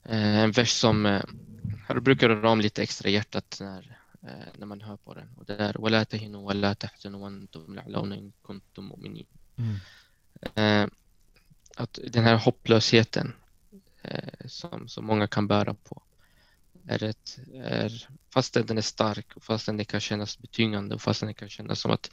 eh, 0.05 0.39
en 0.39 0.53
vers 0.53 0.71
som 0.71 1.07
eh, 1.07 1.23
här 1.87 2.01
brukar 2.01 2.29
röra 2.29 2.51
om 2.51 2.61
lite 2.61 2.83
extra 2.83 3.09
i 3.09 3.13
hjärtat 3.13 3.59
när, 3.61 3.99
eh, 4.23 4.49
när 4.59 4.67
man 4.67 4.81
hör 4.81 4.97
på 4.97 5.15
den. 5.15 5.29
Och 5.37 5.45
det 5.45 5.57
är 5.57 5.81
وَلَا 5.81 6.05
تَهِنُوا 6.05 6.53
وَلَا 6.53 6.75
تَحْزَنُوا 6.75 7.21
وَأَنْتُمْ 7.21 7.73
الْأَعْلَوْنَ 7.73 8.13
إِن 8.13 8.33
كُنتُم 8.43 8.85
مُؤْمِنِينَ 8.85 9.27
eh, 10.55 10.87
att 11.76 12.00
den 12.08 12.24
här 12.24 12.36
hopplösheten 12.36 13.34
eh, 14.02 14.48
som, 14.48 14.88
som 14.88 15.06
många 15.06 15.28
kan 15.28 15.48
bära 15.48 15.74
på 15.74 16.02
är 16.88 17.04
ett, 17.04 17.40
är, 17.54 18.08
fastän 18.34 18.66
den 18.66 18.78
är 18.78 18.82
stark 18.82 19.36
och 19.36 19.44
fastän 19.44 19.78
det 19.78 19.86
kan 19.86 20.00
kännas 20.00 20.40
betyngande 20.40 20.96
och 20.96 21.02
fastän 21.02 21.28
det 21.28 21.34
kan 21.34 21.50
kännas 21.50 21.80
som 21.80 21.92
att 21.92 22.12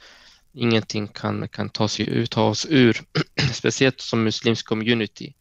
ingenting 0.53 1.07
kan, 1.07 1.47
kan 1.47 1.69
ta, 1.69 1.87
sig 1.87 2.09
ut, 2.09 2.31
ta 2.31 2.43
oss 2.43 2.65
ur, 2.69 3.01
speciellt 3.53 4.01
som 4.01 4.23
muslimsk 4.23 4.65
community, 4.65 5.33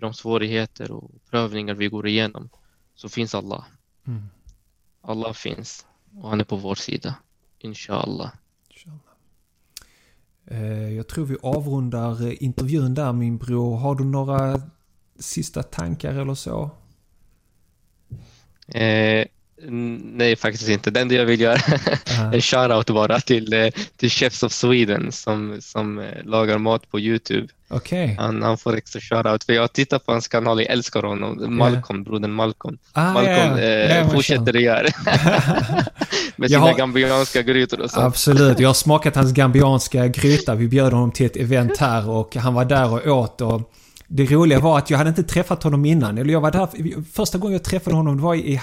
de 0.00 0.14
svårigheter 0.14 0.90
och 0.90 1.10
prövningar 1.30 1.74
vi 1.74 1.88
går 1.88 2.06
igenom, 2.06 2.48
så 2.94 3.08
finns 3.08 3.34
Allah. 3.34 3.64
Mm. 4.06 4.26
Allah 5.00 5.32
finns 5.32 5.86
och 6.14 6.30
han 6.30 6.40
är 6.40 6.44
på 6.44 6.56
vår 6.56 6.74
sida, 6.74 7.14
inshallah. 7.58 8.32
Inshallah. 8.68 9.05
Eh, 10.46 10.92
jag 10.94 11.08
tror 11.08 11.24
vi 11.24 11.36
avrundar 11.42 12.26
eh, 12.26 12.42
intervjun 12.42 12.94
där 12.94 13.12
min 13.12 13.36
bror. 13.36 13.76
Har 13.76 13.94
du 13.94 14.04
några 14.04 14.62
sista 15.18 15.62
tankar 15.62 16.14
eller 16.14 16.34
så? 16.34 16.70
Eh, 18.68 19.26
nej, 20.16 20.36
faktiskt 20.36 20.68
inte. 20.68 20.90
Det 20.90 21.00
enda 21.00 21.14
jag 21.14 21.24
vill 21.26 21.40
göra 21.40 21.58
Ja. 22.06 22.32
en 22.32 22.40
shoutout 22.40 22.86
bara 22.90 23.20
till, 23.20 23.52
eh, 23.52 23.66
till 23.96 24.10
Chefs 24.10 24.42
of 24.42 24.52
Sweden 24.52 25.12
som, 25.12 25.56
som 25.60 25.98
eh, 25.98 26.04
lagar 26.24 26.58
mat 26.58 26.90
på 26.90 27.00
Youtube. 27.00 27.48
Okej. 27.68 28.16
Han, 28.18 28.42
han 28.42 28.58
får 28.58 28.76
extra 28.76 29.00
shoutout 29.00 29.44
för 29.44 29.52
jag 29.52 29.72
tittar 29.72 29.98
på 29.98 30.12
hans 30.12 30.28
kanal, 30.28 30.60
jag 30.60 30.70
älskar 30.70 31.02
honom. 31.02 31.56
Malcolm, 31.56 32.02
brodern 32.04 32.32
Malcolm. 32.32 32.78
Ah, 32.92 33.12
Malcolm 33.12 33.58
ja, 33.58 33.60
eh, 33.60 34.04
man 34.04 34.14
fortsätter 34.14 34.52
det 34.52 34.60
gör 34.60 34.86
med 36.36 36.50
sina 36.50 36.60
har- 36.62 36.74
gambianska 36.74 37.42
grytor 37.42 37.80
och 37.80 37.90
sånt. 37.90 38.04
Absolut, 38.06 38.58
jag 38.60 38.68
har 38.68 38.74
smakat 38.74 39.16
hans 39.16 39.32
gambianska 39.34 40.06
gryta. 40.08 40.54
Vi 40.54 40.68
bjöd 40.68 40.92
honom 40.92 41.12
till 41.12 41.26
ett 41.26 41.36
event 41.36 41.76
här 41.78 42.10
och 42.10 42.36
han 42.36 42.54
var 42.54 42.64
där 42.64 42.92
och 42.92 43.18
åt 43.18 43.40
och 43.40 43.72
det 44.08 44.24
roliga 44.30 44.60
var 44.60 44.78
att 44.78 44.90
jag 44.90 44.98
hade 44.98 45.10
inte 45.10 45.22
träffat 45.22 45.62
honom 45.62 45.84
innan. 45.84 46.18
Eller 46.18 46.32
jag 46.32 46.40
var 46.40 46.50
där, 46.50 47.02
första 47.12 47.38
gången 47.38 47.52
jag 47.52 47.64
träffade 47.64 47.96
honom 47.96 48.20
var 48.20 48.34
i 48.34 48.54
eh, 48.54 48.60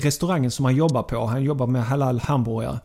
restaurangen 0.00 0.50
som 0.50 0.64
han 0.64 0.76
jobbar 0.76 1.02
på. 1.02 1.26
Han 1.26 1.42
jobbar 1.42 1.66
med 1.66 1.84
halal 1.84 2.20
hamburgare. 2.20 2.78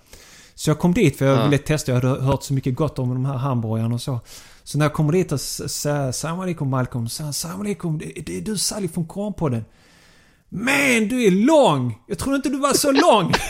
Så 0.55 0.69
jag 0.69 0.79
kom 0.79 0.93
dit 0.93 1.17
för 1.17 1.25
jag 1.25 1.37
Ja. 1.39 1.43
ville 1.43 1.57
testa. 1.57 1.91
Jag 1.91 2.01
hade 2.01 2.21
hört 2.21 2.43
så 2.43 2.53
mycket 2.53 2.75
gott 2.75 2.99
om 2.99 3.09
de 3.09 3.25
här 3.25 3.33
hamburgarna 3.37 3.95
och 3.95 4.01
så. 4.01 4.19
Så 4.63 4.77
när 4.77 4.85
jag 4.85 4.93
kommer 4.93 5.11
dit 5.11 5.31
och 5.31 5.41
säger 5.41 6.11
Salam 6.11 6.39
alaikum 6.39 6.69
Malcolm. 6.69 7.09
Så 7.09 7.23
han 7.23 7.33
Salam 7.33 7.61
alaikum. 7.61 7.97
Det, 7.97 8.21
det 8.25 8.37
är 8.37 8.41
du 8.41 8.57
Sally 8.57 8.87
från 8.87 9.05
Koranpodden. 9.05 9.65
Men 10.49 11.07
du 11.07 11.23
är 11.23 11.31
lång! 11.31 11.99
Jag 12.07 12.17
trodde 12.17 12.35
inte 12.35 12.49
du 12.49 12.57
var 12.57 12.73
så 12.73 12.91
lång! 12.91 13.33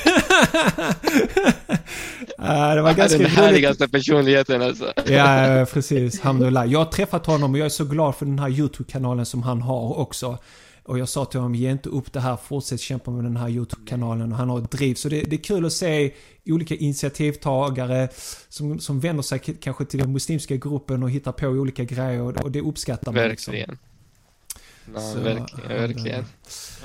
Ah, 2.39 2.75
det 2.75 2.81
var 2.81 2.93
ganska 2.93 3.17
den 3.17 3.27
härligaste 3.27 3.87
personligheten 3.87 4.61
alltså. 4.61 4.93
Ja, 5.07 5.65
precis. 5.73 6.19
Alhamdulillah. 6.19 6.71
Jag 6.71 6.79
har 6.79 6.85
träffat 6.85 7.25
honom 7.25 7.53
och 7.53 7.59
jag 7.59 7.65
är 7.65 7.69
så 7.69 7.85
glad 7.85 8.15
för 8.15 8.25
den 8.25 8.39
här 8.39 8.49
YouTube-kanalen 8.49 9.25
som 9.25 9.43
han 9.43 9.61
har 9.61 9.99
också. 9.99 10.37
Och 10.83 10.99
jag 10.99 11.09
sa 11.09 11.25
till 11.25 11.39
honom, 11.39 11.55
ge 11.55 11.71
inte 11.71 11.89
upp 11.89 12.13
det 12.13 12.19
här, 12.19 12.37
fortsätt 12.47 12.79
kämpa 12.79 13.11
med 13.11 13.23
den 13.23 13.37
här 13.37 13.49
YouTube-kanalen. 13.49 14.31
Och 14.31 14.37
han 14.37 14.49
har 14.49 14.59
ett 14.59 14.71
driv. 14.71 14.95
Så 14.95 15.09
det, 15.09 15.21
det 15.21 15.35
är 15.35 15.43
kul 15.43 15.65
att 15.65 15.73
se 15.73 16.11
olika 16.45 16.75
initiativtagare 16.75 18.09
som, 18.49 18.79
som 18.79 18.99
vänder 18.99 19.23
sig 19.23 19.39
kanske 19.39 19.85
till 19.85 19.99
den 19.99 20.13
muslimska 20.13 20.55
gruppen 20.55 21.03
och 21.03 21.11
hittar 21.11 21.31
på 21.31 21.47
olika 21.47 21.83
grejer. 21.83 22.21
Och, 22.21 22.43
och 22.43 22.51
det 22.51 22.61
uppskattar 22.61 23.11
man. 23.11 23.29
Liksom. 23.29 23.53
Ja, 24.93 24.99
Så, 24.99 25.19
verkligen, 25.19 25.71
ja, 25.71 25.77
verkligen. 25.77 26.25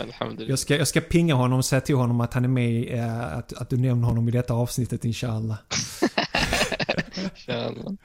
Alhamdulillah. 0.00 0.50
Jag 0.50 0.58
ska, 0.58 0.76
jag 0.76 0.88
ska 0.88 1.00
pinga 1.00 1.34
honom 1.34 1.58
och 1.58 1.64
säga 1.64 1.80
till 1.80 1.94
honom 1.94 2.20
att 2.20 2.34
han 2.34 2.44
är 2.44 2.48
med, 2.48 2.98
eh, 2.98 3.36
att, 3.38 3.52
att 3.52 3.70
du 3.70 3.76
nämner 3.76 4.08
honom 4.08 4.28
i 4.28 4.30
detta 4.30 4.54
avsnittet 4.54 5.04
inshallah. 5.04 5.58
Inshallah. 7.34 7.92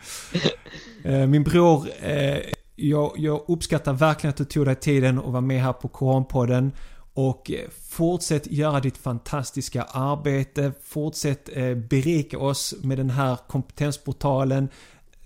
Eh, 1.04 1.28
Min 1.28 1.44
bror, 1.44 1.88
eh, 2.02 2.38
jag, 2.76 3.14
jag 3.18 3.46
uppskattar 3.48 3.94
verkligen 3.94 4.30
att 4.30 4.38
du 4.38 4.46
tog 4.46 4.66
dig 4.66 4.76
tiden 4.76 5.20
och 5.20 5.34
var 5.34 5.42
med 5.42 5.62
här 5.62 5.74
på 5.74 5.88
Koranpodden. 5.88 6.72
Och 7.14 7.52
eh, 7.52 7.70
fortsätt 7.90 8.48
göra 8.48 8.80
ditt 8.80 8.98
fantastiska 8.98 9.84
arbete. 9.84 10.72
Fortsätt 10.84 11.50
eh, 11.54 11.76
berika 11.76 12.40
oss 12.40 12.76
med 12.82 12.98
den 12.98 13.10
här 13.10 13.38
kompetensportalen. 13.48 14.70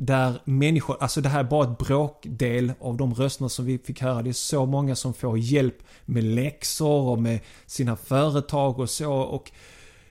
Där 0.03 0.41
människor, 0.45 0.97
alltså 0.99 1.21
det 1.21 1.29
här 1.29 1.39
är 1.39 1.43
bara 1.43 1.71
ett 1.71 1.77
bråkdel 1.77 2.73
av 2.79 2.97
de 2.97 3.13
rösterna 3.13 3.49
som 3.49 3.65
vi 3.65 3.77
fick 3.77 4.01
höra. 4.01 4.21
Det 4.21 4.29
är 4.29 4.33
så 4.33 4.65
många 4.65 4.95
som 4.95 5.13
får 5.13 5.39
hjälp 5.39 5.75
med 6.05 6.23
läxor 6.23 7.09
och 7.09 7.21
med 7.21 7.39
sina 7.65 7.95
företag 7.95 8.79
och 8.79 8.89
så. 8.89 9.13
Och 9.13 9.51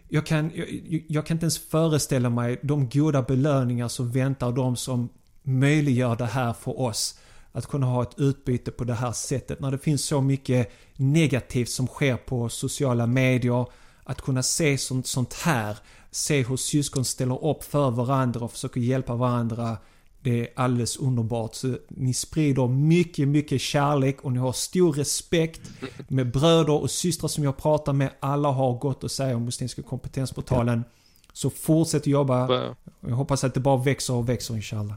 jag 0.09 0.27
kan, 0.27 0.53
jag, 0.55 1.05
jag 1.09 1.27
kan 1.27 1.35
inte 1.35 1.45
ens 1.45 1.59
föreställa 1.59 2.31
mig 2.31 2.61
de 2.63 2.89
goda 2.89 3.23
belöningar 3.23 3.89
som 3.89 4.11
väntar 4.11 4.53
de 4.53 4.77
som 4.77 5.09
möjliggör 5.43 6.17
det 6.17 6.27
här 6.27 6.53
för 6.53 6.81
oss. 6.81 7.19
Att 7.53 7.67
kunna 7.67 7.87
ha 7.87 8.03
ett 8.03 8.19
utbyte 8.19 8.71
på 8.71 8.85
det 8.85 8.95
här 8.95 9.13
sättet. 9.13 9.61
När 9.61 9.71
det 9.71 9.79
finns 9.79 10.05
så 10.05 10.21
mycket 10.21 10.73
negativt 10.97 11.71
som 11.71 11.87
sker 11.87 12.17
på 12.17 12.49
sociala 12.49 13.07
medier. 13.07 13.67
Att 14.05 14.23
kunna 14.23 14.43
se 14.43 14.79
sånt, 14.79 15.07
sånt 15.07 15.35
här. 15.35 15.79
Se 16.11 16.43
hur 16.45 16.57
syskon 16.57 17.05
ställer 17.05 17.45
upp 17.45 17.65
för 17.65 17.91
varandra 17.91 18.41
och 18.41 18.53
försöker 18.53 18.81
hjälpa 18.81 19.15
varandra. 19.15 19.77
Det 20.23 20.41
är 20.41 20.49
alldeles 20.57 20.97
underbart. 20.97 21.55
Så 21.55 21.77
ni 21.89 22.15
sprider 22.15 22.69
mycket, 22.69 23.29
mycket 23.29 23.61
kärlek 23.61 24.21
och 24.25 24.33
ni 24.33 24.39
har 24.39 24.53
stor 24.53 24.93
respekt 24.93 25.61
med 26.09 26.31
bröder 26.33 26.73
och 26.83 26.91
systrar 26.91 27.29
som 27.29 27.45
jag 27.45 27.57
pratar 27.57 27.93
med. 27.93 28.11
Alla 28.21 28.49
har 28.51 28.75
gott 28.75 29.05
att 29.05 29.13
säga 29.13 29.37
om 29.37 29.45
Muslimska 29.45 29.83
kompetensportalen. 29.83 30.85
Så 31.33 31.51
fortsätt 31.51 32.07
jobba. 32.07 32.47
Ba- 32.47 32.75
Jag 33.01 33.17
hoppas 33.17 33.45
att 33.45 33.55
det 33.55 33.61
bara 33.61 33.77
växer 33.77 34.15
och 34.15 34.29
växer 34.29 34.55
inshallah. 34.57 34.95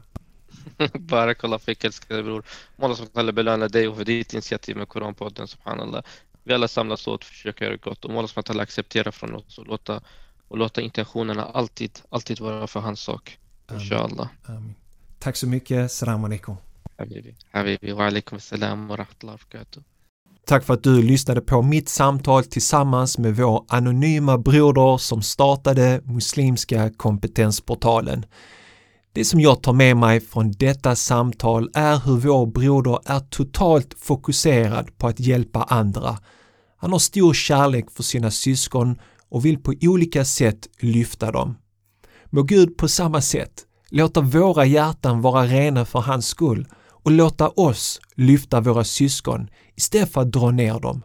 Barakallah 0.98 1.58
fik 1.58 1.84
älskade 1.84 2.22
bror. 2.22 2.44
Må 2.76 2.84
Allah 2.84 2.96
subhanahu 2.96 3.32
belöna 3.32 3.68
dig 3.68 3.88
och 3.88 3.96
för 3.96 4.04
ditt 4.04 4.32
initiativ 4.32 4.76
med 4.76 4.88
Koranpodden 4.88 5.48
subhanallah. 5.48 6.02
Vi 6.44 6.54
alla 6.54 6.68
samlas 6.68 7.06
åt 7.06 7.20
och 7.20 7.24
försöker 7.24 7.64
göra 7.64 7.76
gott 7.76 8.04
och 8.04 8.10
må 8.10 8.18
Allah 8.18 8.28
subhanahu 8.28 8.62
acceptera 8.62 9.12
från 9.12 9.34
oss 9.34 9.58
och 9.58 9.66
låta, 9.66 10.00
och 10.54 10.58
låta 10.58 10.80
intentionerna 10.80 11.44
alltid, 11.44 11.98
alltid 12.08 12.40
vara 12.40 12.66
för 12.66 12.80
hans 12.80 13.00
sak. 13.00 13.38
Inshallah. 13.72 14.28
Amin. 14.44 14.74
Tack 15.18 15.36
så 15.36 15.46
mycket. 15.46 15.92
Salam 15.92 16.24
alaikum. 16.24 16.56
Habibi. 16.98 17.34
Habibi. 17.52 17.92
Wa 17.92 18.06
alaikum 18.06 18.40
salam 18.40 18.88
wa 18.88 18.96
rahmatullahi 18.96 19.38
wa. 19.52 19.82
Tack 20.46 20.64
för 20.64 20.74
att 20.74 20.82
du 20.82 21.02
lyssnade 21.02 21.40
på 21.40 21.62
mitt 21.62 21.88
samtal 21.88 22.44
tillsammans 22.44 23.18
med 23.18 23.36
vår 23.36 23.64
anonyma 23.68 24.38
broder 24.38 24.98
som 24.98 25.22
startade 25.22 26.00
Muslimska 26.04 26.90
kompetensportalen. 26.96 28.26
Det 29.12 29.24
som 29.24 29.40
jag 29.40 29.62
tar 29.62 29.72
med 29.72 29.96
mig 29.96 30.20
från 30.20 30.52
detta 30.52 30.96
samtal 30.96 31.70
är 31.74 31.98
hur 32.06 32.16
vår 32.16 32.46
broder 32.46 32.98
är 33.04 33.20
totalt 33.20 33.94
fokuserad 33.98 34.98
på 34.98 35.06
att 35.06 35.20
hjälpa 35.20 35.62
andra. 35.62 36.18
Han 36.76 36.92
har 36.92 36.98
stor 36.98 37.34
kärlek 37.34 37.90
för 37.90 38.02
sina 38.02 38.30
syskon 38.30 38.98
och 39.34 39.44
vill 39.44 39.58
på 39.58 39.74
olika 39.82 40.24
sätt 40.24 40.68
lyfta 40.80 41.32
dem. 41.32 41.56
Må 42.30 42.42
Gud 42.42 42.76
på 42.76 42.88
samma 42.88 43.20
sätt 43.20 43.64
låta 43.90 44.20
våra 44.20 44.64
hjärtan 44.64 45.20
vara 45.20 45.46
rena 45.46 45.84
för 45.84 45.98
hans 45.98 46.26
skull 46.26 46.66
och 46.86 47.10
låta 47.10 47.48
oss 47.48 48.00
lyfta 48.16 48.60
våra 48.60 48.84
syskon 48.84 49.48
istället 49.76 50.12
för 50.12 50.20
att 50.20 50.32
dra 50.32 50.50
ner 50.50 50.80
dem. 50.80 51.02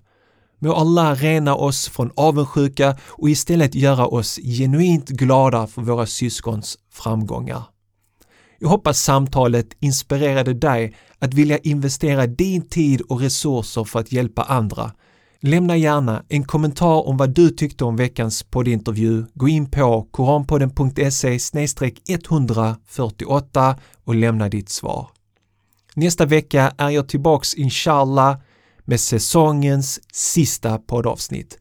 Må 0.59 0.73
Allah 0.73 1.15
rena 1.15 1.55
oss 1.55 1.87
från 1.89 2.11
avundsjuka 2.15 2.97
och 3.07 3.29
istället 3.29 3.75
göra 3.75 4.07
oss 4.07 4.35
genuint 4.35 5.09
glada 5.09 5.67
för 5.67 5.81
våra 5.81 6.05
syskons 6.05 6.77
framgångar. 6.91 7.63
Jag 8.59 8.69
hoppas 8.69 8.99
samtalet 8.99 9.67
inspirerade 9.79 10.53
dig 10.53 10.95
att 11.19 11.33
vilja 11.33 11.57
investera 11.57 12.27
din 12.27 12.67
tid 12.69 13.01
och 13.01 13.21
resurser 13.21 13.83
för 13.83 13.99
att 13.99 14.11
hjälpa 14.11 14.43
andra. 14.43 14.91
Lämna 15.41 15.77
gärna 15.77 16.23
en 16.29 16.43
kommentar 16.43 17.07
om 17.07 17.17
vad 17.17 17.29
du 17.29 17.49
tyckte 17.49 17.85
om 17.85 17.95
veckans 17.95 18.43
poddintervju. 18.43 19.25
Gå 19.33 19.47
in 19.47 19.71
på 19.71 20.07
koranpodden.se 20.11 21.39
148 22.09 23.75
och 24.03 24.15
lämna 24.15 24.49
ditt 24.49 24.69
svar. 24.69 25.09
Nästa 25.95 26.25
vecka 26.25 26.73
är 26.77 26.89
jag 26.89 27.09
tillbaks 27.09 27.53
inshallah 27.53 28.37
med 28.85 28.99
säsongens 28.99 29.99
sista 30.13 30.77
poddavsnitt. 30.77 31.57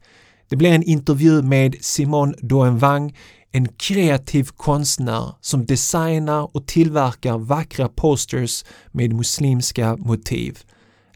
Det 0.49 0.55
blir 0.55 0.71
en 0.71 0.83
intervju 0.83 1.41
med 1.41 1.75
Simon 1.81 2.33
Doenvang, 2.41 3.17
en 3.51 3.67
kreativ 3.67 4.49
konstnär 4.57 5.33
som 5.41 5.65
designar 5.65 6.55
och 6.55 6.67
tillverkar 6.67 7.37
vackra 7.37 7.87
posters 7.87 8.65
med 8.91 9.13
muslimska 9.13 9.97
motiv. 9.97 10.59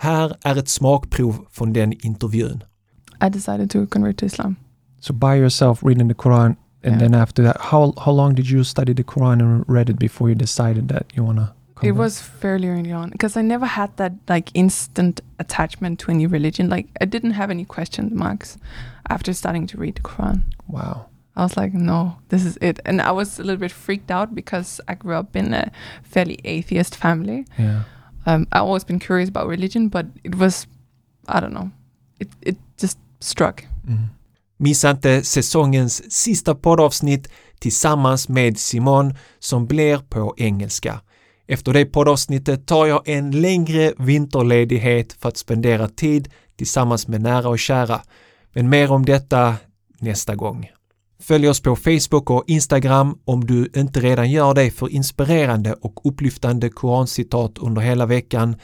Här 0.03 0.35
är 0.43 0.51
ett 0.51 0.57
er 0.57 0.65
smakprov 0.65 1.45
från 1.51 1.73
den 1.73 1.93
intervjun. 1.93 2.63
I 3.21 3.29
decided 3.29 3.69
to 3.69 3.85
convert 3.87 4.17
to 4.17 4.25
Islam. 4.25 4.55
So 4.99 5.13
by 5.13 5.35
yourself 5.35 5.83
reading 5.83 6.07
the 6.09 6.15
Quran, 6.15 6.45
and 6.45 6.55
Yeah. 6.83 6.99
then 6.99 7.13
after 7.13 7.43
that, 7.43 7.57
how 7.71 7.93
how 7.97 8.15
long 8.15 8.35
did 8.35 8.45
you 8.45 8.63
study 8.63 8.93
the 8.93 9.03
Quran 9.03 9.41
and 9.41 9.63
read 9.67 9.89
it 9.89 9.99
before 9.99 10.29
you 10.29 10.35
decided 10.39 10.87
that 10.87 11.03
you 11.15 11.25
wanna? 11.25 11.53
It 11.81 11.95
was 11.95 12.21
fairly 12.41 12.67
early 12.69 12.93
on 12.93 13.09
because 13.09 13.39
I 13.39 13.43
never 13.43 13.65
had 13.65 13.89
that 13.95 14.11
like 14.29 14.51
instant 14.53 15.21
attachment 15.39 15.99
to 15.99 16.11
any 16.11 16.27
religion. 16.27 16.69
Like 16.69 16.87
I 17.01 17.05
didn't 17.05 17.33
have 17.33 17.51
any 17.53 17.65
question 17.65 18.09
marks 18.13 18.57
after 19.09 19.33
starting 19.33 19.67
to 19.67 19.77
read 19.81 19.95
the 19.95 20.01
Quran. 20.01 20.41
wow. 20.67 21.05
I 21.35 21.41
was 21.41 21.57
like, 21.57 21.73
no, 21.73 22.15
this 22.29 22.45
is 22.45 22.57
it. 22.61 22.79
And 22.85 23.01
I 23.01 23.11
was 23.11 23.39
a 23.39 23.43
little 23.43 23.59
bit 23.59 23.71
freaked 23.71 24.11
out 24.11 24.35
because 24.35 24.83
I 24.87 24.93
grew 24.95 25.15
up 25.19 25.35
in 25.35 25.53
a 25.53 25.71
fairly 26.03 26.37
atheist 26.43 26.95
family. 26.95 27.45
Yeah. 27.59 27.79
Um, 28.25 28.47
I've 28.51 28.63
always 28.63 28.85
been 28.85 28.99
curious 28.99 29.29
about 29.29 29.49
religion, 29.49 29.89
but 29.89 30.05
it 30.23 30.35
was, 30.35 30.67
I 31.27 31.39
don't 31.41 31.53
know, 31.53 31.69
it, 32.19 32.29
it 32.41 32.57
just 32.81 32.97
struck. 33.19 33.67
Mm. 33.87 34.07
Missa 34.57 34.91
inte 34.91 35.23
säsongens 35.23 36.11
sista 36.11 36.55
poddavsnitt 36.55 37.27
tillsammans 37.59 38.29
med 38.29 38.57
Simon 38.57 39.13
som 39.39 39.67
blir 39.67 39.97
på 39.97 40.33
engelska. 40.37 41.01
Efter 41.47 41.73
det 41.73 41.85
poddavsnittet 41.85 42.67
tar 42.67 42.85
jag 42.85 43.07
en 43.09 43.31
längre 43.31 43.93
vinterledighet 43.97 45.13
för 45.13 45.29
att 45.29 45.37
spendera 45.37 45.87
tid 45.87 46.29
tillsammans 46.55 47.07
med 47.07 47.21
nära 47.21 47.49
och 47.49 47.59
kära. 47.59 48.01
Men 48.53 48.69
mer 48.69 48.91
om 48.91 49.05
detta 49.05 49.55
nästa 49.99 50.35
gång. 50.35 50.69
Följ 51.23 51.49
oss 51.49 51.61
på 51.61 51.75
Facebook 51.75 52.29
och 52.29 52.43
Instagram 52.47 53.17
om 53.25 53.45
du 53.45 53.69
inte 53.75 53.99
redan 53.99 54.31
gör 54.31 54.53
det 54.53 54.71
för 54.71 54.89
inspirerande 54.89 55.73
och 55.73 56.07
upplyftande 56.07 56.69
korancitat 56.69 57.57
under 57.57 57.81
hela 57.81 58.05
veckan. 58.05 58.55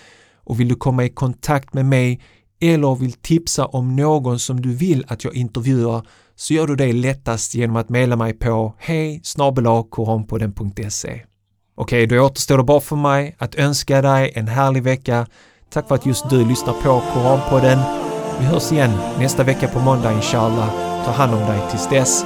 Och 0.43 0.60
vill 0.60 0.68
du 0.68 0.76
komma 0.76 1.05
i 1.05 1.10
kontakt 1.10 1.74
med 1.74 1.86
mig 1.86 2.22
eller 2.62 2.95
vill 2.95 3.14
tipsa 3.14 3.66
om 3.66 3.95
någon 3.95 4.39
som 4.39 4.62
du 4.62 4.74
vill 4.74 5.05
att 5.07 5.24
jag 5.24 5.36
intervjuar 5.36 6.01
så 6.36 6.53
gör 6.53 6.68
du 6.68 6.76
det 6.76 6.93
lättast 6.93 7.55
genom 7.55 7.76
att 7.76 7.89
mejla 7.89 8.16
mig 8.16 8.34
på 8.34 8.74
hej 8.78 9.22
koranpodden.se. 9.89 11.22
Okej, 11.76 12.07
då 12.07 12.20
återstår 12.20 12.57
det 12.57 12.64
bara 12.64 12.82
för 12.82 12.95
mig 12.95 13.36
att 13.38 13.55
önska 13.55 14.01
dig 14.01 14.32
en 14.36 14.47
härlig 14.47 14.84
vecka. 14.84 15.28
Tack 15.70 15.88
för 15.88 15.95
att 15.95 16.05
just 16.05 16.30
du 16.30 16.45
lyssnar 16.45 16.74
på 16.74 17.01
Koranpodden. 17.14 17.80
Vi 18.39 18.45
hörs 18.45 18.72
igen 18.72 18.91
nästa 19.20 19.43
vecka 19.43 19.68
på 19.68 19.80
måndag 19.80 20.14
inshallah. 20.14 20.70
Ta 21.05 21.12
hand 21.12 21.34
om 21.34 21.39
dig 21.39 21.62
tills 21.72 21.89
dess. 21.89 22.26